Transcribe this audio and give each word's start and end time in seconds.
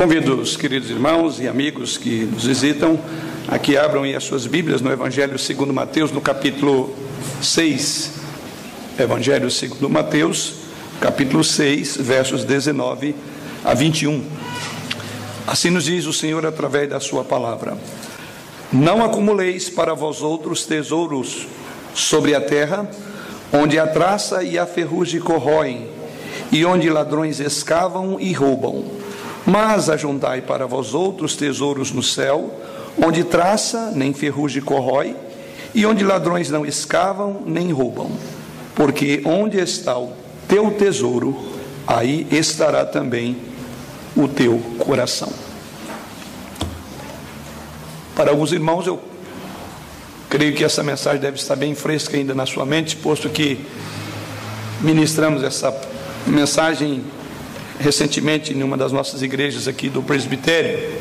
Convido 0.00 0.40
os 0.40 0.56
queridos 0.56 0.88
irmãos 0.88 1.40
e 1.40 1.46
amigos 1.46 1.98
que 1.98 2.24
nos 2.24 2.46
visitam 2.46 2.98
a 3.46 3.58
que 3.58 3.76
abram 3.76 4.02
as 4.04 4.24
suas 4.24 4.46
Bíblias 4.46 4.80
no 4.80 4.90
Evangelho 4.90 5.38
segundo 5.38 5.74
Mateus, 5.74 6.10
no 6.10 6.22
capítulo 6.22 6.96
6. 7.42 8.12
Evangelho 8.98 9.50
segundo 9.50 9.90
Mateus, 9.90 10.54
capítulo 11.02 11.44
6, 11.44 11.98
versos 11.98 12.44
19 12.44 13.14
a 13.62 13.74
21. 13.74 14.24
Assim 15.46 15.68
nos 15.68 15.84
diz 15.84 16.06
o 16.06 16.14
Senhor 16.14 16.46
através 16.46 16.88
da 16.88 16.98
sua 16.98 17.22
palavra: 17.22 17.76
Não 18.72 19.04
acumuleis 19.04 19.68
para 19.68 19.92
vós 19.92 20.22
outros 20.22 20.64
tesouros 20.64 21.46
sobre 21.92 22.34
a 22.34 22.40
terra, 22.40 22.90
onde 23.52 23.78
a 23.78 23.86
traça 23.86 24.42
e 24.42 24.58
a 24.58 24.64
ferrugem 24.64 25.20
corroem, 25.20 25.88
e 26.50 26.64
onde 26.64 26.88
ladrões 26.88 27.38
escavam 27.38 28.18
e 28.18 28.32
roubam 28.32 28.99
mas 29.46 29.88
ajuntai 29.88 30.42
para 30.42 30.66
vós 30.66 30.94
outros 30.94 31.36
tesouros 31.36 31.92
no 31.92 32.02
céu, 32.02 32.50
onde 33.02 33.24
traça 33.24 33.90
nem 33.94 34.12
ferrugem 34.12 34.62
corrói, 34.62 35.16
e 35.74 35.86
onde 35.86 36.04
ladrões 36.04 36.50
não 36.50 36.66
escavam 36.66 37.42
nem 37.46 37.72
roubam. 37.72 38.10
Porque 38.74 39.22
onde 39.24 39.58
está 39.58 39.98
o 39.98 40.12
teu 40.48 40.70
tesouro, 40.72 41.36
aí 41.86 42.26
estará 42.30 42.84
também 42.84 43.36
o 44.16 44.26
teu 44.26 44.58
coração. 44.78 45.32
Para 48.14 48.30
alguns 48.30 48.52
irmãos, 48.52 48.86
eu 48.86 49.00
creio 50.28 50.54
que 50.54 50.64
essa 50.64 50.82
mensagem 50.82 51.20
deve 51.20 51.36
estar 51.38 51.56
bem 51.56 51.74
fresca 51.74 52.16
ainda 52.16 52.34
na 52.34 52.46
sua 52.46 52.66
mente, 52.66 52.96
posto 52.96 53.28
que 53.28 53.64
ministramos 54.80 55.42
essa 55.42 55.74
mensagem 56.26 57.02
recentemente 57.80 58.52
em 58.52 58.62
uma 58.62 58.76
das 58.76 58.92
nossas 58.92 59.22
igrejas 59.22 59.66
aqui 59.66 59.88
do 59.88 60.02
presbitério. 60.02 61.00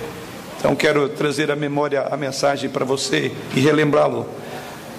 Então 0.58 0.76
quero 0.76 1.10
trazer 1.10 1.52
à 1.52 1.56
memória 1.56 2.08
a 2.10 2.16
mensagem 2.16 2.70
para 2.70 2.86
você 2.86 3.32
e 3.56 3.60
relembrá-lo. 3.60 4.26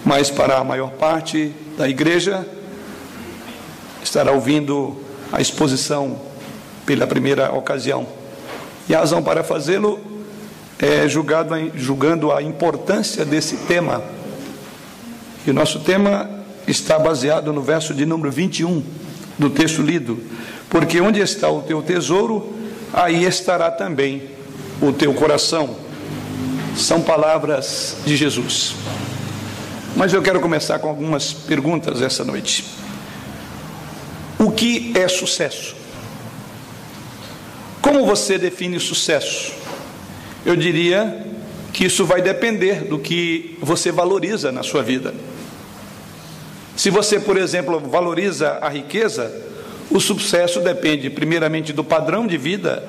Mas 0.04 0.30
para 0.30 0.58
a 0.58 0.64
maior 0.64 0.90
parte 0.90 1.52
da 1.76 1.88
igreja 1.88 2.46
estará 4.02 4.30
ouvindo 4.30 4.96
a 5.32 5.40
exposição 5.40 6.20
pela 6.84 7.06
primeira 7.06 7.52
ocasião. 7.52 8.06
E 8.88 8.94
a 8.94 9.00
razão 9.00 9.22
para 9.22 9.42
fazê-lo 9.42 9.98
é 10.78 11.08
julgado, 11.08 11.54
julgando 11.74 12.32
a 12.32 12.42
importância 12.42 13.24
desse 13.24 13.56
tema. 13.56 14.02
E 15.46 15.50
o 15.50 15.54
nosso 15.54 15.80
tema 15.80 16.28
está 16.66 16.98
baseado 16.98 17.52
no 17.52 17.62
verso 17.62 17.94
de 17.94 18.04
número 18.04 18.30
21 18.30 18.99
do 19.40 19.50
texto 19.50 19.82
lido 19.82 20.22
porque 20.70 21.00
onde 21.00 21.18
está 21.20 21.50
o 21.50 21.62
teu 21.62 21.82
tesouro, 21.82 22.54
aí 22.92 23.24
estará 23.24 23.72
também 23.72 24.22
o 24.80 24.92
teu 24.92 25.12
coração. 25.12 25.76
São 26.76 27.02
palavras 27.02 27.96
de 28.06 28.16
Jesus. 28.16 28.76
Mas 29.96 30.14
eu 30.14 30.22
quero 30.22 30.38
começar 30.40 30.78
com 30.78 30.88
algumas 30.88 31.32
perguntas 31.32 32.00
essa 32.00 32.24
noite. 32.24 32.64
O 34.38 34.52
que 34.52 34.92
é 34.96 35.08
sucesso? 35.08 35.74
Como 37.82 38.06
você 38.06 38.38
define 38.38 38.78
sucesso? 38.78 39.52
Eu 40.46 40.54
diria 40.54 41.26
que 41.72 41.84
isso 41.84 42.06
vai 42.06 42.22
depender 42.22 42.84
do 42.84 42.98
que 42.98 43.58
você 43.60 43.90
valoriza 43.90 44.52
na 44.52 44.62
sua 44.62 44.84
vida. 44.84 45.12
Se 46.80 46.88
você, 46.88 47.20
por 47.20 47.36
exemplo, 47.36 47.78
valoriza 47.78 48.56
a 48.62 48.70
riqueza, 48.70 49.30
o 49.90 50.00
sucesso 50.00 50.60
depende 50.60 51.10
primeiramente 51.10 51.74
do 51.74 51.84
padrão 51.84 52.26
de 52.26 52.38
vida 52.38 52.82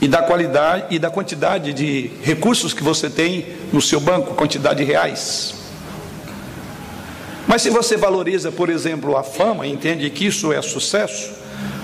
e 0.00 0.06
da 0.06 0.22
qualidade 0.22 0.94
e 0.94 0.98
da 1.00 1.10
quantidade 1.10 1.72
de 1.72 2.12
recursos 2.22 2.72
que 2.72 2.84
você 2.84 3.10
tem 3.10 3.46
no 3.72 3.82
seu 3.82 3.98
banco, 3.98 4.36
quantidade 4.36 4.84
de 4.84 4.84
reais. 4.84 5.54
Mas 7.48 7.62
se 7.62 7.70
você 7.70 7.96
valoriza, 7.96 8.52
por 8.52 8.70
exemplo, 8.70 9.16
a 9.16 9.24
fama 9.24 9.66
e 9.66 9.72
entende 9.72 10.08
que 10.10 10.26
isso 10.26 10.52
é 10.52 10.62
sucesso, 10.62 11.32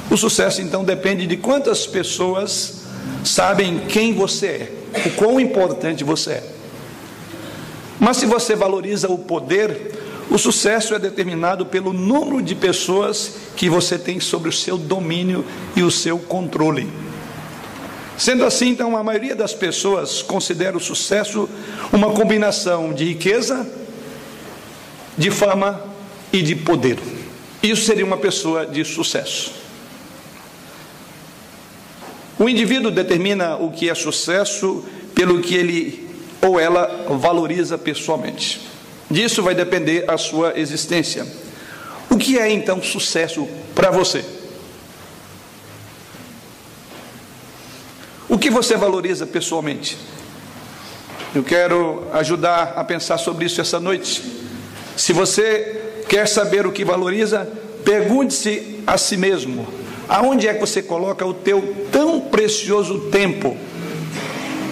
o 0.08 0.16
sucesso 0.16 0.62
então 0.62 0.84
depende 0.84 1.26
de 1.26 1.36
quantas 1.36 1.88
pessoas 1.88 2.82
sabem 3.24 3.80
quem 3.88 4.14
você 4.14 4.46
é, 4.94 5.08
o 5.08 5.10
quão 5.10 5.40
importante 5.40 6.04
você 6.04 6.34
é. 6.34 6.44
Mas 7.98 8.18
se 8.18 8.26
você 8.26 8.54
valoriza 8.54 9.08
o 9.08 9.18
poder, 9.18 10.05
o 10.30 10.38
sucesso 10.38 10.94
é 10.94 10.98
determinado 10.98 11.64
pelo 11.64 11.92
número 11.92 12.42
de 12.42 12.54
pessoas 12.54 13.34
que 13.56 13.70
você 13.70 13.98
tem 13.98 14.18
sobre 14.18 14.48
o 14.48 14.52
seu 14.52 14.76
domínio 14.76 15.44
e 15.74 15.82
o 15.82 15.90
seu 15.90 16.18
controle. 16.18 16.88
Sendo 18.18 18.44
assim, 18.44 18.70
então, 18.70 18.96
a 18.96 19.04
maioria 19.04 19.36
das 19.36 19.52
pessoas 19.52 20.22
considera 20.22 20.76
o 20.76 20.80
sucesso 20.80 21.48
uma 21.92 22.10
combinação 22.10 22.92
de 22.92 23.04
riqueza, 23.04 23.68
de 25.16 25.30
fama 25.30 25.82
e 26.32 26.42
de 26.42 26.56
poder. 26.56 26.98
Isso 27.62 27.84
seria 27.84 28.04
uma 28.04 28.16
pessoa 28.16 28.66
de 28.66 28.84
sucesso. 28.84 29.52
O 32.38 32.48
indivíduo 32.48 32.90
determina 32.90 33.56
o 33.56 33.70
que 33.70 33.88
é 33.88 33.94
sucesso 33.94 34.84
pelo 35.14 35.40
que 35.40 35.54
ele 35.54 36.08
ou 36.42 36.60
ela 36.60 37.06
valoriza 37.08 37.78
pessoalmente. 37.78 38.75
Disso 39.10 39.42
vai 39.42 39.54
depender 39.54 40.04
a 40.08 40.18
sua 40.18 40.58
existência. 40.58 41.26
O 42.10 42.16
que 42.16 42.38
é 42.38 42.50
então 42.50 42.82
sucesso 42.82 43.46
para 43.74 43.90
você? 43.90 44.24
O 48.28 48.36
que 48.38 48.50
você 48.50 48.76
valoriza 48.76 49.26
pessoalmente? 49.26 49.96
Eu 51.34 51.44
quero 51.44 52.08
ajudar 52.12 52.72
a 52.76 52.82
pensar 52.82 53.18
sobre 53.18 53.44
isso 53.44 53.60
essa 53.60 53.78
noite. 53.78 54.22
Se 54.96 55.12
você 55.12 56.02
quer 56.08 56.26
saber 56.26 56.66
o 56.66 56.72
que 56.72 56.84
valoriza, 56.84 57.48
pergunte-se 57.84 58.80
a 58.86 58.98
si 58.98 59.16
mesmo: 59.16 59.68
aonde 60.08 60.48
é 60.48 60.54
que 60.54 60.60
você 60.60 60.82
coloca 60.82 61.24
o 61.24 61.34
teu 61.34 61.86
tão 61.92 62.20
precioso 62.20 63.10
tempo, 63.10 63.56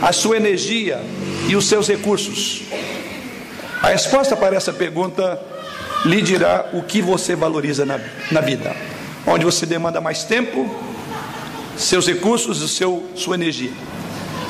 a 0.03 0.13
sua 0.13 0.37
energia 0.37 1.01
e 1.49 1.55
os 1.55 1.67
seus 1.67 1.87
recursos? 1.87 2.63
A 3.85 3.89
resposta 3.89 4.35
para 4.35 4.57
essa 4.57 4.73
pergunta 4.73 5.39
lhe 6.07 6.23
dirá 6.23 6.71
o 6.73 6.83
que 6.83 7.03
você 7.03 7.37
valoriza 7.37 7.85
na, 7.85 8.01
na 8.33 8.41
vida, 8.41 8.75
onde 9.27 9.45
você 9.45 9.67
demanda 9.67 10.01
mais 10.01 10.25
tempo, 10.25 10.75
seus 11.77 12.07
recursos 12.07 12.63
e 12.63 12.69
seu, 12.71 13.05
sua 13.15 13.35
energia. 13.35 13.73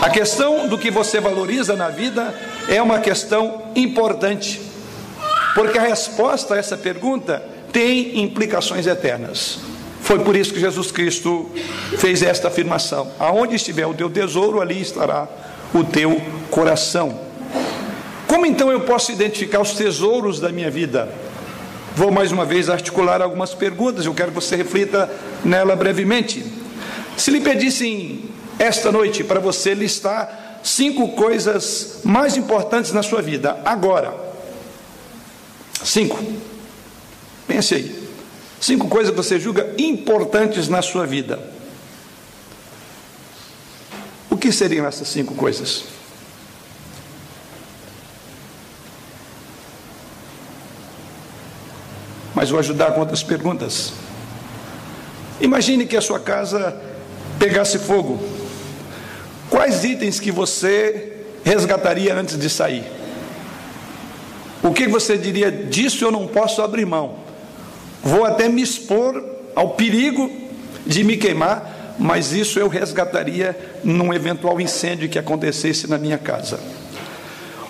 A 0.00 0.08
questão 0.08 0.68
do 0.68 0.78
que 0.78 0.88
você 0.88 1.18
valoriza 1.18 1.74
na 1.74 1.88
vida 1.88 2.32
é 2.68 2.80
uma 2.80 3.00
questão 3.00 3.60
importante, 3.74 4.62
porque 5.56 5.78
a 5.78 5.82
resposta 5.82 6.54
a 6.54 6.56
essa 6.56 6.76
pergunta 6.76 7.44
tem 7.72 8.22
implicações 8.22 8.86
eternas. 8.86 9.58
Foi 10.00 10.20
por 10.20 10.36
isso 10.36 10.54
que 10.54 10.60
Jesus 10.60 10.92
Cristo 10.92 11.50
fez 11.98 12.22
esta 12.22 12.46
afirmação: 12.46 13.10
aonde 13.18 13.56
estiver 13.56 13.84
o 13.88 13.94
teu 13.94 14.08
tesouro, 14.08 14.60
ali 14.60 14.80
estará 14.80 15.26
o 15.74 15.82
teu 15.82 16.22
coração. 16.52 17.23
Como 18.34 18.46
então 18.46 18.68
eu 18.68 18.80
posso 18.80 19.12
identificar 19.12 19.60
os 19.60 19.74
tesouros 19.74 20.40
da 20.40 20.48
minha 20.48 20.68
vida? 20.68 21.08
Vou 21.94 22.10
mais 22.10 22.32
uma 22.32 22.44
vez 22.44 22.68
articular 22.68 23.22
algumas 23.22 23.54
perguntas, 23.54 24.06
eu 24.06 24.12
quero 24.12 24.32
que 24.32 24.34
você 24.34 24.56
reflita 24.56 25.08
nela 25.44 25.76
brevemente. 25.76 26.44
Se 27.16 27.30
lhe 27.30 27.40
pedissem 27.40 28.24
esta 28.58 28.90
noite 28.90 29.22
para 29.22 29.38
você 29.38 29.72
listar 29.72 30.58
cinco 30.64 31.10
coisas 31.10 32.00
mais 32.02 32.36
importantes 32.36 32.90
na 32.90 33.04
sua 33.04 33.22
vida, 33.22 33.56
agora. 33.64 34.12
Cinco. 35.84 36.18
Pense 37.46 37.72
aí. 37.76 38.08
Cinco 38.60 38.88
coisas 38.88 39.12
que 39.12 39.16
você 39.16 39.38
julga 39.38 39.72
importantes 39.78 40.68
na 40.68 40.82
sua 40.82 41.06
vida. 41.06 41.38
O 44.28 44.36
que 44.36 44.50
seriam 44.50 44.84
essas 44.84 45.06
cinco 45.06 45.36
coisas? 45.36 45.84
Mas 52.34 52.50
vou 52.50 52.58
ajudar 52.58 52.92
com 52.92 53.00
outras 53.00 53.22
perguntas. 53.22 53.92
Imagine 55.40 55.86
que 55.86 55.96
a 55.96 56.00
sua 56.00 56.18
casa 56.18 56.76
pegasse 57.38 57.78
fogo. 57.78 58.22
Quais 59.48 59.84
itens 59.84 60.18
que 60.18 60.32
você 60.32 61.18
resgataria 61.44 62.14
antes 62.14 62.38
de 62.38 62.50
sair? 62.50 62.84
O 64.62 64.72
que 64.72 64.88
você 64.88 65.16
diria 65.16 65.50
disso 65.50 66.04
eu 66.04 66.10
não 66.10 66.26
posso 66.26 66.62
abrir 66.62 66.86
mão? 66.86 67.16
Vou 68.02 68.24
até 68.24 68.48
me 68.48 68.62
expor 68.62 69.22
ao 69.54 69.70
perigo 69.70 70.30
de 70.86 71.04
me 71.04 71.16
queimar, 71.16 71.94
mas 71.98 72.32
isso 72.32 72.58
eu 72.58 72.68
resgataria 72.68 73.78
num 73.84 74.12
eventual 74.12 74.60
incêndio 74.60 75.08
que 75.08 75.18
acontecesse 75.18 75.86
na 75.86 75.98
minha 75.98 76.18
casa. 76.18 76.58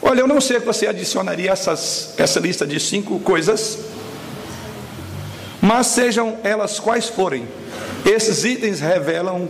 Olha, 0.01 0.21
eu 0.21 0.29
não 0.29 0.41
sei 0.41 0.61
que 0.61 0.67
você 0.67 0.87
adicionaria 0.87 1.51
essas, 1.51 2.15
essa 2.17 2.39
lista 2.39 2.67
de 2.67 2.79
cinco 2.79 3.19
coisas 3.21 3.79
mas 5.65 5.87
sejam 5.87 6.37
elas 6.45 6.79
quais 6.79 7.09
forem, 7.09 7.49
esses 8.05 8.45
itens 8.45 8.81
revelam 8.81 9.49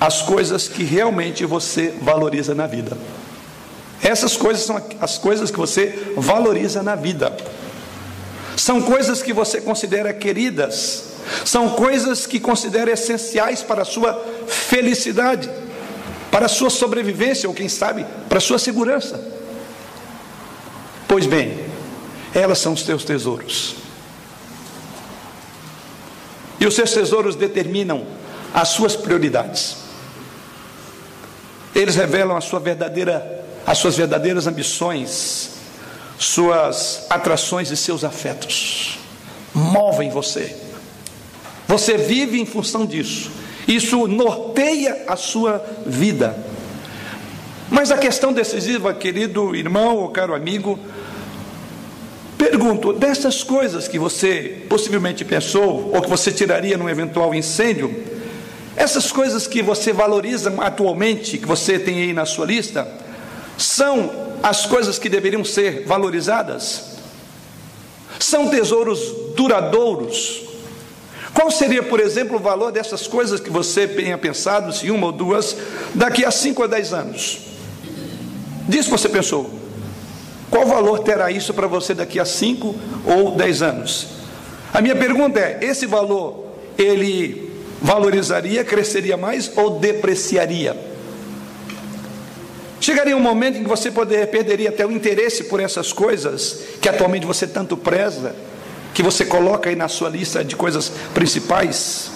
as 0.00 0.22
coisas 0.22 0.68
que 0.68 0.84
realmente 0.84 1.44
você 1.44 1.92
valoriza 2.00 2.54
na 2.54 2.68
vida. 2.68 2.96
Essas 4.00 4.36
coisas 4.36 4.64
são 4.64 4.80
as 5.00 5.18
coisas 5.18 5.50
que 5.50 5.58
você 5.58 6.12
valoriza 6.16 6.80
na 6.80 6.94
vida. 6.94 7.36
São 8.56 8.82
coisas 8.82 9.20
que 9.20 9.32
você 9.32 9.60
considera 9.60 10.12
queridas, 10.12 11.06
são 11.44 11.70
coisas 11.70 12.24
que 12.24 12.38
considera 12.38 12.92
essenciais 12.92 13.64
para 13.64 13.82
a 13.82 13.84
sua 13.84 14.14
felicidade, 14.46 15.50
para 16.30 16.46
a 16.46 16.48
sua 16.48 16.70
sobrevivência, 16.70 17.48
ou 17.48 17.54
quem 17.54 17.68
sabe, 17.68 18.06
para 18.28 18.38
a 18.38 18.40
sua 18.40 18.60
segurança. 18.60 19.20
Pois 21.08 21.26
bem, 21.26 21.64
elas 22.32 22.58
são 22.58 22.74
os 22.74 22.84
teus 22.84 23.02
tesouros. 23.04 23.81
E 26.62 26.66
os 26.66 26.76
seus 26.76 26.92
tesouros 26.92 27.34
determinam 27.34 28.06
as 28.54 28.68
suas 28.68 28.94
prioridades. 28.94 29.78
Eles 31.74 31.96
revelam 31.96 32.36
a 32.36 32.40
sua 32.40 32.60
verdadeira, 32.60 33.44
as 33.66 33.78
suas 33.78 33.96
verdadeiras 33.96 34.46
ambições, 34.46 35.54
suas 36.16 37.04
atrações 37.10 37.72
e 37.72 37.76
seus 37.76 38.04
afetos. 38.04 38.96
Movem 39.52 40.08
você. 40.08 40.56
Você 41.66 41.96
vive 41.96 42.40
em 42.40 42.46
função 42.46 42.86
disso. 42.86 43.32
Isso 43.66 44.06
norteia 44.06 45.02
a 45.08 45.16
sua 45.16 45.66
vida. 45.84 46.36
Mas 47.68 47.90
a 47.90 47.98
questão 47.98 48.32
decisiva, 48.32 48.94
querido 48.94 49.56
irmão 49.56 49.96
ou 49.96 50.10
caro 50.10 50.32
amigo, 50.32 50.78
pergunto: 52.42 52.92
dessas 52.92 53.44
coisas 53.44 53.86
que 53.86 53.98
você 53.98 54.64
possivelmente 54.68 55.24
pensou, 55.24 55.92
ou 55.94 56.02
que 56.02 56.10
você 56.10 56.32
tiraria 56.32 56.76
num 56.76 56.88
eventual 56.88 57.32
incêndio, 57.32 57.94
essas 58.74 59.12
coisas 59.12 59.46
que 59.46 59.62
você 59.62 59.92
valoriza 59.92 60.52
atualmente, 60.58 61.38
que 61.38 61.46
você 61.46 61.78
tem 61.78 62.02
aí 62.02 62.12
na 62.12 62.26
sua 62.26 62.46
lista, 62.46 62.88
são 63.56 64.10
as 64.42 64.66
coisas 64.66 64.98
que 64.98 65.08
deveriam 65.08 65.44
ser 65.44 65.84
valorizadas? 65.86 66.96
São 68.18 68.48
tesouros 68.48 69.00
duradouros? 69.36 70.42
Qual 71.32 71.50
seria, 71.50 71.82
por 71.82 72.00
exemplo, 72.00 72.36
o 72.36 72.40
valor 72.40 72.72
dessas 72.72 73.06
coisas 73.06 73.40
que 73.40 73.50
você 73.50 73.86
tenha 73.86 74.18
pensado, 74.18 74.72
se 74.72 74.90
uma 74.90 75.06
ou 75.06 75.12
duas, 75.12 75.56
daqui 75.94 76.24
a 76.24 76.30
5 76.30 76.60
ou 76.60 76.68
10 76.68 76.92
anos? 76.92 77.38
Disso 78.68 78.90
você 78.90 79.08
pensou. 79.08 79.61
Qual 80.52 80.66
valor 80.66 80.98
terá 80.98 81.30
isso 81.30 81.54
para 81.54 81.66
você 81.66 81.94
daqui 81.94 82.20
a 82.20 82.26
5 82.26 82.74
ou 83.06 83.30
10 83.34 83.62
anos? 83.62 84.08
A 84.70 84.82
minha 84.82 84.94
pergunta 84.94 85.40
é: 85.40 85.58
esse 85.62 85.86
valor, 85.86 86.44
ele 86.76 87.50
valorizaria, 87.80 88.62
cresceria 88.62 89.16
mais 89.16 89.50
ou 89.56 89.80
depreciaria? 89.80 90.76
Chegaria 92.78 93.16
um 93.16 93.20
momento 93.20 93.56
em 93.56 93.62
que 93.62 93.68
você 93.68 93.90
poder, 93.90 94.26
perderia 94.26 94.68
até 94.68 94.84
o 94.84 94.92
interesse 94.92 95.44
por 95.44 95.58
essas 95.58 95.90
coisas 95.90 96.62
que 96.82 96.88
atualmente 96.88 97.24
você 97.24 97.46
tanto 97.46 97.74
preza, 97.74 98.36
que 98.92 99.02
você 99.02 99.24
coloca 99.24 99.70
aí 99.70 99.76
na 99.76 99.88
sua 99.88 100.10
lista 100.10 100.44
de 100.44 100.54
coisas 100.54 100.92
principais. 101.14 102.10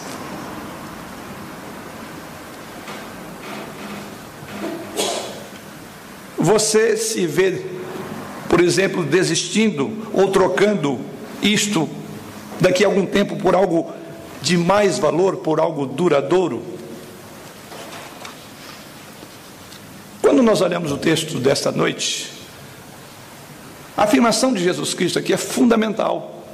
Você 6.36 6.98
se 6.98 7.26
vê, 7.26 7.75
por 8.48 8.60
exemplo, 8.60 9.02
desistindo 9.04 10.08
ou 10.12 10.30
trocando 10.30 11.00
isto 11.42 11.88
daqui 12.60 12.84
a 12.84 12.88
algum 12.88 13.04
tempo 13.04 13.36
por 13.36 13.54
algo 13.54 13.92
de 14.42 14.56
mais 14.56 14.98
valor 14.98 15.36
por 15.36 15.60
algo 15.60 15.86
duradouro? 15.86 16.62
Quando 20.22 20.42
nós 20.42 20.60
olhamos 20.60 20.92
o 20.92 20.98
texto 20.98 21.38
desta 21.38 21.70
noite, 21.72 22.30
a 23.96 24.04
afirmação 24.04 24.52
de 24.52 24.62
Jesus 24.62 24.92
Cristo 24.92 25.18
aqui 25.18 25.32
é 25.32 25.36
fundamental. 25.36 26.44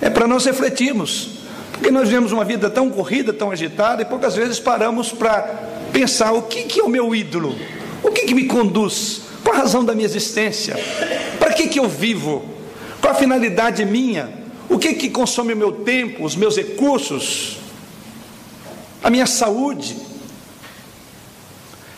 É 0.00 0.10
para 0.10 0.26
nós 0.26 0.44
refletirmos, 0.44 1.28
porque 1.72 1.90
nós 1.90 2.08
vivemos 2.08 2.32
uma 2.32 2.44
vida 2.44 2.68
tão 2.68 2.90
corrida, 2.90 3.32
tão 3.32 3.50
agitada, 3.50 4.02
e 4.02 4.04
poucas 4.04 4.34
vezes 4.34 4.58
paramos 4.58 5.12
para 5.12 5.42
pensar: 5.92 6.32
o 6.32 6.42
que, 6.42 6.64
que 6.64 6.80
é 6.80 6.82
o 6.82 6.88
meu 6.88 7.14
ídolo? 7.14 7.56
O 8.02 8.10
que, 8.10 8.22
que 8.22 8.34
me 8.34 8.46
conduz? 8.46 9.29
Qual 9.42 9.54
a 9.54 9.58
razão 9.58 9.84
da 9.84 9.94
minha 9.94 10.06
existência? 10.06 10.76
Para 11.38 11.52
que, 11.52 11.68
que 11.68 11.78
eu 11.78 11.88
vivo? 11.88 12.44
Qual 13.00 13.12
a 13.12 13.16
finalidade 13.16 13.84
minha? 13.84 14.30
O 14.68 14.78
que 14.78 14.94
que 14.94 15.10
consome 15.10 15.52
o 15.52 15.56
meu 15.56 15.72
tempo, 15.72 16.24
os 16.24 16.36
meus 16.36 16.56
recursos, 16.56 17.58
a 19.02 19.10
minha 19.10 19.26
saúde? 19.26 19.96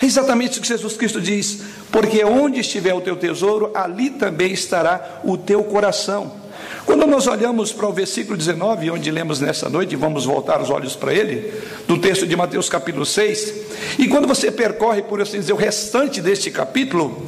É 0.00 0.06
exatamente 0.06 0.58
o 0.58 0.62
que 0.62 0.68
Jesus 0.68 0.96
Cristo 0.96 1.20
diz: 1.20 1.62
porque 1.90 2.24
onde 2.24 2.60
estiver 2.60 2.94
o 2.94 3.00
teu 3.00 3.16
tesouro, 3.16 3.70
ali 3.74 4.10
também 4.10 4.52
estará 4.52 5.20
o 5.22 5.36
teu 5.36 5.62
coração. 5.62 6.41
Quando 6.84 7.06
nós 7.06 7.26
olhamos 7.26 7.73
para 7.73 7.88
o 7.88 7.93
versículo 7.93 8.37
19, 8.37 8.90
onde 8.90 9.11
lemos 9.11 9.40
nessa 9.40 9.69
noite, 9.69 9.94
vamos 9.94 10.25
voltar 10.25 10.61
os 10.61 10.70
olhos 10.70 10.96
para 10.96 11.14
ele, 11.14 11.52
do 11.87 11.99
texto 11.99 12.26
de 12.26 12.37
Mateus 12.37 12.69
capítulo 12.69 13.06
6, 13.06 13.55
e 13.99 14.08
quando 14.08 14.26
você 14.26 14.50
percorre, 14.50 15.02
por 15.02 15.20
assim 15.20 15.38
dizer, 15.38 15.52
o 15.52 15.56
restante 15.56 16.20
deste 16.20 16.50
capítulo, 16.50 17.25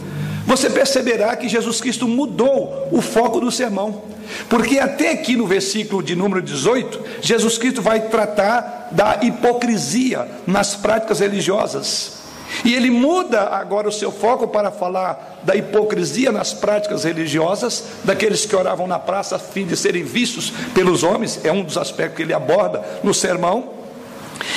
você 0.47 0.69
perceberá 0.69 1.35
que 1.37 1.49
Jesus 1.49 1.81
Cristo 1.81 2.07
mudou 2.07 2.89
o 2.91 3.01
foco 3.01 3.41
do 3.41 3.51
sermão. 3.51 4.03
Porque 4.49 4.79
até 4.79 5.13
aqui 5.13 5.37
no 5.37 5.47
versículo 5.47 6.03
de 6.03 6.15
número 6.15 6.43
18, 6.43 7.01
Jesus 7.23 7.57
Cristo 7.59 7.81
vai 7.81 8.09
tratar 8.09 8.89
da 8.91 9.21
hipocrisia 9.23 10.29
nas 10.47 10.75
práticas 10.75 11.21
religiosas. 11.21 12.24
E 12.65 12.75
ele 12.75 12.91
muda 12.91 13.49
agora 13.49 13.89
o 13.89 13.93
seu 13.93 14.13
foco 14.13 14.49
para 14.49 14.71
falar 14.71 15.41
da 15.43 15.55
hipocrisia 15.55 16.31
nas 16.33 16.53
práticas 16.53 17.05
religiosas, 17.05 17.85
daqueles 18.05 18.47
que 18.47 18.57
oravam 18.57 18.87
na 18.87 18.99
praça 18.99 19.37
a 19.37 19.39
fim 19.39 19.67
de 19.67 19.77
serem 19.77 20.05
vistos 20.05 20.53
pelos 20.75 21.03
homens, 21.03 21.41
é 21.45 21.53
um 21.53 21.63
dos 21.63 21.77
aspectos 21.77 22.17
que 22.17 22.23
ele 22.23 22.33
aborda 22.33 22.83
no 23.03 23.13
sermão. 23.13 23.85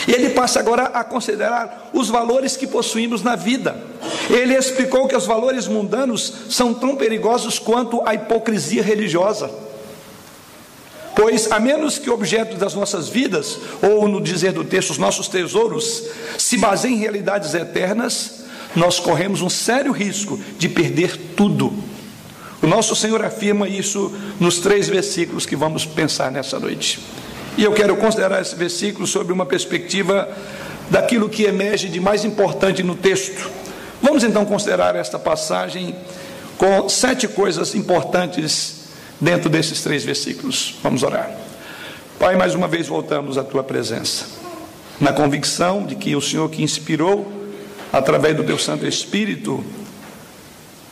E 0.08 0.12
ele 0.12 0.30
passa 0.30 0.60
agora 0.60 0.84
a 0.84 1.04
considerar 1.04 1.90
os 1.94 2.10
valores 2.10 2.58
que 2.58 2.66
possuímos 2.66 3.22
na 3.22 3.36
vida. 3.36 3.76
Ele 4.30 4.56
explicou 4.56 5.08
que 5.08 5.16
os 5.16 5.26
valores 5.26 5.68
mundanos 5.68 6.34
são 6.50 6.74
tão 6.74 6.96
perigosos 6.96 7.60
quanto 7.60 8.02
a 8.06 8.14
hipocrisia 8.14 8.82
religiosa. 8.82 9.50
Pois, 11.18 11.52
a 11.52 11.60
menos 11.60 11.98
que 11.98 12.12
o 12.12 12.14
objeto 12.14 12.58
das 12.58 12.76
nossas 12.76 13.10
vidas, 13.10 13.58
ou 13.82 14.08
no 14.08 14.22
dizer 14.22 14.52
do 14.52 14.64
texto, 14.64 14.92
os 14.92 15.00
nossos 15.00 15.28
tesouros, 15.28 16.04
se 16.38 16.60
baseiem 16.60 16.96
em 16.96 17.00
realidades 17.00 17.56
eternas, 17.56 18.44
nós 18.76 19.00
corremos 19.00 19.42
um 19.42 19.50
sério 19.50 19.92
risco 19.92 20.40
de 20.60 20.70
perder 20.70 21.18
tudo. 21.36 21.74
O 22.62 22.68
nosso 22.68 22.96
Senhor 22.96 23.26
afirma 23.26 23.68
isso 23.68 24.16
nos 24.40 24.60
três 24.60 24.88
versículos 24.88 25.48
que 25.48 25.56
vamos 25.56 25.88
pensar 25.88 26.32
nessa 26.32 26.60
noite. 26.60 27.00
E 27.58 27.64
eu 27.64 27.74
quero 27.74 27.98
considerar 27.98 28.40
esse 28.40 28.56
versículo 28.56 29.08
sob 29.08 29.34
uma 29.34 29.48
perspectiva 29.48 30.30
daquilo 30.88 31.28
que 31.28 31.46
emerge 31.46 31.90
de 31.90 32.00
mais 32.00 32.24
importante 32.26 32.84
no 32.84 32.94
texto. 32.94 33.50
Vamos 34.04 34.24
então 34.24 34.46
considerar 34.46 34.96
esta 34.96 35.18
passagem 35.18 35.96
com 36.60 36.88
sete 36.88 37.28
coisas 37.28 37.74
importantes 37.74 38.77
dentro 39.20 39.50
desses 39.50 39.82
três 39.82 40.04
versículos. 40.04 40.76
Vamos 40.84 41.04
orar. 41.04 41.32
Pai, 42.20 42.36
mais 42.36 42.56
uma 42.56 42.68
vez 42.68 42.88
voltamos 42.88 43.38
à 43.38 43.44
tua 43.44 43.64
presença, 43.64 44.26
na 45.00 45.14
convicção 45.14 45.86
de 45.86 45.96
que 45.96 46.16
o 46.16 46.22
Senhor 46.22 46.50
que 46.50 46.64
inspirou, 46.64 47.32
através 47.94 48.36
do 48.36 48.44
teu 48.44 48.58
Santo 48.58 48.88
Espírito, 48.88 49.64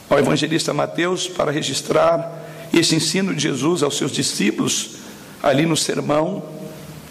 ao 0.10 0.20
evangelista 0.20 0.74
Mateus 0.74 1.28
para 1.28 1.52
registrar 1.52 2.44
esse 2.72 2.96
ensino 2.96 3.34
de 3.34 3.42
Jesus 3.42 3.82
aos 3.82 3.98
seus 3.98 4.12
discípulos, 4.12 4.98
ali 5.42 5.66
no 5.66 5.76
sermão 5.76 6.44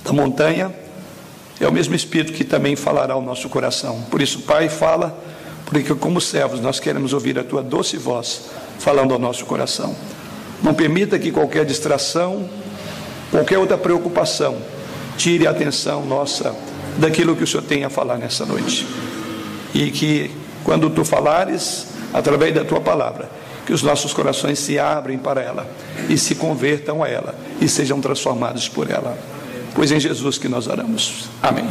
da 0.04 0.12
montanha, 0.12 0.73
é 1.61 1.66
o 1.66 1.73
mesmo 1.73 1.94
Espírito 1.94 2.33
que 2.33 2.44
também 2.44 2.76
falará 2.76 3.14
ao 3.14 3.23
nosso 3.23 3.49
coração. 3.49 4.02
Por 4.11 4.21
isso, 4.21 4.40
Pai, 4.42 4.68
fala, 4.68 5.16
porque 5.66 5.94
como 5.94 6.21
servos 6.21 6.61
nós 6.61 6.78
queremos 6.78 7.12
ouvir 7.12 7.38
a 7.38 7.44
tua 7.44 7.62
doce 7.62 7.97
voz 7.97 8.42
falando 8.78 9.12
ao 9.12 9.18
nosso 9.18 9.44
coração. 9.47 9.94
Não 10.63 10.75
permita 10.75 11.19
que 11.19 11.31
qualquer 11.31 11.65
distração, 11.65 12.49
qualquer 13.31 13.59
outra 13.59 13.77
preocupação, 13.77 14.57
tire 15.17 15.47
a 15.47 15.51
atenção 15.51 16.05
nossa 16.05 16.55
daquilo 16.99 17.37
que 17.37 17.45
o 17.45 17.47
Senhor 17.47 17.63
tem 17.63 17.85
a 17.85 17.91
falar 17.91 18.19
nessa 18.19 18.47
noite. 18.47 18.87
E 19.75 19.91
que 19.91 20.31
quando 20.63 20.89
tu 20.91 21.05
falares, 21.05 21.87
através 22.13 22.55
da 22.55 22.65
tua 22.65 22.81
palavra, 22.81 23.29
que 23.67 23.73
os 23.73 23.83
nossos 23.83 24.13
corações 24.13 24.59
se 24.59 24.79
abrem 24.79 25.19
para 25.19 25.41
ela 25.41 25.67
e 26.09 26.19
se 26.19 26.35
convertam 26.35 27.03
a 27.03 27.09
ela 27.09 27.35
e 27.61 27.69
sejam 27.69 28.01
transformados 28.01 28.69
por 28.69 28.91
ela. 28.91 29.17
Pois 29.75 29.91
em 29.91 29.99
Jesus 29.99 30.39
que 30.39 30.49
nós 30.49 30.67
oramos. 30.67 31.29
Amém. 31.43 31.67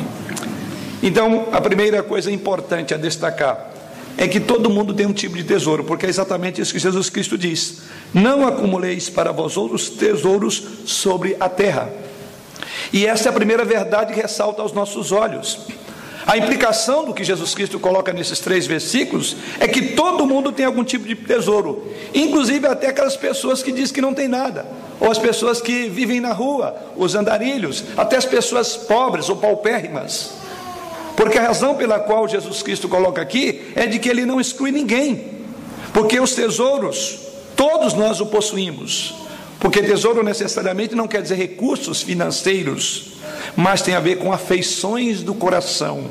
Então, 1.01 1.49
a 1.51 1.61
primeira 1.61 2.01
coisa 2.01 2.31
importante 2.31 2.93
a 2.93 2.97
destacar 2.97 3.72
é 4.17 4.27
que 4.27 4.39
todo 4.39 4.69
mundo 4.69 4.93
tem 4.93 5.05
um 5.05 5.13
tipo 5.13 5.35
de 5.35 5.43
tesouro, 5.43 5.83
porque 5.83 6.05
é 6.05 6.09
exatamente 6.09 6.61
isso 6.61 6.73
que 6.73 6.79
Jesus 6.79 7.09
Cristo 7.09 7.37
diz: 7.37 7.81
Não 8.13 8.45
acumuleis 8.45 9.09
para 9.09 9.31
vós 9.31 9.57
outros 9.57 9.89
tesouros 9.89 10.63
sobre 10.85 11.35
a 11.39 11.49
terra. 11.49 11.91
E 12.91 13.05
essa 13.05 13.27
é 13.27 13.31
a 13.31 13.33
primeira 13.33 13.65
verdade 13.65 14.13
que 14.13 14.21
ressalta 14.21 14.61
aos 14.61 14.71
nossos 14.71 15.11
olhos. 15.11 15.59
A 16.25 16.37
implicação 16.37 17.03
do 17.03 17.13
que 17.13 17.23
Jesus 17.23 17.53
Cristo 17.53 17.79
coloca 17.79 18.13
nesses 18.13 18.39
três 18.39 18.65
versículos 18.65 19.35
é 19.59 19.67
que 19.67 19.89
todo 19.89 20.25
mundo 20.25 20.53
tem 20.53 20.65
algum 20.65 20.83
tipo 20.83 21.05
de 21.05 21.15
tesouro, 21.15 21.91
inclusive 22.13 22.65
até 22.65 22.87
aquelas 22.87 23.17
pessoas 23.17 23.61
que 23.61 23.73
dizem 23.73 23.93
que 23.93 24.01
não 24.01 24.13
tem 24.13 24.29
nada, 24.29 24.65
ou 25.01 25.11
as 25.11 25.17
pessoas 25.17 25.59
que 25.59 25.89
vivem 25.89 26.21
na 26.21 26.31
rua, 26.31 26.75
os 26.95 27.13
andarilhos, 27.13 27.83
até 27.97 28.15
as 28.15 28.25
pessoas 28.25 28.77
pobres 28.77 29.27
ou 29.27 29.35
paupérrimas. 29.35 30.42
Porque 31.15 31.37
a 31.37 31.43
razão 31.43 31.75
pela 31.75 31.99
qual 31.99 32.27
Jesus 32.27 32.63
Cristo 32.63 32.89
coloca 32.89 33.21
aqui 33.21 33.61
é 33.75 33.85
de 33.85 33.99
que 33.99 34.09
ele 34.09 34.25
não 34.25 34.41
exclui 34.41 34.71
ninguém, 34.71 35.25
porque 35.93 36.19
os 36.19 36.33
tesouros, 36.33 37.19
todos 37.55 37.93
nós 37.93 38.19
o 38.19 38.25
possuímos. 38.25 39.15
Porque 39.59 39.81
tesouro 39.81 40.23
necessariamente 40.23 40.93
não 40.93 41.07
quer 41.07 41.21
dizer 41.21 41.35
recursos 41.35 42.01
financeiros, 42.01 43.13
mas 43.55 43.81
tem 43.81 43.95
a 43.95 43.99
ver 43.99 44.17
com 44.17 44.33
afeições 44.33 45.23
do 45.23 45.33
coração. 45.33 46.09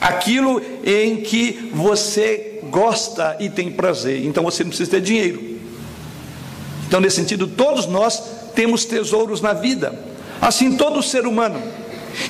Aquilo 0.00 0.62
em 0.84 1.16
que 1.16 1.70
você 1.74 2.60
gosta 2.70 3.36
e 3.40 3.50
tem 3.50 3.72
prazer. 3.72 4.24
Então 4.24 4.44
você 4.44 4.62
não 4.62 4.68
precisa 4.68 4.92
ter 4.92 5.00
dinheiro. 5.00 5.58
Então, 6.86 7.00
nesse 7.00 7.16
sentido, 7.16 7.46
todos 7.48 7.86
nós 7.86 8.22
temos 8.54 8.84
tesouros 8.84 9.40
na 9.40 9.52
vida. 9.52 9.98
Assim, 10.40 10.76
todo 10.76 11.02
ser 11.02 11.26
humano, 11.26 11.60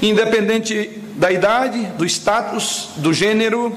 independente 0.03 0.99
da 1.19 1.33
idade, 1.33 1.85
do 1.99 2.07
status, 2.07 2.91
do 2.97 3.13
gênero, 3.13 3.77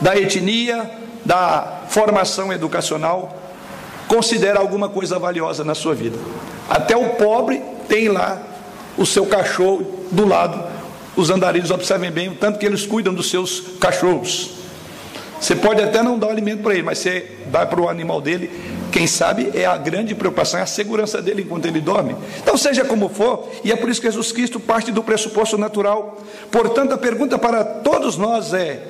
da 0.00 0.16
etnia, 0.16 0.88
da 1.24 1.82
formação 1.88 2.52
educacional, 2.52 3.42
considera 4.06 4.60
alguma 4.60 4.88
coisa 4.88 5.18
valiosa 5.18 5.64
na 5.64 5.74
sua 5.74 5.96
vida. 5.96 6.16
Até 6.70 6.96
o 6.96 7.10
pobre 7.10 7.60
tem 7.88 8.08
lá 8.08 8.40
o 8.96 9.04
seu 9.04 9.26
cachorro 9.26 9.84
do 10.12 10.24
lado. 10.24 10.62
Os 11.16 11.28
andarilhos 11.28 11.72
observem 11.72 12.12
bem 12.12 12.28
o 12.28 12.36
tanto 12.36 12.58
que 12.58 12.66
eles 12.66 12.86
cuidam 12.86 13.12
dos 13.12 13.30
seus 13.30 13.60
cachorros. 13.80 14.52
Você 15.40 15.56
pode 15.56 15.82
até 15.82 16.02
não 16.04 16.16
dar 16.16 16.28
alimento 16.28 16.62
para 16.62 16.74
ele, 16.74 16.84
mas 16.84 16.98
você 16.98 17.32
dá 17.46 17.66
para 17.66 17.80
o 17.80 17.88
animal 17.88 18.20
dele. 18.20 18.48
Quem 18.92 19.06
sabe 19.06 19.50
é 19.54 19.66
a 19.66 19.76
grande 19.76 20.14
preocupação, 20.14 20.58
é 20.58 20.62
a 20.62 20.66
segurança 20.66 21.20
dele 21.20 21.42
enquanto 21.42 21.66
ele 21.66 21.80
dorme. 21.80 22.16
Então, 22.38 22.56
seja 22.56 22.84
como 22.84 23.08
for, 23.08 23.50
e 23.62 23.72
é 23.72 23.76
por 23.76 23.90
isso 23.90 24.00
que 24.00 24.06
Jesus 24.06 24.32
Cristo 24.32 24.58
parte 24.58 24.90
do 24.90 25.02
pressuposto 25.02 25.58
natural. 25.58 26.18
Portanto, 26.50 26.92
a 26.92 26.98
pergunta 26.98 27.38
para 27.38 27.64
todos 27.64 28.16
nós 28.16 28.54
é, 28.54 28.82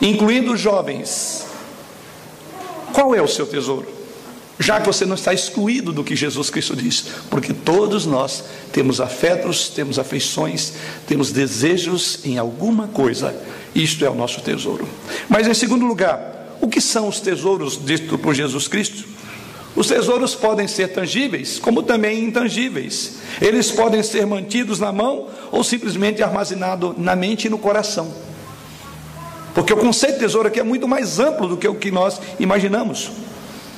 incluindo 0.00 0.52
os 0.52 0.60
jovens: 0.60 1.46
qual 2.92 3.14
é 3.14 3.20
o 3.20 3.28
seu 3.28 3.46
tesouro? 3.46 4.00
já 4.60 4.78
que 4.78 4.86
você 4.86 5.06
não 5.06 5.14
está 5.14 5.32
excluído 5.32 5.90
do 5.90 6.04
que 6.04 6.14
Jesus 6.14 6.50
Cristo 6.50 6.76
diz, 6.76 7.06
porque 7.30 7.54
todos 7.54 8.04
nós 8.04 8.44
temos 8.70 9.00
afetos, 9.00 9.70
temos 9.70 9.98
afeições, 9.98 10.74
temos 11.06 11.32
desejos 11.32 12.20
em 12.26 12.36
alguma 12.36 12.86
coisa, 12.86 13.34
isto 13.74 14.04
é 14.04 14.10
o 14.10 14.14
nosso 14.14 14.42
tesouro. 14.42 14.86
Mas 15.30 15.48
em 15.48 15.54
segundo 15.54 15.86
lugar, 15.86 16.58
o 16.60 16.68
que 16.68 16.80
são 16.80 17.08
os 17.08 17.20
tesouros 17.20 17.82
ditos 17.82 18.20
por 18.20 18.34
Jesus 18.34 18.68
Cristo? 18.68 19.08
Os 19.76 19.86
tesouros 19.86 20.34
podem 20.34 20.66
ser 20.66 20.88
tangíveis, 20.88 21.58
como 21.58 21.82
também 21.82 22.24
intangíveis. 22.24 23.18
Eles 23.40 23.70
podem 23.70 24.02
ser 24.02 24.26
mantidos 24.26 24.80
na 24.80 24.92
mão 24.92 25.28
ou 25.52 25.62
simplesmente 25.62 26.22
armazenados 26.22 26.94
na 26.98 27.14
mente 27.14 27.46
e 27.46 27.50
no 27.50 27.58
coração. 27.58 28.12
Porque 29.54 29.72
o 29.72 29.76
conceito 29.76 30.14
de 30.14 30.20
tesouro 30.20 30.48
aqui 30.48 30.60
é 30.60 30.64
muito 30.64 30.88
mais 30.88 31.18
amplo 31.18 31.48
do 31.48 31.56
que 31.56 31.68
o 31.68 31.74
que 31.74 31.90
nós 31.90 32.20
imaginamos. 32.38 33.10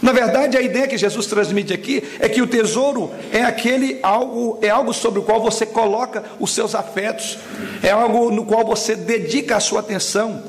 Na 0.01 0.11
verdade, 0.11 0.57
a 0.57 0.61
ideia 0.61 0.89
que 0.89 0.99
Jesus 0.99 1.27
transmite 1.27 1.73
aqui 1.73 2.03
é 2.19 2.29
que 2.29 2.43
o 2.43 2.47
tesouro 2.47 3.11
é 3.33 3.43
aquele 3.43 4.01
algo, 4.03 4.59
é 4.61 4.69
algo 4.69 4.93
sobre 4.93 5.21
o 5.21 5.23
qual 5.23 5.41
você 5.41 5.65
coloca 5.65 6.25
os 6.41 6.51
seus 6.51 6.75
afetos, 6.75 7.39
é 7.83 7.91
algo 7.91 8.31
no 8.33 8.45
qual 8.45 8.65
você 8.65 8.97
dedica 8.97 9.57
a 9.57 9.61
sua 9.61 9.79
atenção. 9.79 10.43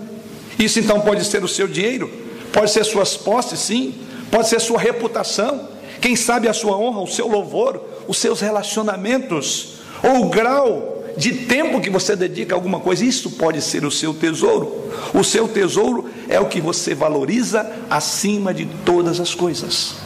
Isso 0.58 0.80
então 0.80 1.02
pode 1.02 1.24
ser 1.26 1.44
o 1.44 1.48
seu 1.48 1.68
dinheiro, 1.68 2.12
pode 2.52 2.72
ser 2.72 2.84
suas 2.84 3.16
posses, 3.16 3.60
sim, 3.60 3.94
pode 4.34 4.50
ser 4.50 4.60
sua 4.60 4.80
reputação, 4.80 5.70
quem 6.02 6.16
sabe 6.16 6.48
a 6.48 6.54
sua 6.54 6.76
honra, 6.76 7.02
o 7.02 7.08
seu 7.08 7.28
louvor, 7.28 7.80
os 8.08 8.18
seus 8.18 8.42
relacionamentos, 8.42 9.76
ou 10.02 10.26
o 10.26 10.30
grau 10.30 11.04
de 11.16 11.46
tempo 11.46 11.80
que 11.80 11.92
você 11.92 12.16
dedica 12.16 12.56
a 12.56 12.58
alguma 12.58 12.80
coisa, 12.80 13.06
isso 13.06 13.30
pode 13.34 13.62
ser 13.62 13.86
o 13.86 13.92
seu 13.92 14.12
tesouro. 14.12 14.90
O 15.14 15.24
seu 15.24 15.48
tesouro 15.48 16.10
é 16.28 16.40
o 16.40 16.48
que 16.48 16.60
você 16.60 16.96
valoriza 16.96 17.72
acima 17.88 18.52
de 18.52 18.66
todas 18.84 19.20
as 19.20 19.36
coisas. 19.36 19.98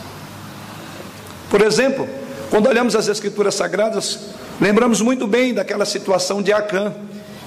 Por 1.50 1.62
exemplo, 1.62 2.06
quando 2.50 2.68
olhamos 2.68 2.98
as 2.98 3.08
Escrituras 3.08 3.56
Sagradas, 3.56 4.32
lembramos 4.60 5.00
muito 5.00 5.26
bem 5.26 5.54
daquela 5.54 5.86
situação 5.86 6.42
de 6.42 6.52
Acã, 6.52 6.94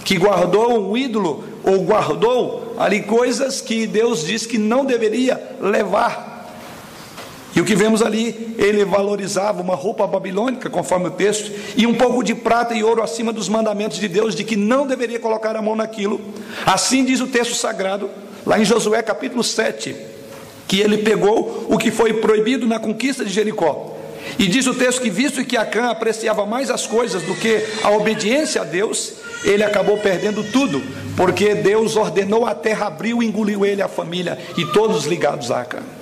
que 0.03 0.17
guardou 0.17 0.91
um 0.91 0.97
ídolo, 0.97 1.45
ou 1.63 1.83
guardou 1.83 2.75
ali 2.79 3.03
coisas 3.03 3.61
que 3.61 3.87
Deus 3.87 4.25
disse 4.25 4.49
que 4.49 4.57
não 4.57 4.83
deveria 4.83 5.59
levar 5.61 6.30
e 7.61 7.63
o 7.63 7.65
que 7.67 7.77
vemos 7.77 8.01
ali, 8.01 8.55
ele 8.57 8.87
valorizava 8.87 9.61
uma 9.61 9.75
roupa 9.75 10.07
babilônica, 10.07 10.71
conforme 10.71 11.09
o 11.09 11.11
texto, 11.11 11.53
e 11.77 11.87
um 11.87 11.93
pouco 11.93 12.23
de 12.23 12.35
prata 12.35 12.73
e 12.73 12.83
ouro 12.83 13.03
acima 13.03 13.35
dos 13.35 13.51
mandamentos 13.51 13.99
de 13.99 14.09
Deus, 14.09 14.35
de 14.35 14.45
que 14.45 14.57
não 14.57 14.87
deveria 14.87 15.21
colocar 15.21 15.55
a 15.55 15.61
mão 15.61 15.77
naquilo. 15.77 16.19
Assim 16.65 17.05
diz 17.05 17.21
o 17.21 17.27
texto 17.27 17.55
sagrado, 17.55 18.09
lá 18.47 18.59
em 18.59 18.65
Josué 18.65 19.03
capítulo 19.03 19.45
7, 19.45 19.95
que 20.67 20.81
ele 20.81 20.97
pegou 21.03 21.67
o 21.69 21.77
que 21.77 21.91
foi 21.91 22.15
proibido 22.15 22.67
na 22.67 22.79
conquista 22.79 23.27
de 23.27 23.31
Jericó. 23.31 23.95
E 24.39 24.47
diz 24.47 24.67
o 24.67 24.73
texto 24.73 25.03
que, 25.03 25.11
visto 25.11 25.45
que 25.45 25.59
Acã 25.59 25.91
apreciava 25.91 26.47
mais 26.47 26.71
as 26.71 26.87
coisas 26.87 27.23
do 27.25 27.35
que 27.35 27.63
a 27.83 27.91
obediência 27.91 28.63
a 28.63 28.65
Deus, 28.65 29.17
ele 29.45 29.63
acabou 29.63 29.99
perdendo 29.99 30.43
tudo, 30.45 30.83
porque 31.15 31.55
Deus 31.55 31.95
ordenou 31.95 32.47
a 32.47 32.55
terra 32.55 32.87
abriu 32.87 33.23
e 33.23 33.27
engoliu 33.27 33.67
ele, 33.67 33.83
a 33.83 33.89
família 33.89 34.39
e 34.57 34.65
todos 34.73 35.05
ligados 35.05 35.51
a 35.51 35.61
Acã. 35.61 36.00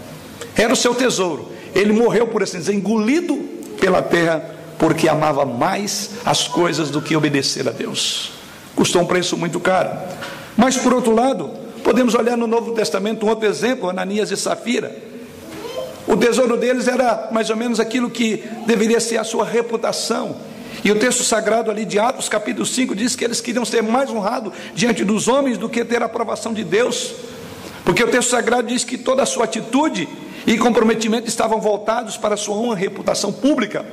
Era 0.58 0.72
o 0.72 0.76
seu 0.76 0.92
tesouro. 0.92 1.48
Ele 1.72 1.92
morreu, 1.92 2.26
por 2.26 2.42
assim 2.42 2.58
dizer, 2.58 2.74
engolido 2.74 3.36
pela 3.80 4.02
terra, 4.02 4.56
porque 4.76 5.08
amava 5.08 5.44
mais 5.44 6.10
as 6.24 6.48
coisas 6.48 6.90
do 6.90 7.00
que 7.00 7.16
obedecer 7.16 7.68
a 7.68 7.70
Deus. 7.70 8.32
Custou 8.74 9.02
um 9.02 9.06
preço 9.06 9.36
muito 9.36 9.60
caro. 9.60 9.90
Mas, 10.56 10.76
por 10.76 10.92
outro 10.92 11.14
lado, 11.14 11.50
podemos 11.84 12.16
olhar 12.16 12.36
no 12.36 12.48
Novo 12.48 12.72
Testamento 12.72 13.24
um 13.24 13.28
outro 13.28 13.48
exemplo, 13.48 13.88
Ananias 13.88 14.32
e 14.32 14.36
Safira. 14.36 14.94
O 16.08 16.16
tesouro 16.16 16.56
deles 16.56 16.88
era 16.88 17.28
mais 17.30 17.50
ou 17.50 17.56
menos 17.56 17.78
aquilo 17.78 18.10
que 18.10 18.42
deveria 18.66 18.98
ser 18.98 19.18
a 19.18 19.24
sua 19.24 19.44
reputação. 19.44 20.36
E 20.82 20.90
o 20.90 20.96
texto 20.96 21.22
sagrado 21.22 21.70
ali 21.70 21.84
de 21.84 21.98
Atos, 21.98 22.28
capítulo 22.28 22.64
5, 22.64 22.94
diz 22.96 23.14
que 23.14 23.24
eles 23.24 23.40
queriam 23.40 23.64
ser 23.64 23.82
mais 23.82 24.10
honrados 24.10 24.52
diante 24.74 25.04
dos 25.04 25.28
homens 25.28 25.58
do 25.58 25.68
que 25.68 25.84
ter 25.84 26.02
a 26.02 26.06
aprovação 26.06 26.52
de 26.52 26.64
Deus. 26.64 27.14
Porque 27.84 28.02
o 28.02 28.08
texto 28.08 28.30
sagrado 28.30 28.68
diz 28.68 28.84
que 28.84 28.96
toda 28.96 29.22
a 29.22 29.26
sua 29.26 29.44
atitude 29.44 30.08
e 30.46 30.56
comprometimento 30.56 31.28
estavam 31.28 31.60
voltados 31.60 32.16
para 32.16 32.36
sua 32.36 32.56
honra 32.56 32.78
e 32.78 32.82
reputação 32.82 33.32
pública, 33.32 33.84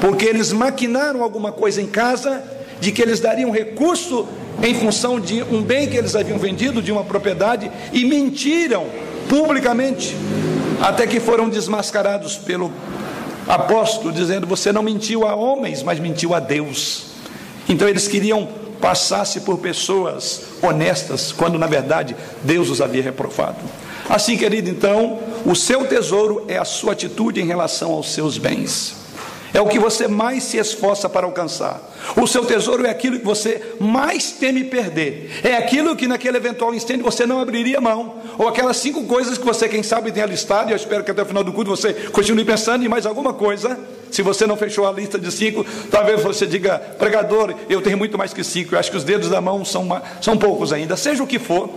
porque 0.00 0.26
eles 0.26 0.52
maquinaram 0.52 1.22
alguma 1.22 1.52
coisa 1.52 1.80
em 1.80 1.86
casa 1.86 2.42
de 2.80 2.90
que 2.90 3.00
eles 3.00 3.20
dariam 3.20 3.50
recurso 3.50 4.26
em 4.62 4.74
função 4.74 5.20
de 5.20 5.42
um 5.42 5.62
bem 5.62 5.88
que 5.88 5.96
eles 5.96 6.14
haviam 6.14 6.38
vendido, 6.38 6.82
de 6.82 6.90
uma 6.90 7.04
propriedade, 7.04 7.70
e 7.92 8.04
mentiram 8.04 8.86
publicamente, 9.28 10.16
até 10.80 11.06
que 11.06 11.20
foram 11.20 11.48
desmascarados 11.48 12.36
pelo 12.36 12.72
apóstolo, 13.46 14.12
dizendo: 14.12 14.46
Você 14.46 14.72
não 14.72 14.82
mentiu 14.82 15.26
a 15.26 15.34
homens, 15.34 15.82
mas 15.82 15.98
mentiu 15.98 16.34
a 16.34 16.40
Deus. 16.40 17.12
Então 17.68 17.88
eles 17.88 18.08
queriam 18.08 18.48
passar-se 18.80 19.42
por 19.42 19.58
pessoas 19.58 20.42
honestas, 20.60 21.30
quando 21.30 21.58
na 21.58 21.68
verdade 21.68 22.16
Deus 22.42 22.68
os 22.68 22.80
havia 22.80 23.02
reprovado. 23.02 23.58
Assim, 24.08 24.36
querido, 24.36 24.68
então, 24.68 25.20
o 25.44 25.54
seu 25.54 25.86
tesouro 25.86 26.44
é 26.48 26.58
a 26.58 26.64
sua 26.64 26.92
atitude 26.92 27.40
em 27.40 27.46
relação 27.46 27.92
aos 27.92 28.12
seus 28.12 28.38
bens. 28.38 29.02
É 29.54 29.60
o 29.60 29.66
que 29.66 29.78
você 29.78 30.08
mais 30.08 30.44
se 30.44 30.56
esforça 30.56 31.08
para 31.08 31.26
alcançar. 31.26 31.78
O 32.16 32.26
seu 32.26 32.44
tesouro 32.44 32.86
é 32.86 32.90
aquilo 32.90 33.18
que 33.18 33.24
você 33.24 33.74
mais 33.78 34.32
teme 34.32 34.64
perder. 34.64 35.40
É 35.44 35.54
aquilo 35.56 35.94
que 35.94 36.08
naquele 36.08 36.38
eventual 36.38 36.74
incêndio 36.74 37.04
você 37.04 37.26
não 37.26 37.38
abriria 37.38 37.80
mão. 37.80 38.14
Ou 38.38 38.48
aquelas 38.48 38.78
cinco 38.78 39.04
coisas 39.04 39.36
que 39.36 39.44
você, 39.44 39.68
quem 39.68 39.82
sabe, 39.82 40.10
tem 40.10 40.24
listado. 40.24 40.70
E 40.70 40.72
eu 40.72 40.76
espero 40.76 41.04
que 41.04 41.10
até 41.10 41.22
o 41.22 41.26
final 41.26 41.44
do 41.44 41.52
culto 41.52 41.70
você 41.70 41.92
continue 41.92 42.46
pensando 42.46 42.82
em 42.82 42.88
mais 42.88 43.04
alguma 43.04 43.34
coisa. 43.34 43.78
Se 44.10 44.22
você 44.22 44.46
não 44.46 44.56
fechou 44.56 44.86
a 44.86 44.92
lista 44.92 45.18
de 45.18 45.30
cinco, 45.30 45.66
talvez 45.90 46.22
você 46.22 46.46
diga, 46.46 46.78
pregador, 46.78 47.54
eu 47.68 47.82
tenho 47.82 47.98
muito 47.98 48.16
mais 48.16 48.32
que 48.32 48.42
cinco. 48.42 48.74
Eu 48.74 48.78
acho 48.78 48.90
que 48.90 48.96
os 48.96 49.04
dedos 49.04 49.28
da 49.28 49.40
mão 49.40 49.66
são, 49.66 49.86
são 50.22 50.36
poucos 50.36 50.72
ainda. 50.72 50.96
Seja 50.96 51.22
o 51.22 51.26
que 51.26 51.38
for. 51.38 51.68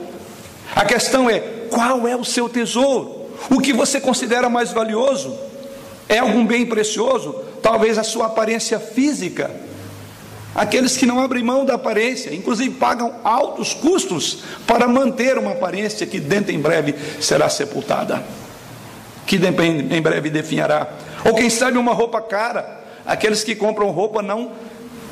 A 0.74 0.86
questão 0.86 1.30
é: 1.30 1.40
qual 1.76 2.08
é 2.08 2.16
o 2.16 2.24
seu 2.24 2.48
tesouro? 2.48 3.26
O 3.50 3.60
que 3.60 3.74
você 3.74 4.00
considera 4.00 4.50
mais 4.50 4.72
valioso? 4.72 5.38
É 6.08 6.20
algum 6.20 6.46
bem 6.46 6.66
precioso? 6.66 7.36
Talvez 7.62 7.98
a 7.98 8.04
sua 8.04 8.28
aparência 8.28 8.80
física. 8.80 9.52
Aqueles 10.56 10.96
que 10.96 11.06
não 11.06 11.20
abrem 11.20 11.44
mão 11.44 11.66
da 11.66 11.74
aparência, 11.74 12.34
inclusive 12.34 12.76
pagam 12.76 13.16
altos 13.26 13.74
custos 13.74 14.38
para 14.66 14.88
manter 14.88 15.38
uma 15.38 15.52
aparência 15.52 16.08
que 16.08 16.18
dentro 16.18 16.54
em 16.54 16.60
breve 16.60 16.96
será 17.20 17.50
sepultada, 17.50 18.24
que 19.28 19.36
em 19.36 20.02
breve 20.02 20.30
definhará. 20.30 20.88
Ou 21.26 21.36
quem 21.36 21.50
sabe 21.50 21.78
uma 21.78 21.94
roupa 21.94 22.22
cara, 22.22 22.86
aqueles 23.06 23.44
que 23.44 23.54
compram 23.54 23.92
roupa 23.92 24.22
não 24.22 24.54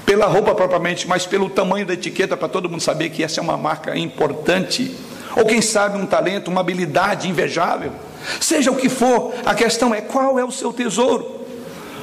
pela 0.05 0.27
roupa 0.27 0.55
propriamente, 0.55 1.09
mas 1.09 1.25
pelo 1.25 1.49
tamanho 1.49 1.85
da 1.85 1.93
etiqueta, 1.93 2.37
para 2.37 2.47
todo 2.47 2.69
mundo 2.69 2.81
saber 2.81 3.09
que 3.09 3.21
essa 3.21 3.41
é 3.41 3.43
uma 3.43 3.57
marca 3.57 3.97
importante. 3.97 4.95
Ou 5.35 5.45
quem 5.45 5.61
sabe 5.61 5.97
um 5.97 6.05
talento, 6.05 6.49
uma 6.49 6.61
habilidade 6.61 7.27
invejável. 7.27 7.91
Seja 8.39 8.71
o 8.71 8.75
que 8.75 8.89
for, 8.89 9.33
a 9.45 9.53
questão 9.53 9.93
é 9.93 10.01
qual 10.01 10.37
é 10.39 10.45
o 10.45 10.51
seu 10.51 10.71
tesouro. 10.71 11.41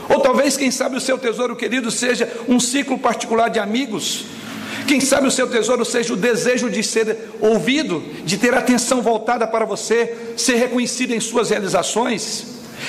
Ou 0.08 0.18
talvez, 0.20 0.56
quem 0.56 0.70
sabe, 0.70 0.96
o 0.96 1.00
seu 1.00 1.16
tesouro, 1.16 1.54
querido, 1.54 1.90
seja 1.90 2.28
um 2.48 2.58
ciclo 2.58 2.98
particular 2.98 3.48
de 3.48 3.60
amigos. 3.60 4.24
Quem 4.86 5.00
sabe 5.00 5.28
o 5.28 5.30
seu 5.30 5.48
tesouro 5.48 5.84
seja 5.84 6.12
o 6.12 6.16
desejo 6.16 6.68
de 6.68 6.82
ser 6.82 7.30
ouvido, 7.40 8.02
de 8.24 8.36
ter 8.36 8.52
atenção 8.54 9.00
voltada 9.00 9.46
para 9.46 9.64
você, 9.64 10.34
ser 10.36 10.56
reconhecido 10.56 11.12
em 11.12 11.20
suas 11.20 11.50
realizações. 11.50 12.44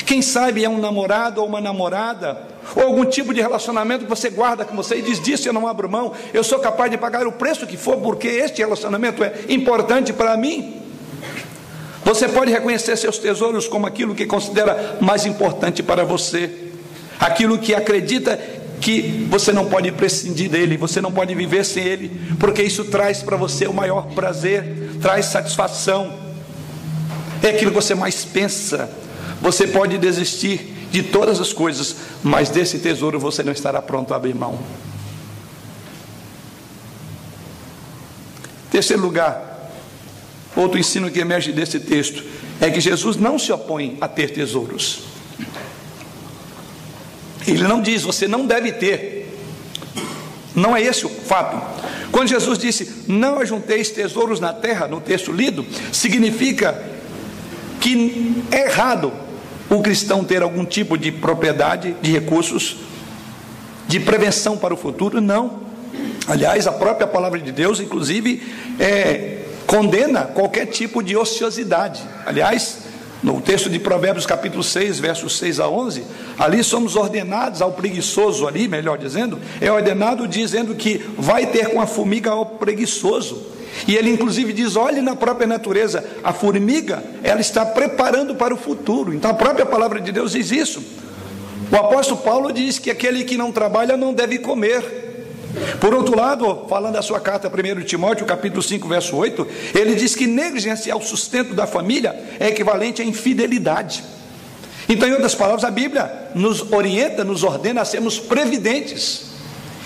Quem 0.05 0.21
sabe 0.21 0.63
é 0.63 0.69
um 0.69 0.79
namorado 0.79 1.41
ou 1.41 1.47
uma 1.47 1.61
namorada, 1.61 2.50
ou 2.75 2.83
algum 2.83 3.05
tipo 3.05 3.33
de 3.33 3.41
relacionamento 3.41 4.05
que 4.05 4.09
você 4.09 4.29
guarda 4.29 4.65
com 4.65 4.75
você 4.75 4.95
e 4.95 5.01
diz: 5.01 5.19
Disso 5.19 5.47
eu 5.47 5.53
não 5.53 5.67
abro 5.67 5.89
mão, 5.89 6.13
eu 6.33 6.43
sou 6.43 6.59
capaz 6.59 6.89
de 6.89 6.97
pagar 6.97 7.27
o 7.27 7.31
preço 7.31 7.67
que 7.67 7.77
for, 7.77 7.97
porque 7.97 8.27
este 8.27 8.61
relacionamento 8.61 9.23
é 9.23 9.33
importante 9.49 10.13
para 10.13 10.35
mim. 10.37 10.81
Você 12.03 12.27
pode 12.27 12.51
reconhecer 12.51 12.97
seus 12.97 13.17
tesouros 13.17 13.67
como 13.67 13.85
aquilo 13.85 14.15
que 14.15 14.25
considera 14.25 14.97
mais 14.99 15.25
importante 15.25 15.83
para 15.83 16.03
você, 16.03 16.49
aquilo 17.19 17.59
que 17.59 17.75
acredita 17.75 18.39
que 18.81 19.27
você 19.29 19.51
não 19.51 19.65
pode 19.65 19.91
prescindir 19.91 20.49
dele, 20.49 20.75
você 20.75 20.99
não 20.99 21.11
pode 21.11 21.35
viver 21.35 21.63
sem 21.63 21.85
ele, 21.85 22.19
porque 22.39 22.63
isso 22.63 22.85
traz 22.85 23.21
para 23.21 23.37
você 23.37 23.67
o 23.67 23.73
maior 23.73 24.07
prazer, 24.15 24.65
traz 24.99 25.27
satisfação, 25.27 26.11
é 27.43 27.49
aquilo 27.49 27.71
que 27.71 27.75
você 27.75 27.93
mais 27.93 28.25
pensa. 28.25 28.89
Você 29.41 29.67
pode 29.67 29.97
desistir 29.97 30.80
de 30.91 31.01
todas 31.01 31.39
as 31.39 31.53
coisas, 31.53 31.95
mas 32.21 32.49
desse 32.49 32.79
tesouro 32.79 33.19
você 33.19 33.41
não 33.41 33.53
estará 33.53 33.81
pronto 33.81 34.13
a 34.13 34.17
abrir 34.17 34.35
mão. 34.35 34.59
Terceiro 38.69 39.01
lugar, 39.01 39.71
outro 40.55 40.77
ensino 40.77 41.09
que 41.09 41.19
emerge 41.19 41.51
desse 41.51 41.79
texto 41.79 42.23
é 42.59 42.69
que 42.69 42.81
Jesus 42.81 43.17
não 43.17 43.39
se 43.39 43.51
opõe 43.51 43.97
a 44.01 44.07
ter 44.07 44.31
tesouros. 44.31 45.03
Ele 47.47 47.63
não 47.63 47.81
diz, 47.81 48.03
você 48.03 48.27
não 48.27 48.45
deve 48.45 48.71
ter. 48.73 49.39
Não 50.53 50.75
é 50.75 50.81
esse 50.81 51.05
o 51.05 51.09
fato. 51.09 51.59
Quando 52.11 52.27
Jesus 52.27 52.57
disse, 52.57 53.05
não 53.07 53.39
ajunteis 53.39 53.89
tesouros 53.89 54.39
na 54.39 54.53
terra, 54.53 54.87
no 54.87 54.99
texto 54.99 55.31
lido, 55.31 55.65
significa 55.91 56.83
que 57.79 58.43
é 58.51 58.65
errado 58.65 59.11
o 59.77 59.81
cristão 59.81 60.23
ter 60.23 60.41
algum 60.41 60.65
tipo 60.65 60.97
de 60.97 61.11
propriedade, 61.11 61.95
de 62.01 62.11
recursos, 62.11 62.77
de 63.87 63.99
prevenção 63.99 64.57
para 64.57 64.73
o 64.73 64.77
futuro? 64.77 65.21
Não. 65.21 65.61
Aliás, 66.27 66.67
a 66.67 66.71
própria 66.71 67.07
palavra 67.07 67.39
de 67.39 67.51
Deus, 67.51 67.79
inclusive, 67.79 68.41
é, 68.79 69.43
condena 69.65 70.25
qualquer 70.25 70.65
tipo 70.67 71.01
de 71.01 71.15
ociosidade. 71.15 72.01
Aliás, 72.25 72.79
no 73.23 73.39
texto 73.39 73.69
de 73.69 73.79
Provérbios, 73.79 74.25
capítulo 74.25 74.63
6, 74.63 74.99
versos 74.99 75.37
6 75.37 75.59
a 75.59 75.69
11, 75.69 76.03
ali 76.37 76.63
somos 76.63 76.95
ordenados 76.95 77.61
ao 77.61 77.71
preguiçoso, 77.71 78.47
ali, 78.47 78.67
melhor 78.67 78.97
dizendo, 78.97 79.39
é 79.61 79.71
ordenado 79.71 80.27
dizendo 80.27 80.75
que 80.75 80.97
vai 81.17 81.45
ter 81.45 81.69
com 81.69 81.79
a 81.79 81.87
formiga 81.87 82.31
ao 82.31 82.45
preguiçoso. 82.45 83.41
E 83.87 83.95
ele 83.95 84.09
inclusive 84.09 84.53
diz: 84.53 84.75
olhe 84.75 85.01
na 85.01 85.15
própria 85.15 85.47
natureza, 85.47 86.03
a 86.23 86.33
formiga, 86.33 87.03
ela 87.23 87.41
está 87.41 87.65
preparando 87.65 88.35
para 88.35 88.53
o 88.53 88.57
futuro. 88.57 89.13
Então 89.13 89.31
a 89.31 89.33
própria 89.33 89.65
palavra 89.65 89.99
de 89.99 90.11
Deus 90.11 90.31
diz 90.33 90.51
isso. 90.51 90.83
O 91.71 91.75
apóstolo 91.75 92.21
Paulo 92.21 92.51
diz 92.51 92.79
que 92.79 92.91
aquele 92.91 93.23
que 93.23 93.37
não 93.37 93.51
trabalha 93.51 93.95
não 93.95 94.13
deve 94.13 94.39
comer. 94.39 94.83
Por 95.79 95.93
outro 95.93 96.15
lado, 96.15 96.65
falando 96.69 96.93
da 96.93 97.01
sua 97.01 97.19
carta 97.19 97.49
1 97.49 97.83
Timóteo, 97.83 98.25
capítulo 98.25 98.61
5, 98.61 98.87
verso 98.87 99.15
8, 99.15 99.47
ele 99.75 99.95
diz 99.95 100.15
que 100.15 100.27
negligenciar 100.27 100.97
o 100.97 101.01
sustento 101.01 101.53
da 101.53 101.67
família 101.67 102.15
é 102.39 102.49
equivalente 102.49 103.01
à 103.01 103.05
infidelidade. 103.05 104.03
Então, 104.87 105.07
em 105.07 105.13
outras 105.13 105.35
palavras, 105.35 105.63
a 105.63 105.71
Bíblia 105.71 106.29
nos 106.35 106.71
orienta, 106.71 107.23
nos 107.23 107.43
ordena 107.43 107.81
a 107.81 107.85
sermos 107.85 108.19
previdentes. 108.19 109.31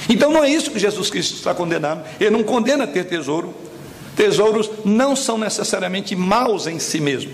Então, 0.09 0.31
não 0.31 0.43
é 0.43 0.49
isso 0.49 0.71
que 0.71 0.79
Jesus 0.79 1.09
Cristo 1.09 1.35
está 1.35 1.53
condenando. 1.53 2.03
Ele 2.19 2.31
não 2.31 2.43
condena 2.43 2.87
ter 2.87 3.05
tesouro, 3.05 3.53
Tesouros 4.15 4.69
não 4.83 5.15
são 5.15 5.37
necessariamente 5.37 6.15
maus 6.15 6.67
em 6.67 6.79
si 6.79 6.99
mesmo. 6.99 7.31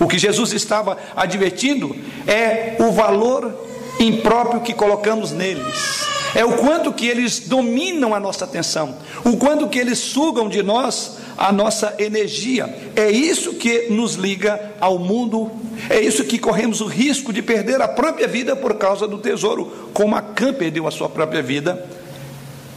O 0.00 0.08
que 0.08 0.18
Jesus 0.18 0.52
estava 0.52 0.98
advertindo 1.14 1.94
é 2.26 2.76
o 2.80 2.90
valor 2.90 3.54
impróprio 4.00 4.60
que 4.60 4.74
colocamos 4.74 5.30
neles. 5.30 6.04
É 6.34 6.44
o 6.44 6.56
quanto 6.56 6.92
que 6.92 7.06
eles 7.06 7.40
dominam 7.40 8.12
a 8.12 8.18
nossa 8.18 8.44
atenção, 8.44 8.96
o 9.24 9.36
quanto 9.36 9.68
que 9.68 9.78
eles 9.78 10.00
sugam 10.00 10.48
de 10.48 10.64
nós 10.64 11.18
a 11.38 11.52
nossa 11.52 11.94
energia. 11.98 12.74
É 12.96 13.08
isso 13.08 13.54
que 13.54 13.86
nos 13.90 14.14
liga 14.14 14.72
ao 14.80 14.98
mundo, 14.98 15.48
é 15.88 16.00
isso 16.00 16.24
que 16.24 16.38
corremos 16.38 16.80
o 16.80 16.86
risco 16.86 17.32
de 17.32 17.40
perder 17.40 17.80
a 17.80 17.86
própria 17.86 18.26
vida 18.26 18.56
por 18.56 18.74
causa 18.74 19.06
do 19.06 19.18
tesouro, 19.18 19.90
como 19.94 20.16
a 20.16 20.22
Cã 20.22 20.52
perdeu 20.52 20.88
a 20.88 20.90
sua 20.90 21.08
própria 21.08 21.42
vida 21.42 21.86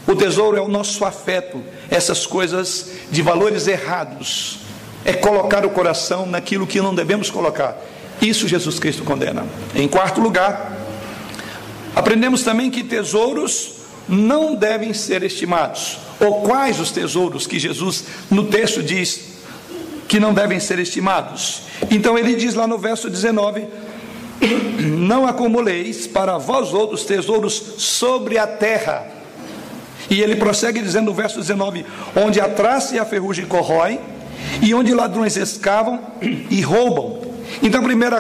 o 0.08 0.16
tesouro 0.16 0.56
é 0.56 0.62
o 0.62 0.70
nosso 0.70 1.04
afeto, 1.04 1.62
essas 1.90 2.26
coisas 2.26 2.92
de 3.12 3.22
valores 3.22 3.68
errados. 3.68 4.60
É 5.04 5.12
colocar 5.12 5.66
o 5.66 5.70
coração 5.70 6.26
naquilo 6.26 6.66
que 6.66 6.82
não 6.82 6.96
devemos 6.96 7.30
colocar. 7.30 7.78
Isso 8.22 8.48
Jesus 8.48 8.80
Cristo 8.80 9.04
condena. 9.04 9.46
Em 9.76 9.88
quarto 9.88 10.22
lugar, 10.22 10.78
aprendemos 11.94 12.42
também 12.44 12.72
que 12.72 12.84
tesouros 12.84 13.74
não 14.08 14.56
devem 14.56 14.94
ser 14.94 15.24
estimados. 15.24 15.98
Ou 16.22 16.42
quais 16.42 16.80
os 16.80 16.90
tesouros 16.90 17.46
que 17.46 17.60
Jesus 17.60 18.06
no 18.32 18.46
texto 18.46 18.82
diz 18.82 19.20
que 20.08 20.22
não 20.22 20.34
devem 20.34 20.60
ser 20.60 20.80
estimados? 20.80 21.64
Então 21.92 22.18
ele 22.18 22.34
diz 22.34 22.54
lá 22.54 22.66
no 22.66 22.78
verso 22.78 23.10
19: 23.10 23.68
Não 24.80 25.28
acumuleis 25.28 26.08
para 26.08 26.38
vós 26.38 26.74
outros 26.74 27.04
tesouros 27.04 27.54
sobre 27.78 28.38
a 28.38 28.48
terra 28.48 29.17
e 30.10 30.22
ele 30.22 30.36
prossegue 30.36 30.82
dizendo 30.82 31.06
no 31.06 31.14
verso 31.14 31.40
19: 31.40 31.86
Onde 32.16 32.40
a 32.40 32.48
traça 32.48 32.96
e 32.96 33.00
a 33.00 33.06
ferrugem 33.06 33.46
corroem, 33.46 34.00
e 34.62 34.74
onde 34.74 34.94
ladrões 34.94 35.36
escavam 35.36 36.00
e 36.50 36.62
roubam. 36.62 37.22
Então, 37.62 37.82
o 37.82 37.84
primeiro 37.84 38.18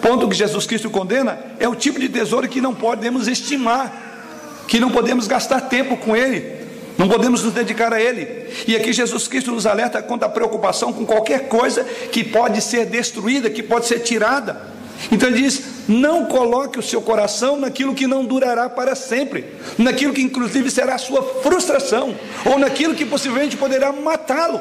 ponto 0.00 0.28
que 0.28 0.34
Jesus 0.34 0.66
Cristo 0.66 0.90
condena 0.90 1.38
é 1.58 1.68
o 1.68 1.74
tipo 1.74 2.00
de 2.00 2.08
tesouro 2.08 2.48
que 2.48 2.60
não 2.60 2.74
podemos 2.74 3.28
estimar, 3.28 4.64
que 4.66 4.80
não 4.80 4.90
podemos 4.90 5.26
gastar 5.26 5.62
tempo 5.62 5.96
com 5.96 6.16
ele, 6.16 6.60
não 6.96 7.08
podemos 7.08 7.42
nos 7.42 7.52
dedicar 7.52 7.92
a 7.92 8.00
ele. 8.00 8.48
E 8.66 8.76
aqui 8.76 8.92
Jesus 8.92 9.28
Cristo 9.28 9.50
nos 9.50 9.66
alerta 9.66 10.02
contra 10.02 10.26
a 10.26 10.30
preocupação 10.30 10.92
com 10.92 11.06
qualquer 11.06 11.48
coisa 11.48 11.84
que 11.84 12.24
pode 12.24 12.60
ser 12.60 12.86
destruída, 12.86 13.50
que 13.50 13.62
pode 13.62 13.86
ser 13.86 14.00
tirada. 14.00 14.79
Então 15.10 15.28
ele 15.28 15.42
diz: 15.42 15.62
não 15.88 16.26
coloque 16.26 16.78
o 16.78 16.82
seu 16.82 17.00
coração 17.00 17.58
naquilo 17.58 17.94
que 17.94 18.06
não 18.06 18.24
durará 18.24 18.68
para 18.68 18.94
sempre, 18.94 19.44
naquilo 19.78 20.12
que 20.12 20.22
inclusive 20.22 20.70
será 20.70 20.94
a 20.94 20.98
sua 20.98 21.22
frustração, 21.42 22.14
ou 22.44 22.58
naquilo 22.58 22.94
que 22.94 23.06
possivelmente 23.06 23.56
poderá 23.56 23.92
matá-lo. 23.92 24.60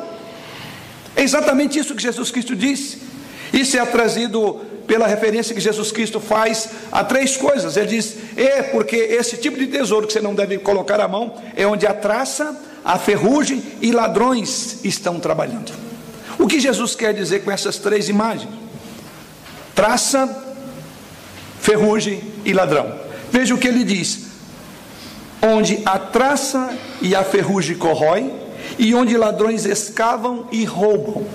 É 1.16 1.24
exatamente 1.24 1.78
isso 1.78 1.96
que 1.96 2.02
Jesus 2.02 2.32
Cristo 2.32 2.56
disse. 2.56 3.00
Isso 3.52 3.78
é 3.78 3.86
trazido 3.86 4.62
pela 4.88 5.08
referência 5.08 5.54
que 5.54 5.62
Jesus 5.62 5.92
Cristo 5.92 6.20
faz 6.20 6.70
a 6.92 7.04
três 7.04 7.36
coisas. 7.36 7.76
Ele 7.78 7.88
diz: 7.88 8.16
é 8.38 8.64
porque 8.64 8.96
esse 8.96 9.38
tipo 9.38 9.58
de 9.58 9.68
tesouro 9.68 10.08
que 10.08 10.14
você 10.14 10.22
não 10.22 10.34
deve 10.34 10.58
colocar 10.60 11.00
a 11.00 11.08
mão 11.08 11.36
é 11.56 11.66
onde 11.68 11.86
a 11.86 11.94
traça, 11.94 12.60
a 12.84 12.98
ferrugem 12.98 13.62
e 13.82 13.92
ladrões 13.92 14.84
estão 14.84 15.20
trabalhando. 15.20 15.72
O 16.40 16.48
que 16.48 16.60
Jesus 16.60 16.96
quer 16.96 17.14
dizer 17.14 17.44
com 17.44 17.52
essas 17.52 17.78
três 17.78 18.08
imagens? 18.08 18.69
Traça, 19.80 20.28
ferrugem 21.62 22.22
e 22.44 22.52
ladrão. 22.52 22.94
Veja 23.32 23.56
o 23.56 23.58
que 23.58 23.66
ele 23.66 23.86
diz: 23.86 24.28
onde 25.42 25.80
a 25.86 25.98
traça 25.98 26.78
e 27.02 27.16
a 27.16 27.24
ferrugem 27.24 27.78
corroem, 27.78 28.30
e 28.78 28.94
onde 28.94 29.16
ladrões 29.16 29.64
escavam 29.64 30.48
e 30.52 30.66
roubam. 30.66 31.26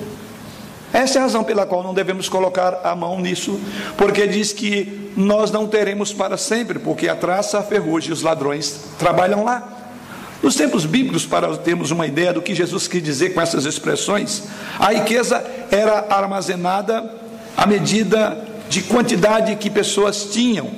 Essa 0.93 1.17
é 1.17 1.21
a 1.21 1.23
razão 1.23 1.43
pela 1.43 1.65
qual 1.65 1.83
não 1.83 1.95
devemos 1.95 2.29
colocar 2.29 2.83
a 2.85 2.95
mão 2.95 3.19
nisso, 3.19 3.59
porque 3.97 4.27
diz 4.27 4.53
que 4.53 5.11
nós 5.17 5.51
não 5.51 5.67
teremos 5.67 6.13
para 6.13 6.37
sempre, 6.37 6.79
porque 6.79 7.09
a 7.09 7.17
traça, 7.17 7.59
a 7.59 7.63
ferrugem 7.63 8.11
e 8.11 8.13
os 8.13 8.21
ladrões 8.21 8.79
trabalham 8.99 9.43
lá. 9.43 9.71
Nos 10.43 10.55
tempos 10.55 10.85
bíblicos, 10.85 11.25
para 11.25 11.57
termos 11.57 11.91
uma 11.91 12.07
ideia 12.07 12.31
do 12.31 12.43
que 12.43 12.55
Jesus 12.55 12.87
quis 12.87 13.03
dizer 13.03 13.33
com 13.33 13.41
essas 13.41 13.65
expressões, 13.65 14.43
a 14.79 14.93
riqueza 14.93 15.43
era 15.71 16.07
armazenada 16.11 17.24
à 17.57 17.67
medida 17.67 18.45
de 18.69 18.83
quantidade 18.83 19.57
que 19.57 19.71
pessoas 19.71 20.31
tinham. 20.33 20.71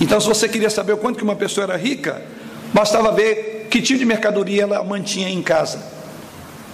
Então, 0.00 0.20
se 0.20 0.26
você 0.26 0.48
queria 0.48 0.70
saber 0.70 0.92
o 0.92 0.96
quanto 0.96 1.16
que 1.16 1.24
uma 1.24 1.36
pessoa 1.36 1.64
era 1.64 1.76
rica, 1.76 2.22
bastava 2.72 3.12
ver 3.12 3.68
que 3.70 3.80
tipo 3.80 3.98
de 3.98 4.04
mercadoria 4.04 4.62
ela 4.62 4.82
mantinha 4.82 5.28
em 5.28 5.42
casa. 5.42 5.82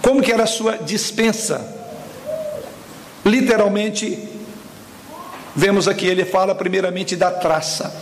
Como 0.01 0.21
que 0.21 0.31
era 0.31 0.43
a 0.43 0.47
sua 0.47 0.77
dispensa? 0.77 1.65
Literalmente, 3.25 4.19
vemos 5.55 5.87
aqui, 5.87 6.05
ele 6.05 6.25
fala 6.25 6.53
primeiramente 6.53 7.15
da 7.15 7.31
traça. 7.31 7.95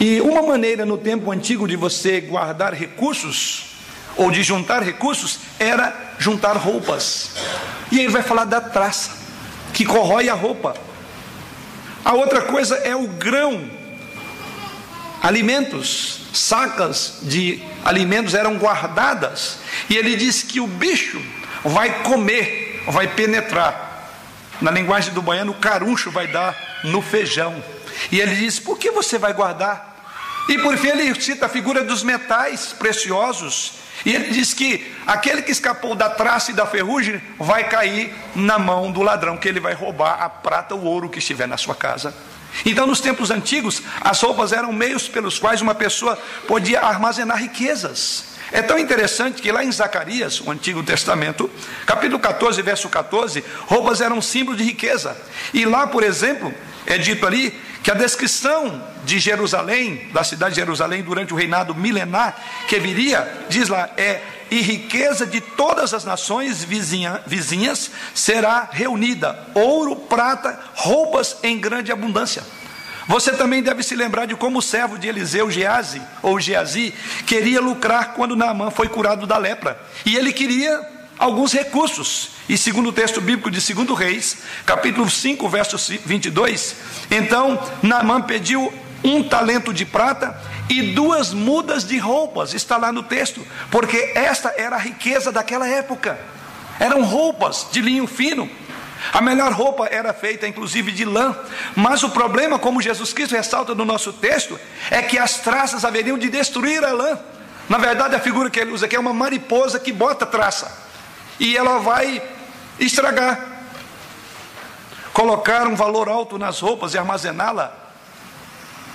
E 0.00 0.20
uma 0.20 0.42
maneira 0.42 0.86
no 0.86 0.96
tempo 0.96 1.30
antigo 1.30 1.66
de 1.66 1.76
você 1.76 2.20
guardar 2.20 2.72
recursos, 2.72 3.76
ou 4.16 4.30
de 4.30 4.42
juntar 4.42 4.82
recursos, 4.82 5.40
era 5.58 6.14
juntar 6.18 6.56
roupas. 6.56 7.32
E 7.92 7.98
ele 7.98 8.08
vai 8.08 8.22
falar 8.22 8.44
da 8.44 8.60
traça, 8.60 9.10
que 9.78 9.86
corrói 9.86 10.28
a 10.28 10.34
roupa. 10.34 10.74
A 12.04 12.12
outra 12.12 12.42
coisa 12.42 12.74
é 12.78 12.96
o 12.96 13.06
grão. 13.06 13.70
Alimentos, 15.22 16.22
sacas 16.34 17.20
de 17.22 17.62
alimentos 17.84 18.34
eram 18.34 18.58
guardadas. 18.58 19.58
E 19.88 19.96
ele 19.96 20.16
diz 20.16 20.42
que 20.42 20.58
o 20.58 20.66
bicho 20.66 21.22
vai 21.62 22.02
comer, 22.02 22.82
vai 22.88 23.06
penetrar. 23.06 24.10
Na 24.60 24.72
linguagem 24.72 25.14
do 25.14 25.22
baiano, 25.22 25.52
o 25.52 25.60
caruncho 25.60 26.10
vai 26.10 26.26
dar 26.26 26.56
no 26.82 27.00
feijão. 27.00 27.62
E 28.10 28.20
ele 28.20 28.34
diz: 28.34 28.58
Por 28.58 28.78
que 28.78 28.90
você 28.90 29.16
vai 29.16 29.32
guardar? 29.32 29.97
E 30.48 30.58
por 30.58 30.76
fim 30.78 30.88
ele 30.88 31.20
cita 31.20 31.46
a 31.46 31.48
figura 31.48 31.84
dos 31.84 32.02
metais 32.02 32.72
preciosos. 32.72 33.74
E 34.04 34.14
ele 34.14 34.30
diz 34.30 34.54
que 34.54 34.94
aquele 35.06 35.42
que 35.42 35.52
escapou 35.52 35.94
da 35.94 36.08
traça 36.08 36.50
e 36.50 36.54
da 36.54 36.66
ferrugem 36.66 37.20
vai 37.38 37.68
cair 37.68 38.14
na 38.34 38.58
mão 38.58 38.90
do 38.90 39.02
ladrão, 39.02 39.36
que 39.36 39.48
ele 39.48 39.60
vai 39.60 39.74
roubar 39.74 40.22
a 40.22 40.28
prata 40.28 40.74
ou 40.74 40.82
ouro 40.84 41.08
que 41.08 41.18
estiver 41.18 41.46
na 41.46 41.56
sua 41.56 41.74
casa. 41.74 42.14
Então, 42.64 42.86
nos 42.86 43.00
tempos 43.00 43.30
antigos, 43.30 43.82
as 44.00 44.20
roupas 44.20 44.52
eram 44.52 44.72
meios 44.72 45.08
pelos 45.08 45.38
quais 45.38 45.60
uma 45.60 45.74
pessoa 45.74 46.16
podia 46.46 46.80
armazenar 46.80 47.38
riquezas. 47.38 48.24
É 48.50 48.62
tão 48.62 48.78
interessante 48.78 49.42
que 49.42 49.52
lá 49.52 49.62
em 49.62 49.70
Zacarias, 49.70 50.40
o 50.40 50.50
Antigo 50.50 50.82
Testamento, 50.82 51.50
capítulo 51.84 52.18
14, 52.18 52.62
verso 52.62 52.88
14, 52.88 53.44
roupas 53.66 54.00
eram 54.00 54.22
símbolo 54.22 54.56
de 54.56 54.64
riqueza. 54.64 55.16
E 55.52 55.66
lá, 55.66 55.86
por 55.86 56.02
exemplo, 56.02 56.52
é 56.86 56.96
dito 56.96 57.26
ali 57.26 57.50
que 57.82 57.90
a 57.90 57.94
descrição 57.94 58.82
de 59.04 59.18
Jerusalém, 59.18 60.08
da 60.12 60.24
cidade 60.24 60.54
de 60.54 60.60
Jerusalém, 60.60 61.02
durante 61.02 61.32
o 61.32 61.36
reinado 61.36 61.74
milenar 61.74 62.36
que 62.68 62.78
viria, 62.78 63.46
diz 63.48 63.68
lá, 63.68 63.90
é 63.96 64.20
e 64.50 64.60
riqueza 64.60 65.26
de 65.26 65.40
todas 65.40 65.92
as 65.92 66.04
nações 66.04 66.64
vizinha, 66.64 67.20
vizinhas 67.26 67.90
será 68.14 68.68
reunida: 68.70 69.38
ouro, 69.54 69.94
prata, 69.94 70.58
roupas 70.74 71.36
em 71.42 71.58
grande 71.58 71.92
abundância. 71.92 72.42
Você 73.06 73.32
também 73.32 73.62
deve 73.62 73.82
se 73.82 73.96
lembrar 73.96 74.26
de 74.26 74.36
como 74.36 74.58
o 74.58 74.62
servo 74.62 74.98
de 74.98 75.08
Eliseu, 75.08 75.50
Geazi, 75.50 76.02
ou 76.22 76.38
Geazi, 76.38 76.92
queria 77.26 77.58
lucrar 77.58 78.12
quando 78.12 78.36
Naamã 78.36 78.70
foi 78.70 78.86
curado 78.86 79.26
da 79.26 79.38
lepra. 79.38 79.80
E 80.04 80.14
ele 80.14 80.30
queria 80.30 80.78
alguns 81.18 81.52
recursos. 81.52 82.32
E 82.48 82.58
segundo 82.58 82.90
o 82.90 82.92
texto 82.92 83.20
bíblico 83.20 83.50
de 83.50 83.74
2 83.74 83.98
Reis, 83.98 84.38
capítulo 84.66 85.08
5, 85.08 85.48
verso 85.48 85.78
22, 86.04 86.76
então 87.10 87.58
Naamã 87.82 88.20
pediu 88.20 88.72
um 89.04 89.22
talento 89.22 89.72
de 89.72 89.84
prata 89.84 90.38
e 90.68 90.92
duas 90.92 91.32
mudas 91.32 91.84
de 91.84 91.98
roupas, 91.98 92.52
está 92.52 92.76
lá 92.76 92.92
no 92.92 93.02
texto, 93.02 93.46
porque 93.70 94.12
esta 94.14 94.54
era 94.56 94.76
a 94.76 94.78
riqueza 94.78 95.32
daquela 95.32 95.66
época. 95.66 96.18
Eram 96.78 97.02
roupas 97.02 97.68
de 97.72 97.80
linho 97.80 98.06
fino, 98.06 98.48
a 99.12 99.20
melhor 99.20 99.52
roupa 99.52 99.86
era 99.86 100.12
feita 100.12 100.46
inclusive 100.46 100.92
de 100.92 101.04
lã, 101.04 101.36
mas 101.74 102.02
o 102.02 102.10
problema, 102.10 102.58
como 102.58 102.82
Jesus 102.82 103.12
Cristo 103.12 103.34
ressalta 103.34 103.74
no 103.74 103.84
nosso 103.84 104.12
texto, 104.12 104.58
é 104.90 105.00
que 105.02 105.18
as 105.18 105.38
traças 105.38 105.84
haveriam 105.84 106.18
de 106.18 106.28
destruir 106.28 106.84
a 106.84 106.92
lã. 106.92 107.18
Na 107.68 107.78
verdade, 107.78 108.14
a 108.14 108.20
figura 108.20 108.50
que 108.50 108.58
ele 108.58 108.72
usa 108.72 108.86
aqui 108.86 108.96
é 108.96 109.00
uma 109.00 109.12
mariposa 109.12 109.78
que 109.78 109.92
bota 109.92 110.26
traça 110.26 110.86
e 111.38 111.56
ela 111.56 111.78
vai 111.78 112.22
estragar. 112.78 113.46
Colocar 115.12 115.66
um 115.66 115.74
valor 115.74 116.08
alto 116.08 116.38
nas 116.38 116.60
roupas 116.60 116.94
e 116.94 116.98
armazená-la 116.98 117.87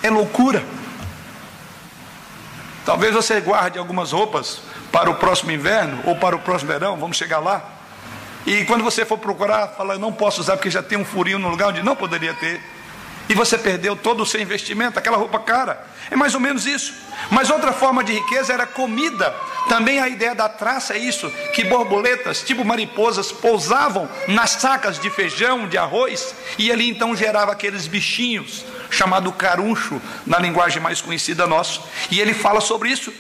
é 0.04 0.10
loucura. 0.10 0.64
Talvez 2.86 3.14
você 3.14 3.40
guarde 3.40 3.80
algumas 3.80 4.12
roupas 4.12 4.62
para 4.92 5.10
o 5.10 5.16
próximo 5.16 5.52
inverno 5.52 6.02
ou 6.06 6.18
para 6.18 6.36
o 6.36 6.40
próximo 6.40 6.72
verão, 6.72 6.98
vamos 6.98 7.18
chegar 7.18 7.40
lá. 7.40 7.64
E 8.46 8.66
quando 8.66 8.84
você 8.84 9.06
for 9.06 9.18
procurar, 9.18 9.70
fala, 9.70 9.98
não 9.98 10.12
posso 10.12 10.42
usar 10.42 10.58
porque 10.58 10.70
já 10.70 10.84
tem 10.84 10.98
um 10.98 11.06
furinho 11.06 11.40
no 11.40 11.50
lugar 11.50 11.70
onde 11.70 11.82
não 11.82 11.96
poderia 11.96 12.34
ter. 12.34 12.62
E 13.30 13.34
você 13.34 13.58
perdeu 13.58 13.96
todo 13.96 14.22
o 14.22 14.26
seu 14.26 14.42
investimento, 14.42 15.00
aquela 15.00 15.16
roupa 15.16 15.40
cara. 15.40 15.88
É 16.12 16.16
mais 16.16 16.36
ou 16.36 16.42
menos 16.42 16.66
isso. 16.66 16.94
Mas 17.32 17.50
outra 17.50 17.72
forma 17.72 18.04
de 18.04 18.12
riqueza 18.12 18.52
era 18.52 18.68
comida. 18.68 19.34
Também 19.70 20.00
a 20.00 20.10
ideia 20.10 20.36
da 20.36 20.50
traça 20.50 20.94
é 20.94 20.98
isso: 20.98 21.30
que 21.54 21.64
borboletas, 21.64 22.42
tipo 22.42 22.66
mariposas, 22.66 23.32
pousavam 23.32 24.10
nas 24.28 24.52
sacas 24.52 25.00
de 25.00 25.10
feijão, 25.10 25.68
de 25.68 25.78
arroz, 25.78 26.36
e 26.58 26.70
ali 26.70 26.90
então 26.90 27.16
gerava 27.16 27.54
aqueles 27.54 27.88
bichinhos, 27.88 28.66
chamado 28.94 29.32
caruncho, 29.32 30.02
na 30.26 30.40
linguagem 30.40 30.82
mais 30.82 31.02
conhecida 31.02 31.48
nossa. 31.48 31.82
E 32.12 32.20
ele 32.20 32.34
fala 32.34 32.62
sobre 32.62 32.90
isso. 32.90 33.14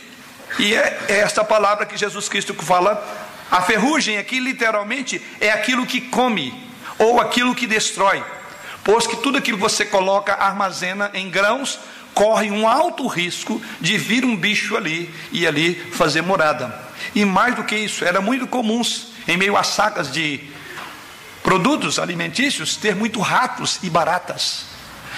E 0.60 0.74
é, 0.74 1.00
é 1.10 1.20
esta 1.20 1.44
palavra 1.44 1.86
que 1.86 1.98
Jesus 1.98 2.30
Cristo 2.30 2.54
fala 2.54 3.04
a 3.54 3.62
ferrugem 3.62 4.18
aqui 4.18 4.40
literalmente 4.40 5.22
é 5.40 5.52
aquilo 5.52 5.86
que 5.86 6.02
come 6.02 6.54
ou 6.98 7.22
aquilo 7.22 7.54
que 7.54 7.68
destrói, 7.68 8.24
pois 8.84 9.06
que 9.06 9.16
tudo 9.18 9.38
aquilo 9.38 9.58
que 9.58 9.64
você 9.64 9.86
coloca, 9.86 10.34
armazena 10.34 11.12
em 11.14 11.30
grãos, 11.30 11.80
corre 12.16 12.50
um 12.50 12.68
alto 12.68 13.06
risco 13.06 13.62
de 13.80 13.96
vir 13.98 14.26
um 14.26 14.36
bicho 14.36 14.76
ali 14.76 15.14
e 15.32 15.46
ali 15.46 15.76
fazer 15.76 16.22
morada. 16.22 16.84
E 17.14 17.24
mais 17.26 17.56
do 17.56 17.64
que 17.64 17.76
isso, 17.76 18.04
era 18.04 18.22
muito 18.22 18.48
comum 18.48 18.82
em 19.28 19.38
meio 19.38 19.56
a 19.56 19.64
sacas 19.64 20.12
de 20.12 20.40
produtos 21.44 22.00
alimentícios 22.00 22.76
ter 22.76 22.96
muito 22.96 23.20
ratos 23.20 23.80
e 23.84 23.90
baratas. 23.90 24.73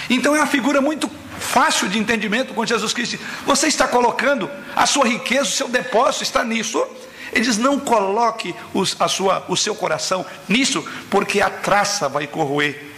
Então 0.08 0.34
é 0.34 0.38
uma 0.40 0.46
figura 0.46 0.80
muito 0.80 1.10
fácil 1.38 1.88
de 1.88 1.98
entendimento 1.98 2.54
com 2.54 2.64
Jesus 2.64 2.92
Cristo. 2.92 3.18
Você 3.44 3.66
está 3.66 3.86
colocando 3.86 4.50
a 4.74 4.86
sua 4.86 5.06
riqueza, 5.06 5.44
o 5.44 5.52
seu 5.52 5.68
depósito 5.68 6.22
está 6.22 6.44
nisso 6.44 6.86
ele 7.32 7.44
diz: 7.44 7.58
não 7.58 7.78
coloque 7.78 8.54
os, 8.72 8.96
a 8.98 9.08
sua, 9.08 9.44
o 9.48 9.56
seu 9.56 9.74
coração 9.74 10.24
nisso, 10.48 10.84
porque 11.10 11.40
a 11.40 11.50
traça 11.50 12.08
vai 12.08 12.26
corroer. 12.26 12.92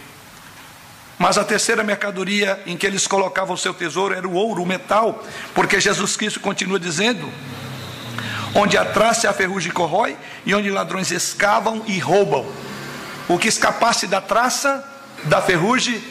Mas 1.17 1.37
a 1.37 1.43
terceira 1.43 1.83
mercadoria 1.83 2.61
em 2.65 2.77
que 2.77 2.87
eles 2.87 3.05
colocavam 3.05 3.53
o 3.53 3.57
seu 3.57 3.73
tesouro 3.73 4.15
era 4.15 4.27
o 4.27 4.33
ouro, 4.33 4.63
o 4.63 4.65
metal, 4.65 5.23
porque 5.53 5.79
Jesus 5.79 6.15
Cristo 6.15 6.39
continua 6.39 6.79
dizendo: 6.79 7.29
onde 8.55 8.77
a 8.77 8.85
traça 8.85 9.27
e 9.27 9.29
a 9.29 9.33
ferrugem 9.33 9.71
corrói, 9.71 10.15
e 10.45 10.53
onde 10.55 10.69
ladrões 10.69 11.11
escavam 11.11 11.83
e 11.85 11.99
roubam. 11.99 12.45
O 13.27 13.37
que 13.37 13.47
escapasse 13.47 14.07
da 14.07 14.21
traça, 14.21 14.83
da 15.25 15.41
ferrugem, 15.41 16.01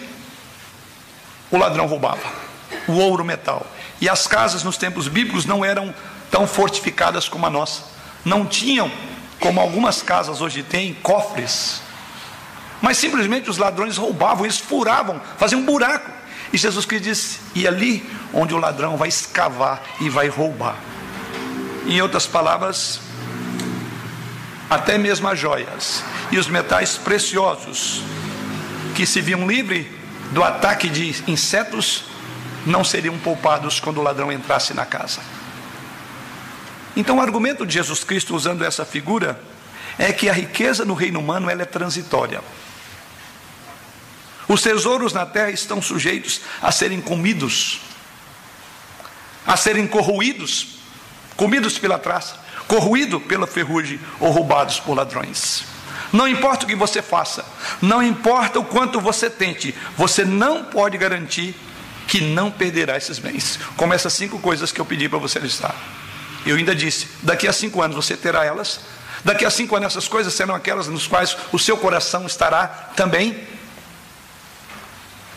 o 1.51 1.57
ladrão 1.57 1.87
roubava. 1.87 2.49
O 2.87 2.93
ouro, 2.93 3.23
o 3.23 3.27
metal. 3.27 3.67
E 4.01 4.09
as 4.09 4.27
casas 4.27 4.63
nos 4.63 4.77
tempos 4.77 5.09
bíblicos 5.09 5.45
não 5.45 5.65
eram 5.65 5.95
tão 6.31 6.47
fortificadas 6.47 7.29
como 7.29 7.47
a 7.47 7.51
nossa 7.51 7.99
não 8.25 8.47
tinham, 8.47 8.91
como 9.41 9.61
algumas 9.61 10.03
casas 10.03 10.41
hoje 10.41 10.63
têm, 10.63 10.95
cofres. 10.95 11.81
Mas 12.81 12.97
simplesmente 12.97 13.51
os 13.51 13.59
ladrões 13.59 13.97
roubavam, 13.97 14.45
eles 14.45 14.59
furavam, 14.59 15.21
faziam 15.37 15.61
um 15.61 15.65
buraco. 15.65 16.11
E 16.53 16.59
Jesus 16.59 16.85
Cristo 16.85 17.05
disse: 17.05 17.41
e 17.55 17.67
ali 17.67 18.09
onde 18.33 18.55
o 18.55 18.59
ladrão 18.59 18.97
vai 18.97 19.09
escavar 19.09 19.83
e 20.01 20.09
vai 20.09 20.29
roubar. 20.29 20.77
Em 21.87 22.01
outras 22.01 22.27
palavras, 22.27 23.01
até 24.69 24.99
mesmo 24.99 25.27
as 25.29 25.39
joias 25.39 26.05
e 26.31 26.39
os 26.39 26.47
metais 26.47 26.97
preciosos 26.97 28.03
que 28.95 29.07
se 29.07 29.21
viam 29.21 29.47
livres 29.47 29.87
do 30.33 30.43
ataque 30.45 30.89
de 30.89 31.31
insetos 31.31 32.05
não 32.67 32.85
seriam 32.85 33.17
poupados 33.19 33.81
quando 33.81 33.99
o 33.99 34.03
ladrão 34.03 34.31
entrasse 34.31 34.75
na 34.75 34.85
casa. 34.85 35.21
Então, 36.97 37.19
o 37.19 37.21
argumento 37.21 37.65
de 37.65 37.75
Jesus 37.75 38.05
Cristo 38.05 38.35
usando 38.35 38.65
essa 38.65 38.85
figura 38.85 39.41
é 39.99 40.13
que 40.13 40.29
a 40.29 40.33
riqueza 40.33 40.85
no 40.85 40.95
reino 40.95 41.21
humano 41.21 41.49
ela 41.49 41.63
é 41.63 41.65
transitória. 41.65 42.41
Os 44.49 44.63
tesouros 44.63 45.13
na 45.13 45.27
terra 45.27 45.51
estão 45.51 45.81
sujeitos 45.81 46.41
a 46.61 46.73
serem 46.73 47.01
comidos, 47.01 47.81
a 49.47 49.57
serem 49.57 49.87
corroídos, 49.87 50.79
comidos 51.37 51.79
pela 51.79 51.99
traça, 51.99 52.37
corroídos 52.67 53.23
pela 53.25 53.47
ferrugem 53.47 54.01
ou 54.19 54.31
roubados 54.31 54.81
por 54.81 54.95
ladrões. 54.95 55.78
Não 56.13 56.27
importa 56.27 56.65
o 56.65 56.69
que 56.69 56.75
você 56.75 57.03
faça, 57.03 57.45
não 57.83 58.03
importa 58.03 58.59
o 58.59 58.65
quanto 58.65 59.01
você 59.01 59.29
tente, 59.29 59.75
você 59.97 60.25
não 60.25 60.65
pode 60.65 60.97
garantir 60.97 61.55
que 62.07 62.21
não 62.23 62.51
perderá 62.51 62.97
esses 62.97 63.19
bens. 63.19 63.59
Como 63.77 63.93
essas 63.93 64.15
cinco 64.15 64.39
coisas 64.39 64.73
que 64.73 64.81
eu 64.81 64.87
pedi 64.87 65.09
para 65.09 65.19
você 65.19 65.39
listar. 65.39 65.75
Eu 66.47 66.57
ainda 66.57 66.75
disse: 66.75 67.09
daqui 67.23 67.47
a 67.47 67.53
cinco 67.53 67.83
anos 67.83 67.95
você 67.95 68.17
terá 68.17 68.45
elas. 68.45 68.81
Daqui 69.25 69.45
a 69.45 69.51
cinco 69.51 69.77
anos 69.77 69.93
essas 69.93 70.09
coisas 70.09 70.33
serão 70.33 70.55
aquelas 70.55 70.87
nos 70.89 71.07
quais 71.07 71.37
o 71.53 71.59
seu 71.59 71.77
coração 71.77 72.27
estará 72.27 72.67
também. 72.97 73.47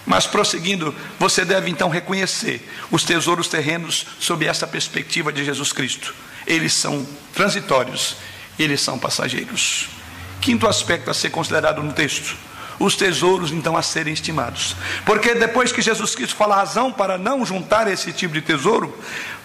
Mas 0.06 0.26
prosseguindo, 0.26 0.96
você 1.20 1.44
deve 1.44 1.70
então 1.70 1.90
reconhecer 1.90 2.68
os 2.90 3.04
tesouros 3.04 3.48
terrenos 3.48 4.06
sob 4.20 4.46
essa 4.46 4.66
perspectiva 4.66 5.32
de 5.32 5.44
Jesus 5.44 5.74
Cristo. 5.74 6.16
Eles 6.48 6.74
são 6.74 7.06
transitórios, 7.34 8.16
eles 8.58 8.82
são 8.82 8.98
passageiros. 8.98 10.01
Quinto 10.42 10.68
aspecto 10.68 11.10
a 11.10 11.14
ser 11.14 11.30
considerado 11.30 11.82
no 11.82 11.94
texto: 11.94 12.36
os 12.80 12.96
tesouros 12.96 13.52
então 13.52 13.78
a 13.78 13.82
serem 13.82 14.14
estimados. 14.14 14.76
Porque 15.06 15.36
depois 15.36 15.72
que 15.72 15.82
Jesus 15.82 16.16
Cristo 16.16 16.36
fala 16.36 16.56
a 16.56 16.60
razão 16.60 16.92
para 16.92 17.18
não 17.18 17.46
juntar 17.46 17.88
esse 17.88 18.12
tipo 18.12 18.34
de 18.34 18.42
tesouro, 18.42 18.98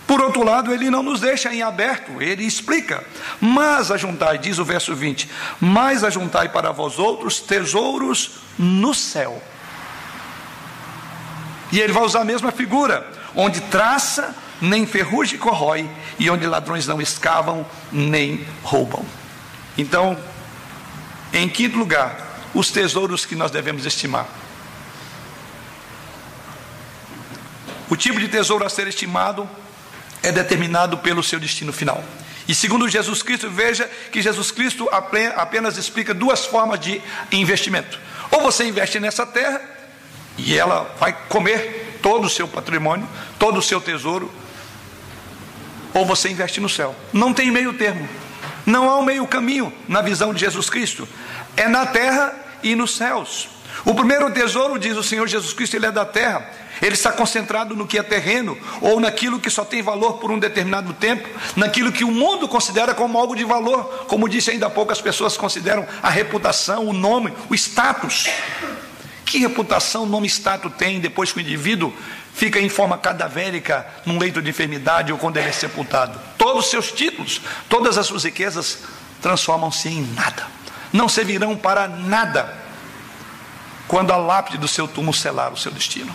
por 0.07 0.21
outro 0.21 0.45
lado, 0.45 0.73
ele 0.73 0.89
não 0.89 1.03
nos 1.03 1.21
deixa 1.21 1.53
em 1.53 1.63
aberto, 1.63 2.23
ele 2.23 2.45
explica. 2.45 3.05
Mas 3.41 3.91
ajuntai, 3.91 4.39
diz 4.39 4.59
o 4.59 4.65
verso 4.65 4.95
20: 4.95 5.29
Mas 5.61 6.05
ajuntai 6.05 6.49
para 6.49 6.71
vós 6.71 6.99
outros 6.99 7.41
tesouros 7.41 8.37
no 8.57 8.95
céu. 8.95 9.43
E 11.73 11.81
ele 11.81 11.93
vai 11.93 12.05
usar 12.05 12.21
a 12.21 12.25
mesma 12.25 12.53
figura, 12.53 13.11
onde 13.35 13.61
traça, 13.63 14.35
nem 14.61 14.87
ferrugem 14.87 15.39
corrói, 15.39 15.91
e 16.19 16.31
onde 16.31 16.47
ladrões 16.47 16.87
não 16.87 17.03
escavam, 17.03 17.67
nem 17.91 18.47
roubam. 18.63 19.05
Então, 19.77 20.17
em 21.33 21.49
quinto 21.49 21.79
lugar, 21.79 22.49
os 22.55 22.71
tesouros 22.71 23.25
que 23.27 23.35
nós 23.35 23.51
devemos 23.51 23.85
estimar. 23.85 24.27
O 27.89 27.97
tipo 27.97 28.19
de 28.19 28.29
tesouro 28.29 28.65
a 28.65 28.69
ser 28.69 28.87
estimado 28.89 29.49
é 30.23 30.33
determinado 30.33 30.99
pelo 30.99 31.23
seu 31.23 31.39
destino 31.39 31.73
final. 31.73 32.03
E 32.49 32.55
segundo 32.55 32.89
Jesus 32.89 33.23
Cristo, 33.23 33.51
veja 33.51 33.91
que 34.11 34.23
Jesus 34.23 34.51
Cristo 34.51 34.89
apenas 34.91 35.77
explica 35.77 36.15
duas 36.15 36.47
formas 36.47 36.81
de 36.81 37.01
investimento. 37.33 37.99
Ou 38.31 38.41
você 38.41 38.65
investe 38.65 38.99
nessa 39.01 39.27
terra, 39.27 39.61
e 40.39 40.57
ela 40.57 40.95
vai 40.99 41.13
comer 41.29 41.99
todo 42.03 42.27
o 42.27 42.31
seu 42.31 42.47
patrimônio, 42.47 43.09
todo 43.39 43.59
o 43.59 43.63
seu 43.63 43.81
tesouro, 43.81 44.31
ou 45.95 46.05
você 46.05 46.29
investe 46.29 46.61
no 46.61 46.69
céu. 46.69 46.95
Não 47.13 47.33
tem 47.33 47.51
meio 47.51 47.73
termo. 47.75 48.09
Não 48.67 48.91
há 48.91 48.99
um 48.99 49.05
meio 49.05 49.27
caminho 49.27 49.73
na 49.89 50.03
visão 50.03 50.35
de 50.35 50.41
Jesus 50.41 50.69
Cristo. 50.69 51.09
É 51.57 51.69
na 51.69 51.87
terra 51.87 52.35
e 52.63 52.75
nos 52.75 52.97
céus. 52.97 53.49
O 53.85 53.95
primeiro 53.95 54.31
tesouro, 54.33 54.79
diz 54.79 54.97
o 54.97 55.03
Senhor 55.03 55.29
Jesus 55.29 55.53
Cristo, 55.53 55.77
ele 55.77 55.87
é 55.87 55.93
da 55.93 56.05
terra. 56.05 56.51
Ele 56.83 56.95
está 56.95 57.11
concentrado 57.11 57.75
no 57.75 57.87
que 57.87 57.99
é 57.99 58.03
terreno, 58.03 58.59
ou 58.83 59.01
naquilo 59.01 59.41
que 59.41 59.49
só 59.49 59.65
tem 59.65 59.81
valor 59.81 60.15
por 60.15 60.31
um 60.31 60.39
determinado 60.39 60.93
tempo, 60.93 61.27
naquilo 61.55 61.91
que 61.91 62.05
o 62.05 62.11
mundo 62.11 62.47
considera 62.47 62.93
como 62.93 63.17
algo 63.17 63.35
de 63.35 63.45
valor. 63.45 64.05
Como 64.07 64.29
disse 64.29 64.51
ainda 64.51 64.67
há 64.67 64.71
pouco, 64.71 64.93
as 64.93 65.01
pessoas 65.01 65.37
consideram 65.37 65.87
a 66.03 66.11
reputação, 66.11 66.87
o 66.87 66.93
nome, 66.93 67.33
o 67.49 67.55
status. 67.55 68.29
Que 69.25 69.39
reputação, 69.39 70.07
nome 70.07 70.27
e 70.27 70.31
status 70.31 70.73
tem 70.77 71.01
depois 71.01 71.33
que 71.33 71.39
o 71.39 71.41
indivíduo 71.41 71.93
fica 72.37 72.61
em 72.61 72.69
forma 72.69 72.99
cadavérica 72.99 73.87
num 74.05 74.19
leito 74.19 74.43
de 74.43 74.51
enfermidade 74.51 75.11
ou 75.11 75.19
quando 75.19 75.39
ele 75.39 75.49
é 75.49 75.53
sepultado? 75.53 76.21
Todos 76.37 76.67
os 76.67 76.71
seus 76.71 76.93
títulos, 76.93 77.41
todas 77.69 77.97
as 77.97 78.07
suas 78.07 78.25
riquezas 78.25 78.81
transformam-se 79.23 79.89
em 79.89 80.03
nada, 80.15 80.47
não 80.93 81.09
servirão 81.09 81.57
para 81.57 81.89
nada 81.89 82.55
quando 83.89 84.13
a 84.13 84.17
lápide 84.19 84.59
do 84.59 84.69
seu 84.69 84.87
túmulo 84.87 85.15
selar 85.15 85.51
o 85.51 85.57
seu 85.57 85.73
destino. 85.73 86.15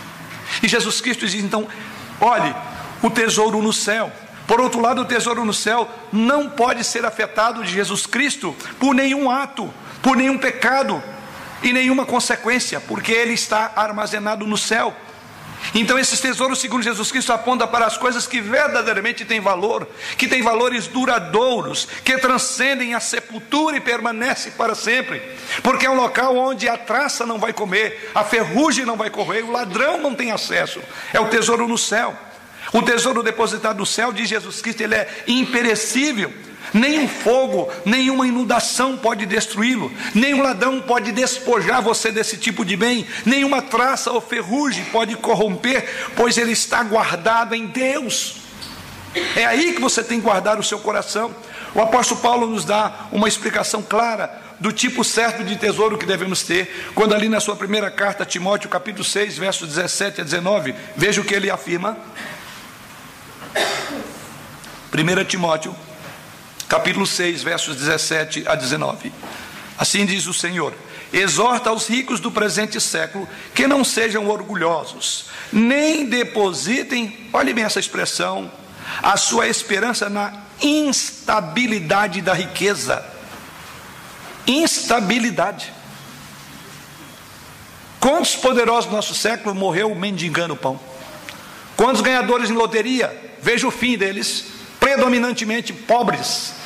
E 0.62 0.68
Jesus 0.68 1.00
Cristo 1.00 1.26
diz 1.26 1.42
então: 1.42 1.66
olhe, 2.20 2.54
o 3.02 3.10
tesouro 3.10 3.60
no 3.60 3.72
céu. 3.72 4.10
Por 4.46 4.60
outro 4.60 4.80
lado, 4.80 5.02
o 5.02 5.04
tesouro 5.04 5.44
no 5.44 5.54
céu 5.54 5.88
não 6.12 6.50
pode 6.50 6.84
ser 6.84 7.04
afetado 7.04 7.64
de 7.64 7.72
Jesus 7.72 8.06
Cristo 8.06 8.54
por 8.78 8.94
nenhum 8.94 9.30
ato, 9.30 9.72
por 10.02 10.16
nenhum 10.16 10.36
pecado, 10.36 11.02
e 11.62 11.72
nenhuma 11.72 12.04
consequência, 12.04 12.80
porque 12.80 13.12
ele 13.12 13.32
está 13.32 13.72
armazenado 13.76 14.46
no 14.46 14.58
céu. 14.58 14.94
Então, 15.74 15.98
esses 15.98 16.20
tesouros, 16.20 16.60
segundo 16.60 16.82
Jesus 16.82 17.10
Cristo, 17.10 17.32
apontam 17.32 17.66
para 17.68 17.86
as 17.86 17.96
coisas 17.96 18.26
que 18.26 18.40
verdadeiramente 18.40 19.24
têm 19.24 19.40
valor, 19.40 19.88
que 20.18 20.28
têm 20.28 20.42
valores 20.42 20.86
duradouros, 20.86 21.88
que 22.04 22.18
transcendem 22.18 22.94
a 22.94 23.00
sepultura 23.00 23.76
e 23.76 23.80
permanecem 23.80 24.52
para 24.52 24.74
sempre, 24.74 25.22
porque 25.62 25.86
é 25.86 25.90
um 25.90 25.96
local 25.96 26.36
onde 26.36 26.68
a 26.68 26.76
traça 26.76 27.24
não 27.24 27.38
vai 27.38 27.52
comer, 27.52 28.10
a 28.14 28.24
ferrugem 28.24 28.84
não 28.84 28.96
vai 28.96 29.10
correr, 29.10 29.42
o 29.42 29.50
ladrão 29.50 29.98
não 29.98 30.14
tem 30.14 30.30
acesso. 30.32 30.80
É 31.12 31.20
o 31.20 31.28
tesouro 31.28 31.66
no 31.66 31.78
céu. 31.78 32.16
O 32.72 32.82
tesouro 32.82 33.22
depositado 33.22 33.78
no 33.78 33.86
céu, 33.86 34.12
diz 34.12 34.28
Jesus 34.28 34.62
Cristo, 34.62 34.82
ele 34.82 34.94
é 34.94 35.24
imperecível 35.26 36.32
Nenhum 36.72 37.06
fogo, 37.06 37.70
nenhuma 37.84 38.26
inundação 38.26 38.96
pode 38.96 39.26
destruí-lo, 39.26 39.92
nenhum 40.14 40.42
ladrão 40.42 40.80
pode 40.80 41.12
despojar 41.12 41.82
você 41.82 42.10
desse 42.10 42.38
tipo 42.38 42.64
de 42.64 42.76
bem, 42.76 43.06
nenhuma 43.26 43.60
traça 43.60 44.10
ou 44.10 44.20
ferrugem 44.22 44.84
pode 44.86 45.14
corromper, 45.16 45.86
pois 46.16 46.38
ele 46.38 46.52
está 46.52 46.82
guardado 46.82 47.54
em 47.54 47.66
Deus. 47.66 48.36
É 49.36 49.44
aí 49.44 49.74
que 49.74 49.80
você 49.80 50.02
tem 50.02 50.18
que 50.18 50.24
guardar 50.24 50.58
o 50.58 50.62
seu 50.62 50.78
coração. 50.78 51.34
O 51.74 51.82
apóstolo 51.82 52.20
Paulo 52.20 52.46
nos 52.46 52.64
dá 52.64 53.08
uma 53.12 53.28
explicação 53.28 53.82
clara 53.82 54.40
do 54.58 54.72
tipo 54.72 55.04
certo 55.04 55.44
de 55.44 55.56
tesouro 55.56 55.98
que 55.98 56.06
devemos 56.06 56.42
ter, 56.42 56.92
quando 56.94 57.14
ali 57.14 57.28
na 57.28 57.40
sua 57.40 57.56
primeira 57.56 57.90
carta 57.90 58.22
a 58.22 58.26
Timóteo, 58.26 58.70
capítulo 58.70 59.04
6, 59.04 59.36
versos 59.36 59.68
17 59.68 60.20
a 60.20 60.24
19, 60.24 60.74
veja 60.96 61.20
o 61.20 61.24
que 61.24 61.34
ele 61.34 61.50
afirma. 61.50 61.98
1 64.94 65.24
Timóteo 65.24 65.74
capítulo 66.72 67.06
6, 67.06 67.42
versos 67.42 67.76
17 67.76 68.44
a 68.48 68.54
19. 68.54 69.12
Assim 69.76 70.06
diz 70.06 70.26
o 70.26 70.32
Senhor: 70.32 70.72
exorta 71.12 71.68
aos 71.68 71.86
ricos 71.86 72.18
do 72.18 72.30
presente 72.30 72.80
século 72.80 73.28
que 73.54 73.66
não 73.66 73.84
sejam 73.84 74.26
orgulhosos, 74.26 75.26
nem 75.52 76.06
depositem, 76.06 77.28
olhe 77.30 77.52
bem 77.52 77.64
essa 77.64 77.78
expressão, 77.78 78.50
a 79.02 79.18
sua 79.18 79.48
esperança 79.48 80.08
na 80.08 80.32
instabilidade 80.62 82.22
da 82.22 82.32
riqueza. 82.32 83.04
Instabilidade. 84.46 85.70
Quantos 88.00 88.34
poderosos 88.34 88.86
do 88.86 88.96
nosso 88.96 89.14
século 89.14 89.54
morreu 89.54 89.94
mendigando 89.94 90.56
pão? 90.56 90.80
Quantos 91.76 92.00
ganhadores 92.00 92.48
em 92.48 92.54
loteria? 92.54 93.34
Veja 93.42 93.68
o 93.68 93.70
fim 93.70 93.98
deles, 93.98 94.46
predominantemente 94.80 95.72
pobres, 95.72 96.61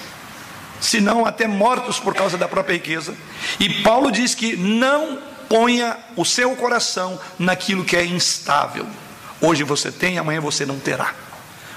se 0.80 1.00
não 1.00 1.24
até 1.24 1.46
mortos 1.46 1.98
por 1.98 2.14
causa 2.14 2.36
da 2.36 2.48
própria 2.48 2.74
riqueza. 2.74 3.14
E 3.58 3.82
Paulo 3.82 4.10
diz 4.10 4.34
que 4.34 4.56
não 4.56 5.18
ponha 5.48 5.96
o 6.16 6.24
seu 6.24 6.54
coração 6.56 7.18
naquilo 7.38 7.84
que 7.84 7.96
é 7.96 8.04
instável. 8.04 8.86
Hoje 9.40 9.62
você 9.62 9.92
tem, 9.92 10.18
amanhã 10.18 10.40
você 10.40 10.64
não 10.66 10.78
terá. 10.78 11.14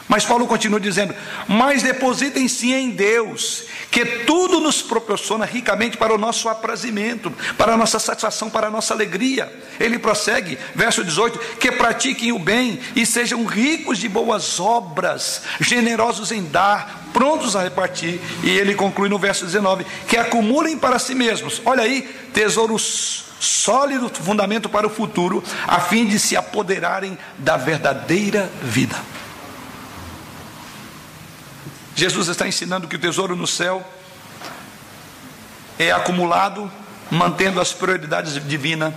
Mas 0.10 0.26
Paulo 0.26 0.48
continua 0.48 0.80
dizendo: 0.80 1.14
Mas 1.48 1.84
depositem 1.84 2.48
sim 2.48 2.74
em 2.74 2.90
Deus, 2.90 3.66
que 3.92 4.04
tudo 4.26 4.60
nos 4.60 4.82
proporciona 4.82 5.46
ricamente 5.46 5.98
para 5.98 6.14
o 6.14 6.18
nosso 6.18 6.50
aprazimento, 6.50 7.32
para 7.56 7.76
a 7.76 7.78
nossa 7.78 8.00
satisfação, 8.00 8.50
para 8.50 8.68
a 8.68 8.72
nossa 8.72 8.92
alegria. 8.92 9.54
Ele 9.80 10.00
prossegue, 10.00 10.58
verso 10.74 11.04
18: 11.04 11.58
Que 11.60 11.72
pratiquem 11.72 12.32
o 12.32 12.40
bem 12.40 12.80
e 12.96 13.06
sejam 13.06 13.46
ricos 13.46 14.00
de 14.00 14.10
boas 14.10 14.60
obras, 14.60 15.44
generosos 15.60 16.32
em 16.32 16.44
dar, 16.44 17.08
prontos 17.14 17.56
a 17.56 17.62
repartir. 17.62 18.20
E 18.44 18.50
ele 18.50 18.74
conclui 18.74 19.10
no 19.10 19.20
verso 19.20 19.46
19: 19.46 19.86
Que 20.08 20.18
acumulem 20.18 20.76
para 20.76 20.98
si 20.98 21.14
mesmos, 21.14 21.62
olha 21.64 21.84
aí, 21.84 22.02
tesouros 22.34 23.26
sólido 23.40 24.10
fundamento 24.10 24.68
para 24.68 24.88
o 24.88 24.90
futuro, 24.90 25.44
a 25.68 25.80
fim 25.80 26.08
de 26.08 26.18
se 26.18 26.36
apoderarem 26.36 27.16
da 27.38 27.58
verdadeira 27.58 28.50
vida. 28.64 28.98
Jesus 32.00 32.30
está 32.30 32.48
ensinando 32.48 32.88
que 32.88 32.96
o 32.96 33.00
tesouro 33.00 33.36
no 33.36 33.46
céu 33.46 33.86
é 35.78 35.92
acumulado 35.92 36.72
mantendo 37.12 37.60
as 37.60 37.74
prioridades 37.74 38.34
divinas 38.48 38.94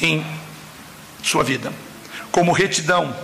em 0.00 0.24
sua 1.22 1.42
vida, 1.42 1.72
como 2.30 2.52
retidão, 2.52 3.14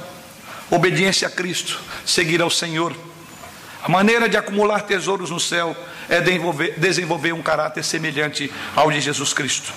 obediência 0.71 1.29
a 1.29 1.31
Cristo, 1.31 1.81
seguir 2.05 2.43
ao 2.43 2.51
Senhor. 2.51 2.95
A 3.83 3.89
maneira 3.89 4.29
de 4.29 4.37
acumular 4.37 4.83
tesouros 4.83 5.31
no 5.31 5.41
céu 5.41 5.77
é 6.09 6.21
desenvolver, 6.21 6.75
desenvolver 6.79 7.33
um 7.33 7.43
caráter 7.43 7.85
semelhante 7.85 8.53
ao 8.75 8.91
de 8.91 9.01
Jesus 9.01 9.33
Cristo. 9.33 9.73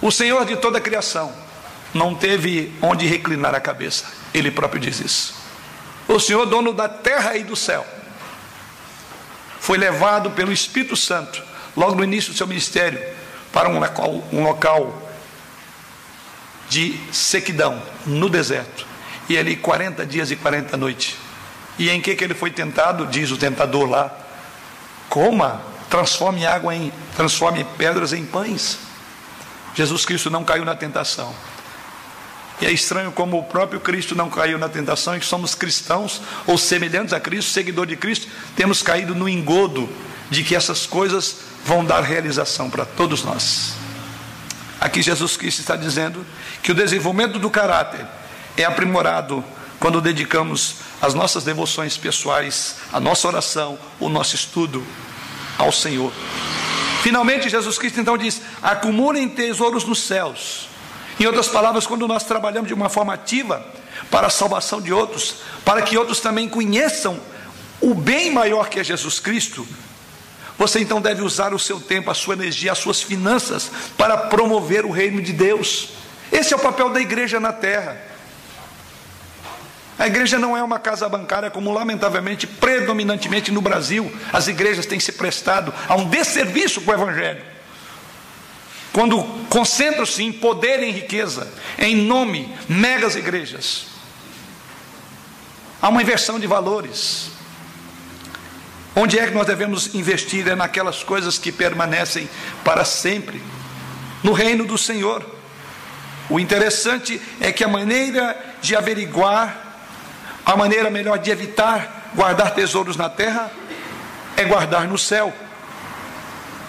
O 0.00 0.10
Senhor 0.10 0.44
de 0.46 0.56
toda 0.56 0.78
a 0.78 0.80
criação 0.80 1.32
não 1.92 2.14
teve 2.14 2.72
onde 2.80 3.06
reclinar 3.06 3.54
a 3.54 3.60
cabeça, 3.60 4.06
Ele 4.32 4.50
próprio 4.50 4.80
diz 4.80 5.00
isso. 5.00 5.34
O 6.08 6.18
Senhor, 6.18 6.46
dono 6.46 6.72
da 6.72 6.88
terra 6.88 7.36
e 7.36 7.44
do 7.44 7.54
céu, 7.54 7.86
foi 9.60 9.78
levado 9.78 10.30
pelo 10.30 10.50
Espírito 10.50 10.96
Santo, 10.96 11.42
logo 11.76 11.94
no 11.94 12.02
início 12.02 12.32
do 12.32 12.36
seu 12.36 12.46
ministério, 12.46 13.00
para 13.52 13.68
um 13.68 13.78
local, 13.78 14.24
um 14.32 14.42
local 14.42 15.10
de 16.68 16.98
sequidão, 17.12 17.80
no 18.06 18.28
deserto. 18.28 18.86
E 19.28 19.36
ali 19.36 19.54
40 19.54 20.04
dias 20.06 20.30
e 20.30 20.36
40 20.36 20.76
noites. 20.76 21.16
E 21.78 21.90
em 21.90 22.00
que, 22.00 22.16
que 22.16 22.24
ele 22.24 22.34
foi 22.34 22.50
tentado? 22.50 23.06
Diz 23.06 23.30
o 23.30 23.36
tentador 23.36 23.88
lá: 23.88 24.10
coma, 25.08 25.60
transforme 25.88 26.46
água 26.46 26.74
em, 26.74 26.92
transforme 27.14 27.64
pedras 27.76 28.12
em 28.12 28.24
pães. 28.24 28.78
Jesus 29.74 30.04
Cristo 30.04 30.30
não 30.30 30.42
caiu 30.42 30.64
na 30.64 30.74
tentação. 30.74 31.34
E 32.60 32.66
é 32.66 32.70
estranho 32.70 33.10
como 33.10 33.38
o 33.38 33.44
próprio 33.44 33.80
Cristo 33.80 34.14
não 34.14 34.28
caiu 34.28 34.58
na 34.58 34.68
tentação 34.68 35.16
e 35.16 35.20
que 35.20 35.26
somos 35.26 35.54
cristãos 35.54 36.20
ou 36.46 36.58
semelhantes 36.58 37.12
a 37.12 37.20
Cristo, 37.20 37.50
seguidor 37.50 37.86
de 37.86 37.96
Cristo, 37.96 38.28
temos 38.54 38.82
caído 38.82 39.14
no 39.14 39.28
engodo 39.28 39.88
de 40.28 40.44
que 40.44 40.54
essas 40.54 40.86
coisas 40.86 41.36
vão 41.64 41.84
dar 41.84 42.02
realização 42.02 42.68
para 42.68 42.84
todos 42.84 43.24
nós. 43.24 43.74
Aqui 44.80 45.02
Jesus 45.02 45.36
Cristo 45.36 45.60
está 45.60 45.76
dizendo 45.76 46.24
que 46.62 46.72
o 46.72 46.74
desenvolvimento 46.74 47.38
do 47.38 47.50
caráter 47.50 48.06
é 48.56 48.64
aprimorado 48.64 49.44
quando 49.78 50.00
dedicamos 50.00 50.76
as 51.00 51.14
nossas 51.14 51.44
devoções 51.44 51.96
pessoais, 51.96 52.76
a 52.92 53.00
nossa 53.00 53.26
oração, 53.26 53.78
o 53.98 54.08
nosso 54.08 54.34
estudo 54.34 54.84
ao 55.56 55.72
Senhor. 55.72 56.12
Finalmente, 57.02 57.48
Jesus 57.48 57.78
Cristo 57.78 58.00
então 58.00 58.18
diz: 58.18 58.42
acumulem 58.62 59.28
tesouros 59.28 59.84
nos 59.84 60.02
céus. 60.02 60.68
Em 61.20 61.26
outras 61.26 61.48
palavras, 61.48 61.86
quando 61.86 62.08
nós 62.08 62.24
trabalhamos 62.24 62.68
de 62.68 62.72
uma 62.72 62.88
forma 62.88 63.12
ativa 63.12 63.62
para 64.10 64.28
a 64.28 64.30
salvação 64.30 64.80
de 64.80 64.90
outros, 64.90 65.42
para 65.66 65.82
que 65.82 65.98
outros 65.98 66.18
também 66.18 66.48
conheçam 66.48 67.20
o 67.78 67.92
bem 67.92 68.32
maior 68.32 68.70
que 68.70 68.80
é 68.80 68.84
Jesus 68.84 69.20
Cristo, 69.20 69.68
você 70.56 70.80
então 70.80 70.98
deve 70.98 71.20
usar 71.20 71.52
o 71.52 71.58
seu 71.58 71.78
tempo, 71.78 72.10
a 72.10 72.14
sua 72.14 72.32
energia, 72.32 72.72
as 72.72 72.78
suas 72.78 73.02
finanças 73.02 73.70
para 73.98 74.16
promover 74.16 74.86
o 74.86 74.90
reino 74.90 75.20
de 75.20 75.34
Deus. 75.34 75.90
Esse 76.32 76.54
é 76.54 76.56
o 76.56 76.60
papel 76.60 76.88
da 76.88 77.02
igreja 77.02 77.38
na 77.38 77.52
terra. 77.52 78.00
A 79.98 80.06
igreja 80.06 80.38
não 80.38 80.56
é 80.56 80.62
uma 80.62 80.78
casa 80.78 81.06
bancária, 81.06 81.50
como 81.50 81.70
lamentavelmente, 81.70 82.46
predominantemente 82.46 83.52
no 83.52 83.60
Brasil, 83.60 84.10
as 84.32 84.48
igrejas 84.48 84.86
têm 84.86 84.98
se 84.98 85.12
prestado 85.12 85.74
a 85.86 85.96
um 85.96 86.08
desserviço 86.08 86.80
com 86.80 86.90
o 86.90 86.94
Evangelho. 86.94 87.49
Quando 88.92 89.22
concentram-se 89.48 90.22
em 90.22 90.32
poder 90.32 90.82
e 90.82 90.86
em 90.86 90.92
riqueza, 90.92 91.48
em 91.78 91.96
nome, 91.96 92.52
megas 92.68 93.14
igrejas. 93.14 93.86
Há 95.80 95.88
uma 95.88 96.02
inversão 96.02 96.40
de 96.40 96.46
valores. 96.46 97.30
Onde 98.94 99.18
é 99.18 99.26
que 99.26 99.34
nós 99.34 99.46
devemos 99.46 99.94
investir? 99.94 100.46
É 100.48 100.56
naquelas 100.56 101.04
coisas 101.04 101.38
que 101.38 101.52
permanecem 101.52 102.28
para 102.64 102.84
sempre, 102.84 103.40
no 104.22 104.32
reino 104.32 104.66
do 104.66 104.76
Senhor. 104.76 105.24
O 106.28 106.40
interessante 106.40 107.20
é 107.40 107.52
que 107.52 107.62
a 107.62 107.68
maneira 107.68 108.36
de 108.60 108.74
averiguar, 108.74 109.56
a 110.44 110.56
maneira 110.56 110.90
melhor 110.90 111.18
de 111.18 111.30
evitar 111.30 112.10
guardar 112.14 112.54
tesouros 112.54 112.96
na 112.96 113.08
terra, 113.08 113.50
é 114.36 114.44
guardar 114.44 114.88
no 114.88 114.98
céu. 114.98 115.32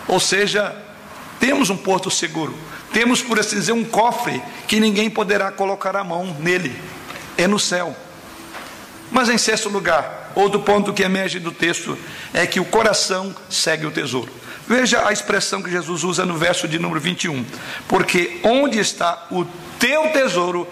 Ou 0.07 0.19
seja, 0.19 0.75
temos 1.41 1.71
um 1.71 1.75
porto 1.75 2.11
seguro, 2.11 2.55
temos, 2.93 3.21
por 3.23 3.39
assim 3.39 3.55
dizer, 3.55 3.71
um 3.71 3.83
cofre 3.83 4.41
que 4.67 4.79
ninguém 4.79 5.09
poderá 5.09 5.51
colocar 5.51 5.95
a 5.95 6.03
mão 6.03 6.37
nele, 6.39 6.79
é 7.35 7.47
no 7.47 7.57
céu. 7.57 7.95
Mas 9.11 9.27
em 9.27 9.39
sexto 9.39 9.67
lugar, 9.67 10.31
outro 10.35 10.59
ponto 10.61 10.93
que 10.93 11.01
emerge 11.01 11.39
do 11.39 11.51
texto 11.51 11.97
é 12.31 12.45
que 12.45 12.59
o 12.59 12.65
coração 12.65 13.35
segue 13.49 13.87
o 13.87 13.91
tesouro. 13.91 14.31
Veja 14.67 15.05
a 15.05 15.11
expressão 15.11 15.63
que 15.63 15.71
Jesus 15.71 16.03
usa 16.03 16.25
no 16.25 16.37
verso 16.37 16.67
de 16.67 16.77
número 16.77 17.01
21. 17.01 17.43
Porque 17.87 18.39
onde 18.43 18.79
está 18.79 19.27
o 19.31 19.43
teu 19.79 20.09
tesouro, 20.13 20.67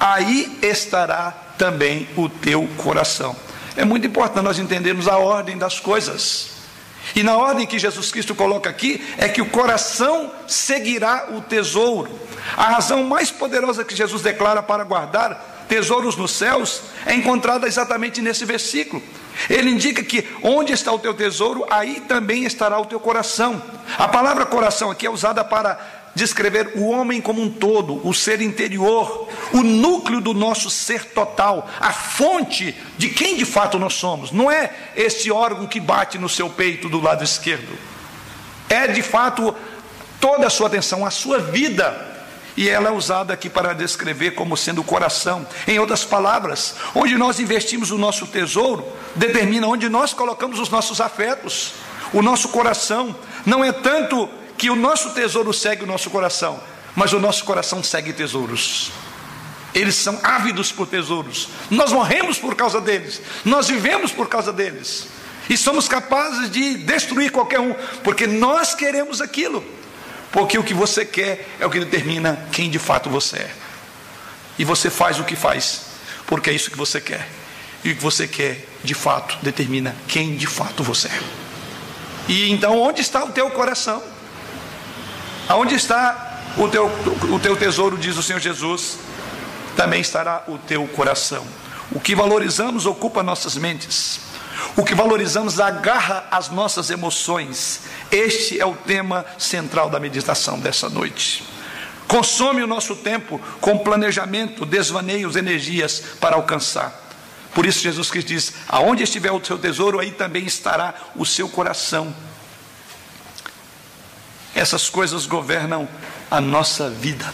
aí 0.00 0.58
estará 0.62 1.30
também 1.58 2.08
o 2.16 2.28
teu 2.28 2.66
coração. 2.78 3.36
É 3.76 3.84
muito 3.84 4.06
importante 4.06 4.42
nós 4.42 4.58
entendermos 4.58 5.06
a 5.06 5.18
ordem 5.18 5.58
das 5.58 5.78
coisas. 5.78 6.53
E 7.14 7.22
na 7.22 7.36
ordem 7.36 7.66
que 7.66 7.78
Jesus 7.78 8.10
Cristo 8.10 8.34
coloca 8.34 8.68
aqui, 8.70 9.04
é 9.18 9.28
que 9.28 9.42
o 9.42 9.50
coração 9.50 10.32
seguirá 10.46 11.28
o 11.30 11.40
tesouro. 11.40 12.10
A 12.56 12.64
razão 12.64 13.04
mais 13.04 13.30
poderosa 13.30 13.84
que 13.84 13.94
Jesus 13.94 14.22
declara 14.22 14.62
para 14.62 14.84
guardar 14.84 15.54
tesouros 15.68 16.16
nos 16.16 16.32
céus, 16.32 16.82
é 17.06 17.14
encontrada 17.14 17.66
exatamente 17.66 18.20
nesse 18.20 18.44
versículo. 18.44 19.02
Ele 19.48 19.70
indica 19.70 20.02
que 20.02 20.26
onde 20.42 20.72
está 20.72 20.92
o 20.92 20.98
teu 20.98 21.14
tesouro, 21.14 21.66
aí 21.70 22.00
também 22.00 22.44
estará 22.44 22.78
o 22.78 22.84
teu 22.84 23.00
coração. 23.00 23.62
A 23.98 24.06
palavra 24.08 24.46
coração 24.46 24.90
aqui 24.90 25.06
é 25.06 25.10
usada 25.10 25.44
para 25.44 25.93
descrever 26.14 26.72
o 26.76 26.88
homem 26.88 27.20
como 27.20 27.42
um 27.42 27.50
todo, 27.50 28.06
o 28.06 28.14
ser 28.14 28.40
interior, 28.40 29.28
o 29.52 29.62
núcleo 29.62 30.20
do 30.20 30.32
nosso 30.32 30.70
ser 30.70 31.06
total, 31.06 31.68
a 31.80 31.92
fonte 31.92 32.74
de 32.96 33.08
quem 33.08 33.36
de 33.36 33.44
fato 33.44 33.78
nós 33.78 33.94
somos. 33.94 34.30
Não 34.30 34.50
é 34.50 34.72
esse 34.96 35.30
órgão 35.30 35.66
que 35.66 35.80
bate 35.80 36.18
no 36.18 36.28
seu 36.28 36.48
peito 36.48 36.88
do 36.88 37.00
lado 37.00 37.24
esquerdo. 37.24 37.76
É 38.68 38.86
de 38.86 39.02
fato 39.02 39.54
toda 40.20 40.46
a 40.46 40.50
sua 40.50 40.68
atenção, 40.68 41.04
a 41.04 41.10
sua 41.10 41.38
vida 41.38 42.12
e 42.56 42.68
ela 42.68 42.88
é 42.88 42.92
usada 42.92 43.34
aqui 43.34 43.50
para 43.50 43.72
descrever 43.72 44.32
como 44.32 44.56
sendo 44.56 44.80
o 44.80 44.84
coração. 44.84 45.46
Em 45.66 45.78
outras 45.78 46.04
palavras, 46.04 46.76
onde 46.94 47.16
nós 47.16 47.40
investimos 47.40 47.90
o 47.90 47.98
nosso 47.98 48.26
tesouro, 48.26 48.86
determina 49.16 49.66
onde 49.66 49.88
nós 49.88 50.12
colocamos 50.12 50.60
os 50.60 50.68
nossos 50.68 51.00
afetos, 51.00 51.72
o 52.12 52.22
nosso 52.22 52.48
coração. 52.50 53.14
Não 53.44 53.64
é 53.64 53.72
tanto 53.72 54.28
que 54.64 54.70
o 54.70 54.74
nosso 54.74 55.10
tesouro 55.10 55.52
segue 55.52 55.84
o 55.84 55.86
nosso 55.86 56.08
coração, 56.08 56.58
mas 56.96 57.12
o 57.12 57.20
nosso 57.20 57.44
coração 57.44 57.82
segue 57.82 58.14
tesouros. 58.14 58.90
Eles 59.74 59.94
são 59.94 60.18
ávidos 60.22 60.72
por 60.72 60.86
tesouros. 60.86 61.50
Nós 61.70 61.92
morremos 61.92 62.38
por 62.38 62.54
causa 62.54 62.80
deles. 62.80 63.20
Nós 63.44 63.68
vivemos 63.68 64.10
por 64.10 64.26
causa 64.26 64.50
deles. 64.50 65.06
E 65.50 65.56
somos 65.58 65.86
capazes 65.86 66.50
de 66.50 66.78
destruir 66.78 67.30
qualquer 67.30 67.60
um, 67.60 67.74
porque 68.02 68.26
nós 68.26 68.74
queremos 68.74 69.20
aquilo. 69.20 69.62
Porque 70.32 70.56
o 70.56 70.64
que 70.64 70.72
você 70.72 71.04
quer 71.04 71.46
é 71.60 71.66
o 71.66 71.70
que 71.70 71.80
determina 71.80 72.48
quem 72.50 72.70
de 72.70 72.78
fato 72.78 73.10
você 73.10 73.36
é. 73.36 73.54
E 74.58 74.64
você 74.64 74.88
faz 74.88 75.20
o 75.20 75.24
que 75.24 75.36
faz, 75.36 75.82
porque 76.26 76.48
é 76.48 76.54
isso 76.54 76.70
que 76.70 76.78
você 76.78 77.02
quer. 77.02 77.28
E 77.84 77.90
o 77.90 77.96
que 77.96 78.02
você 78.02 78.26
quer, 78.26 78.66
de 78.82 78.94
fato, 78.94 79.36
determina 79.42 79.94
quem 80.08 80.34
de 80.34 80.46
fato 80.46 80.82
você 80.82 81.08
é. 81.08 81.20
E 82.28 82.50
então, 82.50 82.80
onde 82.80 83.02
está 83.02 83.22
o 83.22 83.30
teu 83.30 83.50
coração? 83.50 84.13
Aonde 85.48 85.74
está 85.74 86.40
o 86.56 86.68
teu, 86.68 86.86
o 87.30 87.38
teu 87.38 87.56
tesouro, 87.56 87.98
diz 87.98 88.16
o 88.16 88.22
Senhor 88.22 88.40
Jesus, 88.40 88.98
também 89.76 90.00
estará 90.00 90.44
o 90.48 90.56
teu 90.56 90.86
coração. 90.88 91.46
O 91.92 92.00
que 92.00 92.14
valorizamos 92.14 92.86
ocupa 92.86 93.22
nossas 93.22 93.56
mentes. 93.56 94.20
O 94.76 94.84
que 94.84 94.94
valorizamos 94.94 95.60
agarra 95.60 96.26
as 96.30 96.48
nossas 96.48 96.90
emoções. 96.90 97.82
Este 98.10 98.58
é 98.58 98.64
o 98.64 98.74
tema 98.74 99.24
central 99.38 99.90
da 99.90 100.00
meditação 100.00 100.58
dessa 100.58 100.88
noite. 100.88 101.44
Consome 102.08 102.62
o 102.62 102.66
nosso 102.66 102.96
tempo 102.96 103.40
com 103.60 103.78
planejamento, 103.78 104.64
desvaneios, 104.64 105.36
energias 105.36 106.02
para 106.20 106.36
alcançar. 106.36 107.02
Por 107.54 107.66
isso 107.66 107.80
Jesus 107.80 108.10
Cristo 108.10 108.28
diz: 108.28 108.52
aonde 108.68 109.02
estiver 109.02 109.30
o 109.30 109.44
seu 109.44 109.58
tesouro, 109.58 110.00
aí 110.00 110.10
também 110.10 110.44
estará 110.44 110.94
o 111.14 111.26
seu 111.26 111.48
coração. 111.48 112.14
Essas 114.54 114.88
coisas 114.88 115.26
governam 115.26 115.88
a 116.30 116.40
nossa 116.40 116.88
vida. 116.88 117.32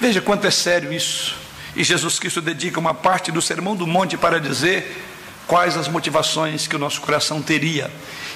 Veja 0.00 0.20
quanto 0.20 0.46
é 0.46 0.50
sério 0.50 0.92
isso. 0.92 1.36
E 1.76 1.84
Jesus 1.84 2.18
Cristo 2.18 2.40
dedica 2.40 2.80
uma 2.80 2.94
parte 2.94 3.30
do 3.30 3.40
Sermão 3.40 3.76
do 3.76 3.86
Monte 3.86 4.16
para 4.16 4.40
dizer 4.40 5.06
quais 5.46 5.76
as 5.76 5.88
motivações 5.88 6.66
que 6.66 6.74
o 6.74 6.78
nosso 6.78 7.00
coração 7.00 7.40
teria 7.42 7.90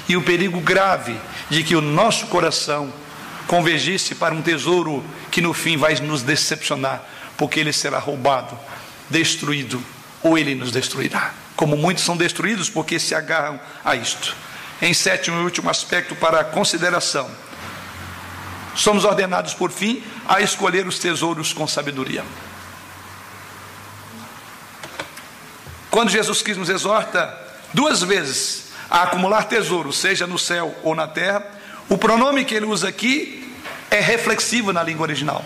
e 0.09 0.17
o 0.17 0.23
perigo 0.23 0.61
grave 0.61 1.17
de 1.49 1.63
que 1.63 1.75
o 1.75 1.81
nosso 1.81 2.27
coração 2.27 2.93
convergisse 3.47 4.15
para 4.15 4.35
um 4.35 4.43
tesouro 4.43 5.05
que 5.31 5.41
no 5.41 5.53
fim 5.53 5.77
vai 5.77 5.95
nos 5.97 6.23
decepcionar, 6.23 7.03
porque 7.37 7.61
ele 7.61 7.73
será 7.73 7.99
roubado, 7.99 8.59
destruído 9.09 9.83
ou 10.23 10.39
ele 10.39 10.55
nos 10.55 10.71
destruirá. 10.71 11.35
Como 11.57 11.77
muitos 11.77 12.05
são 12.05 12.17
destruídos 12.17 12.69
porque 12.69 12.99
se 12.99 13.15
agarram 13.15 13.61
a 13.85 13.95
isto. 13.95 14.35
Em 14.85 14.93
sétimo 14.93 15.41
e 15.41 15.45
último 15.45 15.71
aspecto 15.71 16.15
para 16.15 16.45
consideração, 16.45 17.31
somos 18.77 19.07
ordenados 19.07 19.55
por 19.55 19.71
fim 19.71 20.05
a 20.29 20.43
escolher 20.43 20.87
os 20.87 20.99
tesouros 20.99 21.55
com 21.55 21.67
sabedoria. 21.67 22.23
Quando 25.91 26.11
Jesus 26.11 26.43
Cristo 26.43 26.61
nos 26.61 26.69
exorta 26.69 27.35
duas 27.73 28.03
vezes 28.03 28.73
a 28.91 29.05
acumular 29.05 29.45
tesouro, 29.45 29.91
seja 29.91 30.27
no 30.27 30.39
céu 30.39 30.77
ou 30.83 30.95
na 30.95 31.09
terra, 31.09 31.43
o 31.89 31.97
pronome 31.97 32.45
que 32.45 32.55
ele 32.55 32.67
usa 32.67 32.87
aqui 32.87 33.57
é 33.91 34.01
reflexivo 34.01 34.71
na 34.71 34.83
língua 34.83 35.05
original. 35.05 35.43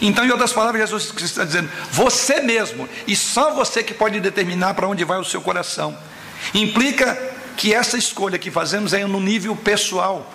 Então, 0.00 0.24
em 0.24 0.30
outras 0.30 0.52
palavras, 0.52 0.80
Jesus 0.80 1.12
está 1.22 1.42
dizendo: 1.42 1.68
você 1.90 2.40
mesmo, 2.40 2.88
e 3.04 3.16
só 3.16 3.52
você 3.52 3.82
que 3.82 3.92
pode 3.92 4.20
determinar 4.20 4.74
para 4.74 4.86
onde 4.86 5.02
vai 5.02 5.18
o 5.18 5.24
seu 5.24 5.40
coração. 5.40 5.98
Implica 6.54 7.34
que 7.56 7.74
essa 7.74 7.96
escolha 7.96 8.38
que 8.38 8.50
fazemos 8.50 8.92
é 8.92 9.04
no 9.06 9.20
nível 9.20 9.56
pessoal. 9.56 10.32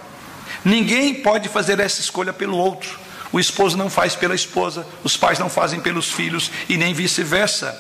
Ninguém 0.66 1.14
pode 1.16 1.50
fazer 1.50 1.80
essa 1.80 2.02
escolha 2.02 2.34
pelo 2.34 2.58
outro. 2.58 3.00
O 3.32 3.40
esposo 3.40 3.78
não 3.78 3.90
faz 3.90 4.16
pela 4.16 4.36
esposa, 4.36 4.86
os 5.04 5.16
pais 5.16 5.40
não 5.40 5.50
fazem 5.50 5.80
pelos 5.80 6.12
filhos 6.12 6.52
e 6.68 6.76
nem 6.76 6.94
vice-versa. 6.94 7.80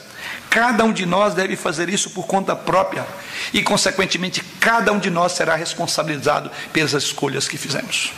Cada 0.49 0.83
um 0.83 0.93
de 0.93 1.05
nós 1.05 1.33
deve 1.33 1.55
fazer 1.55 1.89
isso 1.89 2.11
por 2.11 2.25
conta 2.25 2.55
própria 2.55 3.05
e, 3.53 3.61
consequentemente, 3.61 4.41
cada 4.59 4.93
um 4.93 4.99
de 4.99 5.09
nós 5.09 5.33
será 5.33 5.55
responsabilizado 5.55 6.49
pelas 6.71 6.93
escolhas 6.93 7.47
que 7.47 7.57
fizemos. 7.57 8.13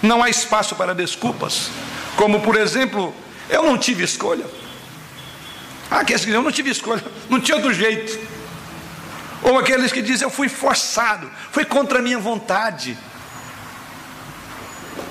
Não 0.00 0.22
há 0.22 0.28
espaço 0.28 0.74
para 0.74 0.94
desculpas, 0.94 1.70
como 2.16 2.40
por 2.40 2.56
exemplo, 2.56 3.14
eu 3.48 3.62
não 3.62 3.78
tive 3.78 4.04
escolha. 4.04 4.44
Ah, 5.90 6.00
aqueles 6.00 6.22
que 6.22 6.26
dizem, 6.26 6.40
eu 6.40 6.42
não 6.42 6.52
tive 6.52 6.70
escolha, 6.70 7.02
não 7.28 7.40
tinha 7.40 7.56
outro 7.56 7.72
jeito. 7.72 8.18
Ou 9.42 9.58
aqueles 9.58 9.90
que 9.90 10.00
dizem, 10.00 10.26
eu 10.26 10.30
fui 10.30 10.48
forçado, 10.48 11.30
foi 11.50 11.64
contra 11.64 11.98
a 11.98 12.02
minha 12.02 12.18
vontade. 12.18 12.96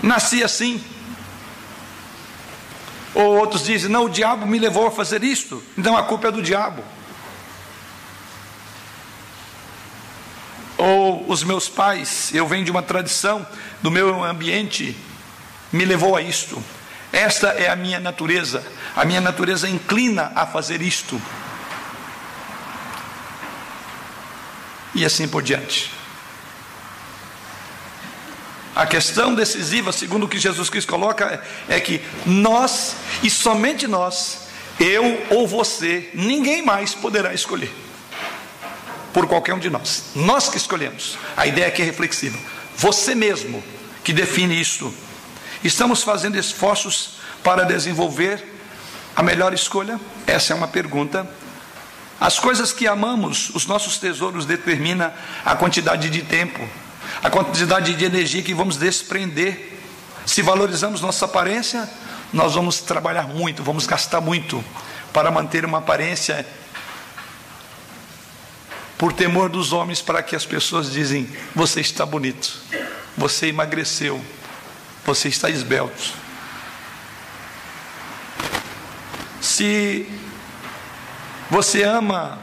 Nasci 0.02 0.44
assim. 0.44 0.84
Ou 3.14 3.38
outros 3.38 3.64
dizem: 3.64 3.90
não, 3.90 4.06
o 4.06 4.10
diabo 4.10 4.46
me 4.46 4.58
levou 4.58 4.88
a 4.88 4.92
fazer 4.92 5.24
isto, 5.24 5.62
então 5.78 5.98
a 5.98 6.04
culpa 6.04 6.30
é 6.30 6.32
do 6.32 6.42
diabo. 6.42 6.84
Ou 10.78 11.30
os 11.30 11.44
meus 11.44 11.70
pais, 11.70 12.32
eu 12.34 12.48
venho 12.48 12.66
de 12.66 12.72
uma 12.72 12.82
tradição, 12.82 13.46
do 13.82 13.92
meu 13.92 14.24
ambiente, 14.24 14.98
me 15.72 15.86
levou 15.86 16.16
a 16.16 16.22
isto. 16.22 16.64
Esta 17.12 17.50
é 17.50 17.70
a 17.70 17.76
minha 17.76 18.00
natureza, 18.00 18.66
a 18.96 19.04
minha 19.04 19.22
natureza 19.22 19.70
inclina 19.70 20.32
a 20.34 20.46
fazer 20.48 20.82
isto. 20.82 21.22
E 24.94 25.06
assim 25.06 25.28
por 25.28 25.42
diante. 25.42 25.92
A 28.76 28.86
questão 28.86 29.36
decisiva, 29.36 29.92
segundo 29.92 30.26
o 30.26 30.30
que 30.30 30.40
Jesus 30.40 30.70
Cristo 30.70 30.90
coloca, 30.90 31.44
é 31.68 31.80
que 31.80 32.02
nós, 32.26 32.96
e 33.22 33.30
somente 33.30 33.86
nós, 33.86 34.48
eu 34.80 35.22
ou 35.30 35.48
você, 35.48 36.10
ninguém 36.14 36.62
mais 36.62 36.94
poderá 36.94 37.34
escolher. 37.34 37.72
Por 39.14 39.28
qualquer 39.28 39.54
um 39.54 39.60
de 39.60 39.70
nós. 39.70 40.12
Nós 40.16 40.48
que 40.48 40.56
escolhemos. 40.56 41.18
A 41.36 41.46
ideia 41.46 41.68
aqui 41.68 41.82
é 41.82 41.86
reflexiva. 41.86 42.40
Você 42.78 43.14
mesmo 43.14 43.62
que 44.04 44.14
define 44.14 44.60
isso. 44.60 44.94
Estamos 45.64 46.02
fazendo 46.02 46.38
esforços 46.38 47.18
para 47.44 47.66
desenvolver 47.66 48.44
a 49.16 49.22
melhor 49.22 49.54
escolha? 49.54 50.00
Essa 50.26 50.54
é 50.54 50.56
uma 50.56 50.68
pergunta. 50.68 51.30
As 52.22 52.38
coisas 52.38 52.72
que 52.72 52.88
amamos, 52.88 53.50
os 53.56 53.66
nossos 53.66 53.98
tesouros, 53.98 54.46
determina 54.46 55.12
a 55.44 55.56
quantidade 55.56 56.08
de 56.08 56.22
tempo, 56.22 56.60
a 57.24 57.32
quantidade 57.32 57.96
de 57.96 58.06
energia 58.06 58.44
que 58.44 58.54
vamos 58.54 58.78
desprender. 58.78 59.80
Se 60.24 60.44
valorizamos 60.44 61.02
nossa 61.02 61.26
aparência, 61.26 61.90
nós 62.32 62.54
vamos 62.54 62.80
trabalhar 62.80 63.24
muito, 63.24 63.64
vamos 63.64 63.88
gastar 63.88 64.22
muito 64.22 64.64
para 65.12 65.32
manter 65.32 65.66
uma 65.66 65.80
aparência 65.80 66.46
por 69.00 69.12
temor 69.12 69.50
dos 69.50 69.74
homens, 69.74 70.00
para 70.00 70.22
que 70.22 70.36
as 70.36 70.46
pessoas 70.46 70.92
dizem: 70.92 71.28
você 71.56 71.82
está 71.82 72.06
bonito, 72.06 72.56
você 73.18 73.48
emagreceu, 73.48 74.24
você 75.04 75.28
está 75.28 75.50
esbelto. 75.50 76.14
Se 79.42 80.08
você 81.52 81.84
ama 81.84 82.40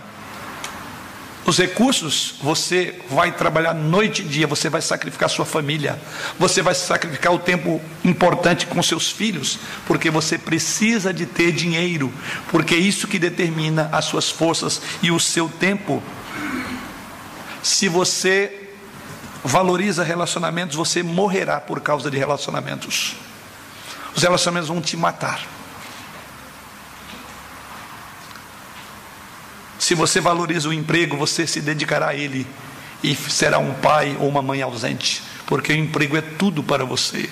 os 1.47 1.57
recursos, 1.57 2.35
você 2.43 3.01
vai 3.09 3.33
trabalhar 3.33 3.73
noite 3.73 4.21
e 4.21 4.25
dia, 4.27 4.47
você 4.47 4.69
vai 4.69 4.83
sacrificar 4.83 5.31
sua 5.31 5.47
família, 5.47 5.99
você 6.39 6.61
vai 6.61 6.75
sacrificar 6.75 7.33
o 7.33 7.39
tempo 7.39 7.81
importante 8.05 8.67
com 8.67 8.83
seus 8.83 9.11
filhos, 9.11 9.59
porque 9.87 10.11
você 10.11 10.37
precisa 10.37 11.11
de 11.11 11.25
ter 11.25 11.53
dinheiro, 11.53 12.13
porque 12.51 12.75
é 12.75 12.79
isso 12.79 13.09
que 13.09 13.19
determina 13.19 13.89
as 13.91 14.05
suas 14.05 14.29
forças 14.29 14.83
e 15.03 15.11
o 15.11 15.19
seu 15.19 15.49
tempo. 15.49 16.03
Se 17.63 17.89
você 17.89 18.69
valoriza 19.43 20.05
relacionamentos, 20.05 20.77
você 20.77 21.03
morrerá 21.03 21.59
por 21.59 21.81
causa 21.81 22.11
de 22.11 22.19
relacionamentos. 22.19 23.17
Os 24.15 24.23
relacionamentos 24.23 24.69
vão 24.69 24.83
te 24.83 24.99
matar. 24.99 25.58
Se 29.89 29.95
você 29.95 30.21
valoriza 30.21 30.69
o 30.69 30.73
emprego, 30.75 31.17
você 31.17 31.47
se 31.47 31.63
dedicará 31.63 32.09
a 32.09 32.15
ele 32.15 32.47
e 33.03 33.17
será 33.17 33.59
um 33.59 33.73
pai 33.73 34.15
ou 34.21 34.29
uma 34.29 34.43
mãe 34.43 34.61
ausente, 34.61 35.23
porque 35.47 35.73
o 35.73 35.77
emprego 35.77 36.15
é 36.15 36.21
tudo 36.21 36.63
para 36.63 36.85
você, 36.85 37.31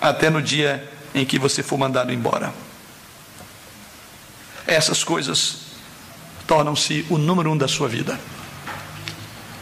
até 0.00 0.30
no 0.30 0.40
dia 0.40 0.88
em 1.12 1.24
que 1.24 1.36
você 1.36 1.64
for 1.64 1.76
mandado 1.76 2.12
embora. 2.12 2.54
Essas 4.68 5.02
coisas 5.02 5.56
tornam-se 6.46 7.04
o 7.10 7.18
número 7.18 7.50
um 7.50 7.56
da 7.56 7.66
sua 7.66 7.88
vida. 7.88 8.20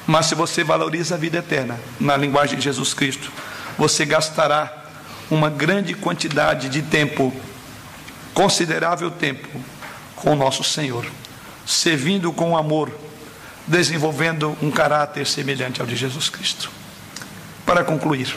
Mas 0.07 0.27
se 0.27 0.35
você 0.35 0.63
valoriza 0.63 1.15
a 1.15 1.19
vida 1.19 1.39
eterna, 1.39 1.81
na 1.99 2.15
linguagem 2.15 2.59
de 2.59 2.65
Jesus 2.65 2.93
Cristo, 2.93 3.33
você 3.79 4.05
gastará 4.05 4.85
uma 5.31 5.49
grande 5.49 5.95
quantidade 5.95 6.69
de 6.69 6.83
tempo, 6.83 7.33
considerável 8.35 9.11
tempo, 9.11 9.49
com 10.15 10.33
o 10.33 10.37
nosso 10.37 10.63
Senhor 10.63 11.07
servindo 11.67 12.33
com 12.33 12.57
amor, 12.57 12.91
desenvolvendo 13.67 14.57
um 14.61 14.71
caráter 14.71 15.27
semelhante 15.27 15.81
ao 15.81 15.87
de 15.87 15.97
Jesus 15.97 16.29
Cristo. 16.29 16.71
Para 17.65 17.85
concluir, 17.85 18.37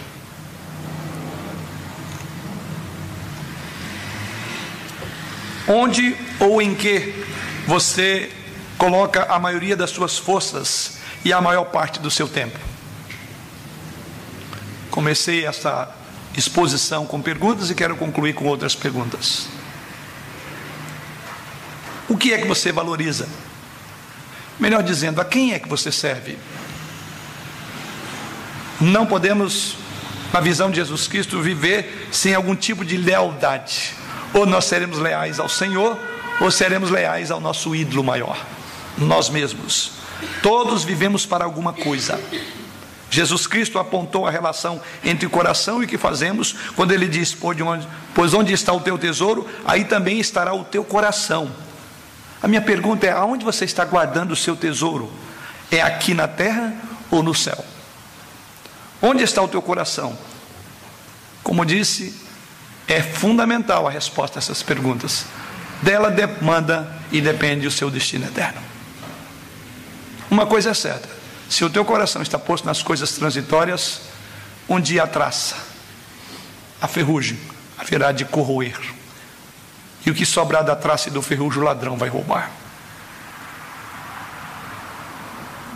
onde 5.67 6.15
ou 6.39 6.61
em 6.61 6.75
que 6.75 7.25
você 7.67 8.31
coloca 8.77 9.23
a 9.23 9.39
maioria 9.39 9.75
das 9.75 9.89
suas 9.89 10.17
forças 10.17 10.97
e 11.23 11.33
a 11.33 11.41
maior 11.41 11.65
parte 11.65 11.99
do 11.99 12.11
seu 12.11 12.27
tempo? 12.27 12.59
Comecei 14.91 15.45
essa 15.45 15.93
exposição 16.37 17.05
com 17.05 17.21
perguntas 17.21 17.69
e 17.69 17.75
quero 17.75 17.95
concluir 17.95 18.33
com 18.33 18.45
outras 18.45 18.75
perguntas. 18.75 19.47
O 22.07 22.17
que 22.17 22.33
é 22.33 22.37
que 22.37 22.47
você 22.47 22.71
valoriza? 22.71 23.27
Melhor 24.59 24.83
dizendo, 24.83 25.19
a 25.19 25.25
quem 25.25 25.53
é 25.53 25.59
que 25.59 25.67
você 25.67 25.91
serve? 25.91 26.37
Não 28.79 29.05
podemos, 29.05 29.75
na 30.31 30.39
visão 30.39 30.69
de 30.69 30.77
Jesus 30.77 31.07
Cristo, 31.07 31.41
viver 31.41 32.07
sem 32.11 32.33
algum 32.33 32.55
tipo 32.55 32.85
de 32.85 32.97
lealdade. 32.97 33.95
Ou 34.33 34.45
nós 34.45 34.65
seremos 34.65 34.99
leais 34.99 35.39
ao 35.39 35.49
Senhor, 35.49 35.97
ou 36.39 36.51
seremos 36.51 36.89
leais 36.89 37.31
ao 37.31 37.39
nosso 37.39 37.75
ídolo 37.75 38.03
maior, 38.03 38.37
nós 38.97 39.29
mesmos. 39.29 39.93
Todos 40.41 40.83
vivemos 40.83 41.25
para 41.25 41.45
alguma 41.45 41.73
coisa. 41.73 42.19
Jesus 43.09 43.47
Cristo 43.47 43.79
apontou 43.79 44.27
a 44.27 44.31
relação 44.31 44.81
entre 45.03 45.25
o 45.25 45.29
coração 45.29 45.81
e 45.81 45.85
o 45.85 45.87
que 45.87 45.97
fazemos, 45.97 46.55
quando 46.75 46.91
ele 46.91 47.07
diz: 47.07 47.35
Pois 48.13 48.33
onde 48.33 48.53
está 48.53 48.73
o 48.73 48.81
teu 48.81 48.97
tesouro, 48.97 49.47
aí 49.65 49.85
também 49.85 50.19
estará 50.19 50.53
o 50.53 50.65
teu 50.65 50.83
coração. 50.83 51.49
A 52.45 52.47
minha 52.47 52.61
pergunta 52.61 53.07
é: 53.07 53.09
aonde 53.09 53.43
você 53.43 53.65
está 53.65 53.83
guardando 53.83 54.33
o 54.33 54.35
seu 54.35 54.55
tesouro? 54.55 55.11
É 55.71 55.81
aqui 55.81 56.13
na 56.13 56.27
terra 56.27 56.75
ou 57.09 57.23
no 57.23 57.33
céu? 57.33 57.65
Onde 59.01 59.23
está 59.23 59.41
o 59.41 59.47
teu 59.47 59.63
coração? 59.63 60.15
Como 61.41 61.65
disse, 61.65 62.15
é 62.87 63.01
fundamental 63.01 63.87
a 63.87 63.89
resposta 63.89 64.37
a 64.37 64.41
essas 64.41 64.61
perguntas. 64.61 65.25
Dela 65.81 66.11
demanda 66.11 66.95
e 67.11 67.19
depende 67.19 67.65
o 67.65 67.71
seu 67.71 67.89
destino 67.89 68.27
eterno. 68.27 68.61
Uma 70.29 70.45
coisa 70.45 70.69
é 70.69 70.73
certa: 70.75 71.09
se 71.49 71.65
o 71.65 71.69
teu 71.71 71.83
coração 71.83 72.21
está 72.21 72.37
posto 72.37 72.65
nas 72.65 72.83
coisas 72.83 73.13
transitórias, 73.13 74.01
um 74.69 74.79
dia 74.79 75.01
a 75.01 75.07
traça, 75.07 75.55
a 76.79 76.87
ferrugem 76.87 77.39
haverá 77.75 78.11
de 78.11 78.23
corroer 78.23 78.79
e 80.05 80.11
o 80.11 80.13
que 80.13 80.25
sobrar 80.25 80.63
da 80.63 80.75
traça 80.75 81.09
e 81.09 81.11
do 81.11 81.21
ferrugem 81.21 81.61
o 81.61 81.65
ladrão 81.65 81.97
vai 81.97 82.09
roubar. 82.09 82.51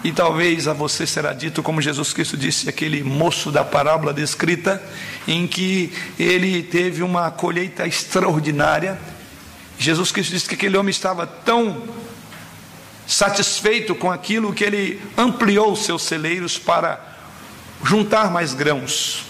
E 0.04 0.14
talvez 0.14 0.68
a 0.68 0.74
você 0.74 1.06
será 1.06 1.34
dito, 1.34 1.62
como 1.62 1.82
Jesus 1.82 2.14
Cristo 2.14 2.38
disse, 2.38 2.70
aquele 2.70 3.04
moço 3.04 3.52
da 3.52 3.66
parábola 3.66 4.14
descrita, 4.14 4.82
em 5.28 5.46
que 5.46 5.92
ele 6.18 6.64
teve 6.64 7.04
uma 7.04 7.30
colheita 7.30 7.86
extraordinária. 7.86 8.98
Jesus 9.78 10.12
Cristo 10.12 10.32
disse 10.32 10.48
que 10.48 10.56
aquele 10.56 10.78
homem 10.78 10.92
estava 10.92 11.28
tão 11.28 11.84
satisfeito 13.06 13.94
com 13.94 14.10
aquilo 14.10 14.54
que 14.54 14.64
ele 14.64 15.02
ampliou 15.18 15.76
seus 15.76 16.04
celeiros 16.04 16.58
para 16.58 17.02
juntar 17.84 18.32
mais 18.32 18.54
grãos. 18.54 19.26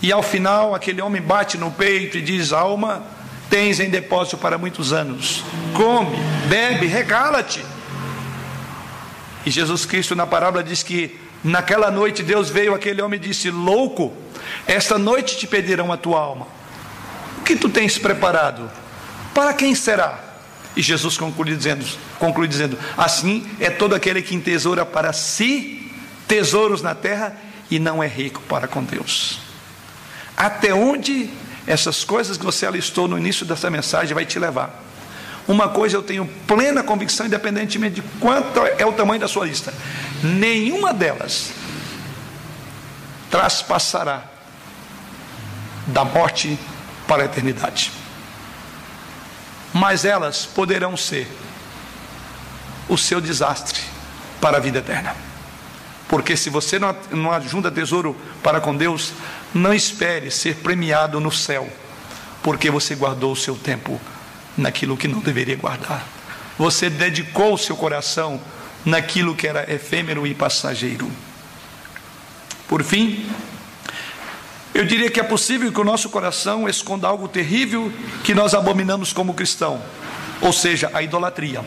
E 0.00 0.12
ao 0.12 0.22
final, 0.22 0.74
aquele 0.74 1.02
homem 1.02 1.20
bate 1.20 1.58
no 1.58 1.70
peito 1.70 2.16
e 2.16 2.22
diz: 2.22 2.52
Alma, 2.52 3.04
tens 3.50 3.80
em 3.80 3.90
depósito 3.90 4.36
para 4.36 4.58
muitos 4.58 4.92
anos. 4.92 5.42
Come, 5.74 6.16
bebe, 6.48 6.86
regala-te. 6.86 7.64
E 9.44 9.50
Jesus 9.50 9.84
Cristo 9.84 10.14
na 10.14 10.26
parábola 10.26 10.62
diz 10.62 10.82
que 10.82 11.18
naquela 11.42 11.90
noite 11.90 12.22
Deus 12.22 12.50
veio 12.50 12.74
aquele 12.74 13.00
homem 13.00 13.18
e 13.18 13.22
disse: 13.22 13.50
Louco, 13.50 14.12
esta 14.66 14.98
noite 14.98 15.36
te 15.36 15.46
pedirão 15.46 15.92
a 15.92 15.96
tua 15.96 16.20
alma. 16.20 16.46
O 17.38 17.42
que 17.42 17.56
tu 17.56 17.68
tens 17.68 17.98
preparado? 17.98 18.70
Para 19.32 19.54
quem 19.54 19.74
será? 19.74 20.18
E 20.74 20.82
Jesus 20.82 21.16
conclui 21.16 21.54
dizendo, 21.54 21.86
conclui 22.18 22.48
dizendo: 22.48 22.76
Assim 22.96 23.48
é 23.60 23.70
todo 23.70 23.94
aquele 23.94 24.20
que 24.20 24.34
entesoura 24.34 24.84
para 24.84 25.12
si 25.12 25.92
tesouros 26.26 26.82
na 26.82 26.94
terra 26.94 27.36
e 27.70 27.78
não 27.78 28.02
é 28.02 28.06
rico 28.06 28.40
para 28.42 28.66
com 28.66 28.82
Deus. 28.82 29.38
Até 30.36 30.74
onde 30.74 31.30
essas 31.66 32.04
coisas 32.04 32.36
que 32.36 32.44
você 32.44 32.66
alistou 32.66 33.08
no 33.08 33.18
início 33.18 33.44
dessa 33.44 33.68
mensagem 33.68 34.14
vai 34.14 34.24
te 34.24 34.38
levar. 34.38 34.82
Uma 35.48 35.68
coisa 35.68 35.96
eu 35.96 36.02
tenho 36.02 36.26
plena 36.46 36.82
convicção, 36.82 37.26
independentemente 37.26 37.96
de 37.96 38.02
quanto 38.18 38.60
é 38.78 38.84
o 38.84 38.92
tamanho 38.92 39.20
da 39.20 39.28
sua 39.28 39.46
lista: 39.46 39.72
nenhuma 40.22 40.92
delas 40.92 41.52
traspassará 43.30 44.24
da 45.86 46.04
morte 46.04 46.58
para 47.06 47.22
a 47.22 47.26
eternidade. 47.26 47.92
Mas 49.72 50.04
elas 50.04 50.46
poderão 50.46 50.96
ser 50.96 51.28
o 52.88 52.96
seu 52.96 53.20
desastre 53.20 53.80
para 54.40 54.56
a 54.56 54.60
vida 54.60 54.78
eterna. 54.78 55.14
Porque 56.08 56.36
se 56.36 56.48
você 56.50 56.78
não, 56.78 56.94
não 57.10 57.32
ajunta 57.32 57.70
tesouro 57.70 58.16
para 58.42 58.60
com 58.60 58.74
Deus, 58.74 59.12
não 59.56 59.74
espere 59.74 60.30
ser 60.30 60.56
premiado 60.56 61.20
no 61.20 61.32
céu, 61.32 61.68
porque 62.42 62.70
você 62.70 62.94
guardou 62.94 63.32
o 63.32 63.36
seu 63.36 63.56
tempo 63.56 64.00
naquilo 64.56 64.96
que 64.96 65.08
não 65.08 65.20
deveria 65.20 65.56
guardar. 65.56 66.06
Você 66.58 66.88
dedicou 66.88 67.54
o 67.54 67.58
seu 67.58 67.76
coração 67.76 68.40
naquilo 68.84 69.34
que 69.34 69.46
era 69.46 69.70
efêmero 69.72 70.26
e 70.26 70.34
passageiro. 70.34 71.10
Por 72.68 72.82
fim, 72.82 73.28
eu 74.74 74.84
diria 74.84 75.10
que 75.10 75.20
é 75.20 75.22
possível 75.22 75.72
que 75.72 75.80
o 75.80 75.84
nosso 75.84 76.08
coração 76.08 76.68
esconda 76.68 77.06
algo 77.06 77.28
terrível 77.28 77.92
que 78.22 78.34
nós 78.34 78.54
abominamos 78.54 79.12
como 79.12 79.34
cristão, 79.34 79.82
ou 80.40 80.52
seja, 80.52 80.90
a 80.92 81.02
idolatria. 81.02 81.64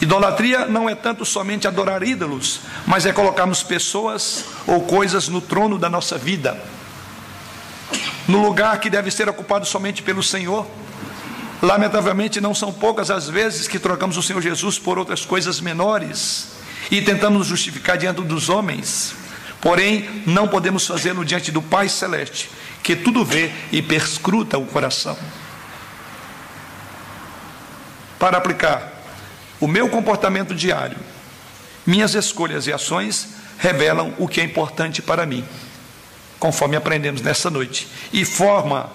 Idolatria 0.00 0.66
não 0.66 0.88
é 0.88 0.94
tanto 0.94 1.24
somente 1.24 1.66
adorar 1.66 2.02
ídolos, 2.02 2.60
mas 2.86 3.06
é 3.06 3.12
colocarmos 3.12 3.62
pessoas 3.62 4.44
ou 4.66 4.82
coisas 4.82 5.28
no 5.28 5.40
trono 5.40 5.78
da 5.78 5.88
nossa 5.88 6.18
vida, 6.18 6.60
no 8.28 8.42
lugar 8.42 8.78
que 8.78 8.90
deve 8.90 9.10
ser 9.10 9.28
ocupado 9.28 9.64
somente 9.64 10.02
pelo 10.02 10.22
Senhor. 10.22 10.66
Lamentavelmente, 11.62 12.40
não 12.40 12.54
são 12.54 12.70
poucas 12.70 13.10
as 13.10 13.28
vezes 13.28 13.66
que 13.66 13.78
trocamos 13.78 14.18
o 14.18 14.22
Senhor 14.22 14.42
Jesus 14.42 14.78
por 14.78 14.98
outras 14.98 15.24
coisas 15.24 15.60
menores 15.60 16.48
e 16.90 17.00
tentamos 17.00 17.38
nos 17.38 17.46
justificar 17.46 17.96
diante 17.96 18.20
dos 18.20 18.50
homens. 18.50 19.14
Porém, 19.62 20.22
não 20.26 20.46
podemos 20.46 20.86
fazê-lo 20.86 21.24
diante 21.24 21.50
do 21.50 21.62
Pai 21.62 21.88
Celeste, 21.88 22.50
que 22.82 22.94
tudo 22.94 23.24
vê 23.24 23.50
e 23.72 23.80
perscruta 23.80 24.58
o 24.58 24.66
coração. 24.66 25.16
Para 28.18 28.36
aplicar 28.36 28.95
o 29.60 29.66
meu 29.66 29.88
comportamento 29.88 30.54
diário, 30.54 30.98
minhas 31.86 32.14
escolhas 32.14 32.66
e 32.66 32.72
ações 32.72 33.28
revelam 33.58 34.12
o 34.18 34.28
que 34.28 34.40
é 34.40 34.44
importante 34.44 35.00
para 35.00 35.24
mim, 35.24 35.44
conforme 36.38 36.76
aprendemos 36.76 37.22
nessa 37.22 37.48
noite, 37.48 37.88
e 38.12 38.24
forma 38.24 38.90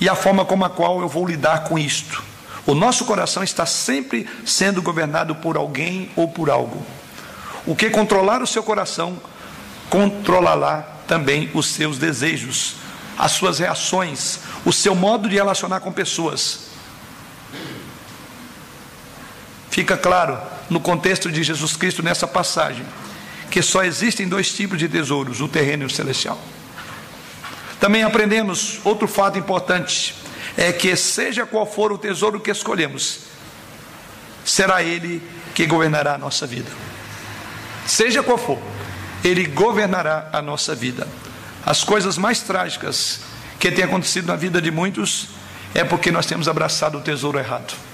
e 0.00 0.08
a 0.08 0.14
forma 0.14 0.44
como 0.44 0.64
a 0.64 0.70
qual 0.70 1.00
eu 1.00 1.08
vou 1.08 1.26
lidar 1.26 1.64
com 1.64 1.78
isto. 1.78 2.22
O 2.66 2.74
nosso 2.74 3.04
coração 3.04 3.42
está 3.42 3.66
sempre 3.66 4.28
sendo 4.46 4.80
governado 4.80 5.34
por 5.34 5.56
alguém 5.56 6.10
ou 6.16 6.28
por 6.28 6.48
algo. 6.48 6.84
O 7.66 7.74
que 7.74 7.90
controlar 7.90 8.42
o 8.42 8.46
seu 8.46 8.62
coração 8.62 9.20
controlará 9.90 10.86
também 11.06 11.50
os 11.52 11.66
seus 11.66 11.98
desejos, 11.98 12.76
as 13.18 13.32
suas 13.32 13.58
reações, 13.58 14.38
o 14.64 14.72
seu 14.72 14.94
modo 14.94 15.28
de 15.28 15.34
relacionar 15.34 15.80
com 15.80 15.92
pessoas. 15.92 16.69
Fica 19.80 19.96
claro 19.96 20.38
no 20.68 20.78
contexto 20.78 21.32
de 21.32 21.42
Jesus 21.42 21.74
Cristo 21.74 22.02
nessa 22.02 22.26
passagem 22.26 22.84
que 23.50 23.62
só 23.62 23.82
existem 23.82 24.28
dois 24.28 24.52
tipos 24.52 24.78
de 24.78 24.86
tesouros, 24.86 25.40
o 25.40 25.48
terreno 25.48 25.84
e 25.84 25.86
o 25.86 25.90
celestial. 25.90 26.38
Também 27.80 28.02
aprendemos 28.02 28.78
outro 28.84 29.08
fato 29.08 29.38
importante: 29.38 30.14
é 30.54 30.70
que, 30.70 30.94
seja 30.96 31.46
qual 31.46 31.64
for 31.64 31.92
o 31.92 31.96
tesouro 31.96 32.38
que 32.38 32.50
escolhemos, 32.50 33.20
será 34.44 34.82
Ele 34.82 35.22
que 35.54 35.64
governará 35.64 36.16
a 36.16 36.18
nossa 36.18 36.46
vida. 36.46 36.70
Seja 37.86 38.22
qual 38.22 38.36
for, 38.36 38.58
Ele 39.24 39.46
governará 39.46 40.28
a 40.30 40.42
nossa 40.42 40.74
vida. 40.74 41.08
As 41.64 41.82
coisas 41.82 42.18
mais 42.18 42.40
trágicas 42.40 43.20
que 43.58 43.70
têm 43.70 43.84
acontecido 43.86 44.26
na 44.26 44.36
vida 44.36 44.60
de 44.60 44.70
muitos 44.70 45.28
é 45.74 45.84
porque 45.84 46.12
nós 46.12 46.26
temos 46.26 46.48
abraçado 46.48 46.98
o 46.98 47.00
tesouro 47.00 47.38
errado. 47.38 47.89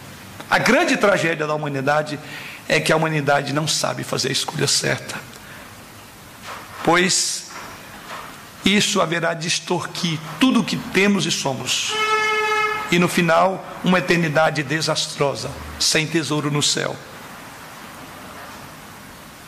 A 0.51 0.59
grande 0.59 0.97
tragédia 0.97 1.47
da 1.47 1.55
humanidade 1.55 2.19
é 2.69 2.81
que 2.81 2.93
a 2.93 2.97
humanidade 2.97 3.53
não 3.53 3.67
sabe 3.67 4.05
fazer 4.05 4.29
a 4.29 4.33
escolha 4.33 4.67
certa. 4.67 5.17
Pois 6.85 7.51
isso 8.65 9.01
haverá 9.01 9.35
de 9.35 9.49
extorquir 9.49 10.19
tudo 10.41 10.61
o 10.61 10.65
que 10.65 10.77
temos 10.77 11.27
e 11.27 11.31
somos. 11.31 11.93
E 12.91 12.99
no 12.99 13.09
final, 13.09 13.65
uma 13.83 13.99
eternidade 13.99 14.63
desastrosa, 14.63 15.51
sem 15.79 16.07
tesouro 16.07 16.51
no 16.51 16.63
céu. 16.63 16.97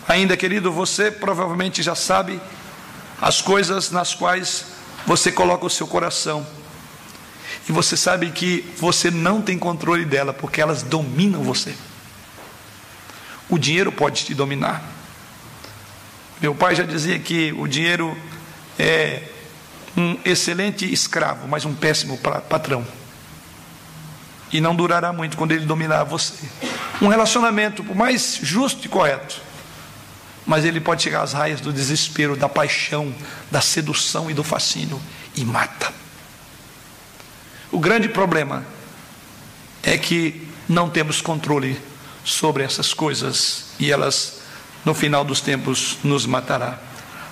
Ainda, 0.08 0.36
querido, 0.36 0.72
você 0.72 1.10
provavelmente 1.10 1.82
já 1.82 1.94
sabe 1.94 2.40
as 3.20 3.40
coisas 3.42 3.90
nas 3.90 4.14
quais 4.14 4.66
você 5.06 5.30
coloca 5.30 5.66
o 5.66 5.70
seu 5.70 5.86
coração. 5.86 6.46
E 7.68 7.72
você 7.72 7.96
sabe 7.96 8.30
que 8.30 8.64
você 8.78 9.10
não 9.10 9.42
tem 9.42 9.58
controle 9.58 10.04
dela, 10.04 10.32
porque 10.32 10.60
elas 10.60 10.82
dominam 10.82 11.42
você. 11.42 11.74
O 13.48 13.58
dinheiro 13.58 13.92
pode 13.92 14.24
te 14.24 14.34
dominar. 14.34 14.82
Meu 16.40 16.54
pai 16.54 16.74
já 16.74 16.84
dizia 16.84 17.18
que 17.18 17.52
o 17.52 17.66
dinheiro 17.66 18.16
é 18.78 19.22
um 19.96 20.16
excelente 20.24 20.90
escravo, 20.90 21.46
mas 21.46 21.64
um 21.64 21.74
péssimo 21.74 22.16
patrão. 22.48 22.86
E 24.50 24.60
não 24.60 24.74
durará 24.74 25.12
muito 25.12 25.36
quando 25.36 25.52
ele 25.52 25.66
dominar 25.66 26.04
você. 26.04 26.34
Um 27.02 27.08
relacionamento, 27.08 27.84
por 27.84 27.94
mais 27.94 28.38
justo 28.42 28.86
e 28.86 28.88
correto, 28.88 29.42
mas 30.46 30.64
ele 30.64 30.80
pode 30.80 31.02
chegar 31.02 31.22
às 31.22 31.34
raias 31.34 31.60
do 31.60 31.70
desespero, 31.70 32.34
da 32.34 32.48
paixão, 32.48 33.14
da 33.50 33.60
sedução 33.60 34.30
e 34.30 34.34
do 34.34 34.42
fascínio 34.42 34.98
e 35.36 35.44
mata. 35.44 35.92
O 37.70 37.78
grande 37.78 38.08
problema 38.08 38.64
é 39.82 39.96
que 39.98 40.48
não 40.68 40.88
temos 40.90 41.20
controle 41.20 41.80
sobre 42.24 42.62
essas 42.62 42.92
coisas 42.92 43.66
e 43.78 43.90
elas, 43.90 44.40
no 44.84 44.94
final 44.94 45.24
dos 45.24 45.40
tempos, 45.40 45.98
nos 46.02 46.26
matará 46.26 46.78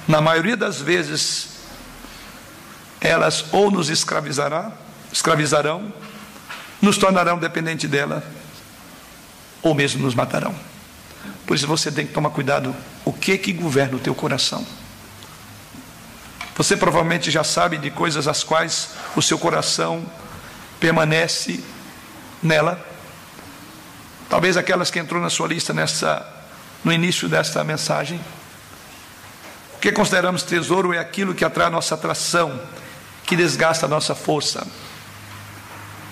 na 0.06 0.20
maioria 0.20 0.56
das 0.56 0.80
vezes, 0.80 1.48
elas 3.00 3.46
ou 3.52 3.70
nos 3.70 3.88
escravizarão, 3.88 4.72
escravizarão, 5.12 5.92
nos 6.80 6.96
tornarão 6.96 7.38
dependente 7.38 7.88
dela, 7.88 8.22
ou 9.62 9.74
mesmo 9.74 10.02
nos 10.02 10.14
matarão. 10.14 10.54
Por 11.44 11.56
isso 11.56 11.66
você 11.66 11.90
tem 11.90 12.06
que 12.06 12.12
tomar 12.12 12.30
cuidado 12.30 12.74
o 13.04 13.12
que 13.12 13.36
que 13.36 13.52
governa 13.52 13.96
o 13.96 14.00
teu 14.00 14.14
coração. 14.14 14.64
Você 16.56 16.76
provavelmente 16.76 17.30
já 17.30 17.42
sabe 17.42 17.76
de 17.76 17.90
coisas 17.90 18.28
as 18.28 18.44
quais 18.44 18.90
o 19.16 19.20
seu 19.20 19.38
coração 19.38 20.06
permanece 20.80 21.62
nela. 22.42 22.84
Talvez 24.28 24.56
aquelas 24.56 24.90
que 24.90 24.98
entrou 24.98 25.20
na 25.20 25.30
sua 25.30 25.48
lista 25.48 25.72
nessa 25.72 26.34
no 26.84 26.92
início 26.92 27.28
desta 27.28 27.64
mensagem. 27.64 28.20
O 29.74 29.78
que 29.78 29.90
consideramos 29.90 30.42
tesouro 30.42 30.92
é 30.92 30.98
aquilo 30.98 31.34
que 31.34 31.44
atrai 31.44 31.66
a 31.66 31.70
nossa 31.70 31.94
atração, 31.94 32.60
que 33.24 33.36
desgasta 33.36 33.86
a 33.86 33.88
nossa 33.88 34.14
força. 34.14 34.66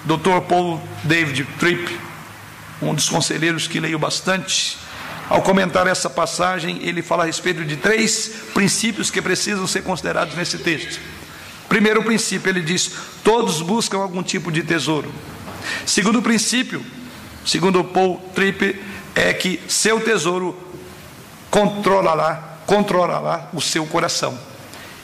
Dr. 0.05 0.41
Paul 0.49 0.83
David 1.05 1.45
Tripp, 1.59 1.99
um 2.83 2.93
dos 2.93 3.09
conselheiros 3.09 3.67
que 3.67 3.81
leio 3.81 3.99
bastante, 3.99 4.77
ao 5.31 5.41
comentar 5.41 5.87
essa 5.87 6.11
passagem, 6.11 6.81
ele 6.83 7.03
fala 7.03 7.23
a 7.23 7.27
respeito 7.27 7.65
de 7.65 7.77
três 7.77 8.29
princípios 8.53 9.11
que 9.11 9.23
precisam 9.23 9.67
ser 9.67 9.83
considerados 9.83 10.35
nesse 10.35 10.59
texto. 10.59 11.01
Primeiro 11.69 12.03
princípio, 12.03 12.51
ele 12.51 12.61
diz: 12.61 12.91
todos 13.23 13.61
buscam 13.62 13.99
algum 13.99 14.23
tipo 14.23 14.51
de 14.51 14.62
tesouro. 14.62 15.12
Segundo 15.87 16.23
princípio, 16.23 16.85
segundo 17.45 17.83
Paul 17.83 18.19
Tripp, 18.35 18.81
é 19.15 19.33
que 19.33 19.61
seu 19.69 20.01
tesouro 20.01 20.57
controlará 21.51 22.55
controlará 22.67 23.49
o 23.53 23.61
seu 23.61 23.87
coração. 23.87 24.39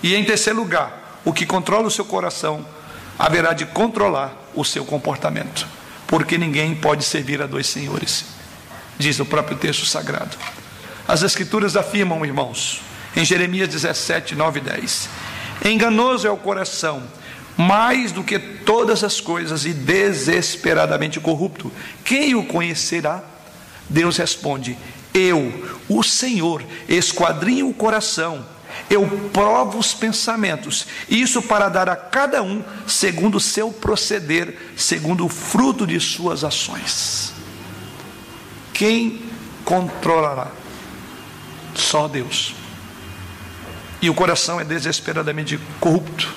E 0.03 0.15
em 0.15 0.25
terceiro 0.25 0.59
lugar, 0.59 1.21
o 1.25 1.33
que 1.33 1.47
controla 1.47 1.87
o 1.87 1.91
seu 1.91 2.05
coração 2.05 2.65
haverá 3.19 3.53
de 3.53 3.67
controlar 3.67 4.35
o 4.55 4.65
seu 4.65 4.85
comportamento, 4.85 5.67
porque 6.07 6.39
ninguém 6.39 6.75
pode 6.75 7.05
servir 7.05 7.43
a 7.43 7.47
dois 7.47 7.67
senhores, 7.67 8.25
diz 8.99 9.21
o 9.21 9.27
próprio 9.27 9.57
texto 9.59 9.85
sagrado. 9.85 10.37
As 11.07 11.23
Escrituras 11.23 11.77
afirmam, 11.77 12.25
irmãos, 12.25 12.81
em 13.15 13.25
Jeremias 13.25 13.69
17, 13.69 14.35
9 14.35 14.61
e 14.61 14.63
10: 14.63 15.09
Enganoso 15.65 16.27
é 16.27 16.31
o 16.31 16.37
coração, 16.37 17.03
mais 17.57 18.13
do 18.13 18.25
que 18.25 18.39
todas 18.39 19.05
as 19.05 19.21
coisas, 19.21 19.65
e 19.65 19.73
desesperadamente 19.73 21.21
corrupto. 21.21 21.71
Quem 22.05 22.35
o 22.35 22.45
conhecerá? 22.45 23.23
Deus 23.89 24.17
responde: 24.17 24.79
eu, 25.13 25.79
o 25.89 26.03
Senhor, 26.03 26.65
esquadrinho 26.89 27.69
o 27.69 27.75
coração, 27.75 28.47
eu 28.89 29.07
provo 29.33 29.79
os 29.79 29.93
pensamentos, 29.93 30.87
isso 31.09 31.43
para 31.43 31.69
dar 31.69 31.89
a 31.89 31.97
cada 31.97 32.43
um 32.43 32.63
segundo 32.87 33.37
o 33.37 33.41
seu 33.41 33.71
proceder, 33.71 34.73
segundo 34.77 35.27
o 35.27 35.29
fruto 35.29 35.87
de 35.87 35.99
suas 36.01 36.45
ações. 36.45 37.33
Quem 38.73 39.21
controlará? 39.65 40.49
Só 41.75 42.09
Deus. 42.09 42.60
E 44.01 44.09
o 44.09 44.15
coração 44.15 44.61
é 44.61 44.65
desesperadamente 44.65 45.59
corrupto. 45.79 46.33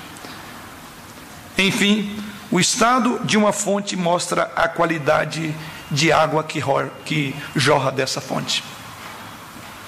Enfim, 1.57 2.15
o 2.51 2.59
estado 2.59 3.19
de 3.23 3.37
uma 3.37 3.53
fonte 3.53 3.95
mostra 3.95 4.51
a 4.55 4.67
qualidade 4.67 5.55
de 5.89 6.11
água 6.11 6.43
que, 6.43 7.35
jorra 7.55 7.91
dessa 7.91 8.19
fonte. 8.19 8.63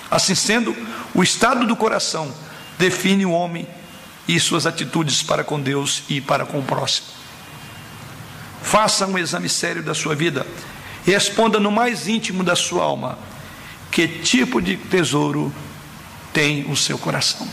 Assim 0.10 0.36
sendo, 0.36 0.76
o 1.14 1.24
estado 1.24 1.66
do 1.66 1.76
coração 1.76 2.34
define 2.78 3.26
o 3.26 3.32
homem 3.32 3.68
e 4.28 4.40
suas 4.40 4.66
atitudes 4.66 5.22
para 5.22 5.44
com 5.44 5.60
Deus 5.60 6.04
e 6.08 6.22
para 6.22 6.46
com 6.46 6.60
o 6.60 6.64
próximo. 6.64 7.08
Faça 8.62 9.06
um 9.06 9.18
exame 9.18 9.50
sério 9.50 9.84
da 9.84 9.94
sua 9.94 10.16
vida 10.16 10.46
responda 11.06 11.60
no 11.60 11.72
mais 11.72 12.08
íntimo 12.08 12.44
da 12.44 12.56
sua 12.56 12.84
alma: 12.84 13.18
que 13.92 14.08
tipo 14.08 14.62
de 14.62 14.76
tesouro 14.76 15.54
tem 16.34 16.70
o 16.70 16.76
seu 16.76 16.98
coração? 16.98 17.48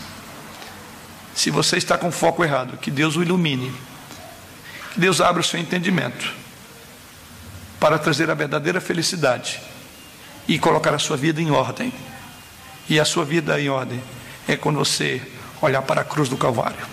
Se 1.35 1.51
você 1.51 1.76
está 1.76 1.97
com 1.97 2.12
foco 2.12 2.45
errado, 2.45 2.76
que 2.76 2.91
Deus 2.91 3.16
o 3.16 3.22
ilumine, 3.22 3.72
que 4.93 5.01
Deus 5.01 5.20
abra 5.20 5.41
o 5.41 5.45
seu 5.45 5.59
entendimento 5.59 6.33
para 7.80 7.99
trazer 7.99 8.30
a 8.30 8.35
verdadeira 8.35 8.80
felicidade 8.80 9.61
e 10.47 10.59
colocar 10.59 10.95
a 10.95 10.99
sua 10.99 11.16
vida 11.16 11.41
em 11.41 11.51
ordem. 11.51 11.93
E 12.89 13.01
a 13.01 13.05
sua 13.05 13.24
vida 13.24 13.61
em 13.61 13.68
ordem 13.68 14.03
é 14.47 14.57
quando 14.57 14.78
você 14.78 15.22
olhar 15.61 15.83
para 15.83 16.03
a 16.03 16.05
cruz 16.05 16.28
do 16.28 16.37
Calvário, 16.37 16.85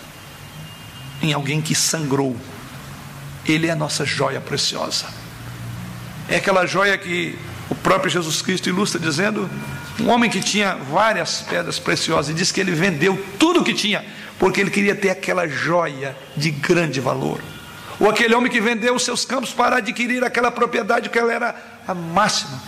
em 1.21 1.33
alguém 1.33 1.61
que 1.61 1.75
sangrou. 1.75 2.35
Ele 3.45 3.67
é 3.67 3.71
a 3.71 3.75
nossa 3.75 4.05
joia 4.05 4.39
preciosa. 4.39 5.05
É 6.27 6.37
aquela 6.37 6.65
joia 6.65 6.97
que 6.97 7.37
o 7.69 7.75
próprio 7.75 8.11
Jesus 8.11 8.41
Cristo 8.41 8.69
ilustra 8.69 8.99
dizendo: 8.99 9.49
um 9.99 10.09
homem 10.09 10.29
que 10.29 10.39
tinha 10.39 10.75
várias 10.75 11.41
pedras 11.41 11.79
preciosas 11.79 12.29
e 12.29 12.33
diz 12.33 12.51
que 12.51 12.59
ele 12.59 12.71
vendeu 12.71 13.23
tudo 13.37 13.61
o 13.61 13.63
que 13.63 13.73
tinha, 13.73 14.05
porque 14.39 14.61
ele 14.61 14.71
queria 14.71 14.95
ter 14.95 15.09
aquela 15.09 15.45
joia 15.47 16.15
de 16.35 16.49
grande 16.49 17.01
valor. 17.01 17.39
Ou 17.99 18.09
aquele 18.09 18.33
homem 18.33 18.49
que 18.49 18.61
vendeu 18.61 18.95
os 18.95 19.03
seus 19.03 19.25
campos 19.25 19.51
para 19.51 19.75
adquirir 19.75 20.23
aquela 20.23 20.49
propriedade 20.49 21.09
que 21.09 21.19
ela 21.19 21.33
era 21.33 21.81
a 21.85 21.93
máxima. 21.93 22.63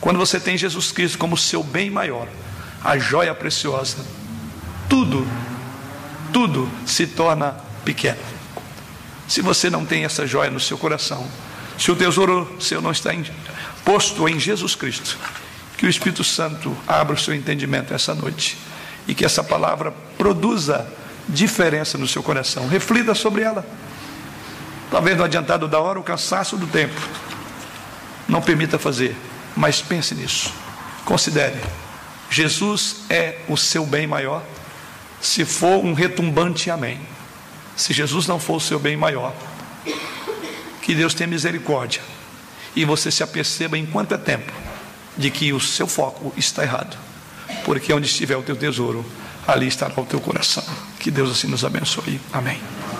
Quando 0.00 0.16
você 0.16 0.38
tem 0.38 0.56
Jesus 0.56 0.92
Cristo 0.92 1.18
como 1.18 1.36
seu 1.36 1.64
bem 1.64 1.90
maior, 1.90 2.28
a 2.84 2.96
joia 2.96 3.34
preciosa, 3.34 3.96
tudo, 4.88 5.26
tudo 6.32 6.70
se 6.86 7.08
torna 7.08 7.56
pequeno. 7.84 8.20
Se 9.26 9.42
você 9.42 9.68
não 9.68 9.84
tem 9.84 10.04
essa 10.04 10.24
joia 10.24 10.50
no 10.50 10.60
seu 10.60 10.78
coração, 10.78 11.26
se 11.76 11.90
o 11.90 11.96
tesouro 11.96 12.56
seu 12.60 12.80
não 12.80 12.92
está 12.92 13.10
posto 13.84 14.28
em 14.28 14.38
Jesus 14.38 14.76
Cristo, 14.76 15.18
que 15.76 15.84
o 15.84 15.90
Espírito 15.90 16.22
Santo 16.22 16.76
abra 16.86 17.16
o 17.16 17.18
seu 17.18 17.34
entendimento 17.34 17.92
essa 17.92 18.14
noite 18.14 18.56
e 19.06 19.14
que 19.14 19.24
essa 19.24 19.42
palavra 19.42 19.92
produza 20.18 20.86
diferença 21.28 21.98
no 21.98 22.06
seu 22.06 22.22
coração. 22.22 22.68
Reflita 22.68 23.14
sobre 23.14 23.42
ela. 23.42 23.66
Talvez 24.90 25.16
no 25.16 25.24
adiantado 25.24 25.66
da 25.66 25.80
hora, 25.80 25.98
o 25.98 26.02
cansaço 26.02 26.56
do 26.56 26.66
tempo 26.66 27.00
não 28.28 28.40
permita 28.40 28.78
fazer, 28.78 29.16
mas 29.56 29.80
pense 29.80 30.14
nisso. 30.14 30.52
Considere: 31.04 31.60
Jesus 32.30 33.04
é 33.08 33.38
o 33.48 33.56
seu 33.56 33.84
bem 33.86 34.06
maior 34.06 34.42
se 35.20 35.44
for 35.44 35.84
um 35.84 35.92
retumbante 35.92 36.70
amém. 36.70 37.00
Se 37.76 37.92
Jesus 37.92 38.26
não 38.26 38.38
for 38.38 38.56
o 38.56 38.60
seu 38.60 38.78
bem 38.78 38.96
maior, 38.96 39.34
que 40.82 40.94
Deus 40.94 41.14
tenha 41.14 41.26
misericórdia 41.26 42.00
e 42.74 42.84
você 42.84 43.10
se 43.10 43.22
aperceba 43.22 43.76
enquanto 43.76 44.14
é 44.14 44.18
tempo 44.18 44.52
de 45.16 45.30
que 45.30 45.52
o 45.52 45.60
seu 45.60 45.86
foco 45.86 46.32
está 46.36 46.62
errado, 46.62 46.96
porque 47.66 47.92
onde 47.92 48.06
estiver 48.06 48.36
o 48.36 48.42
teu 48.42 48.54
tesouro, 48.54 49.04
ali 49.44 49.66
estará 49.66 49.92
o 50.00 50.06
teu 50.06 50.20
coração. 50.20 50.62
Que 51.00 51.10
Deus 51.10 51.32
assim 51.32 51.48
nos 51.48 51.64
abençoe. 51.64 52.20
Amém. 52.32 52.60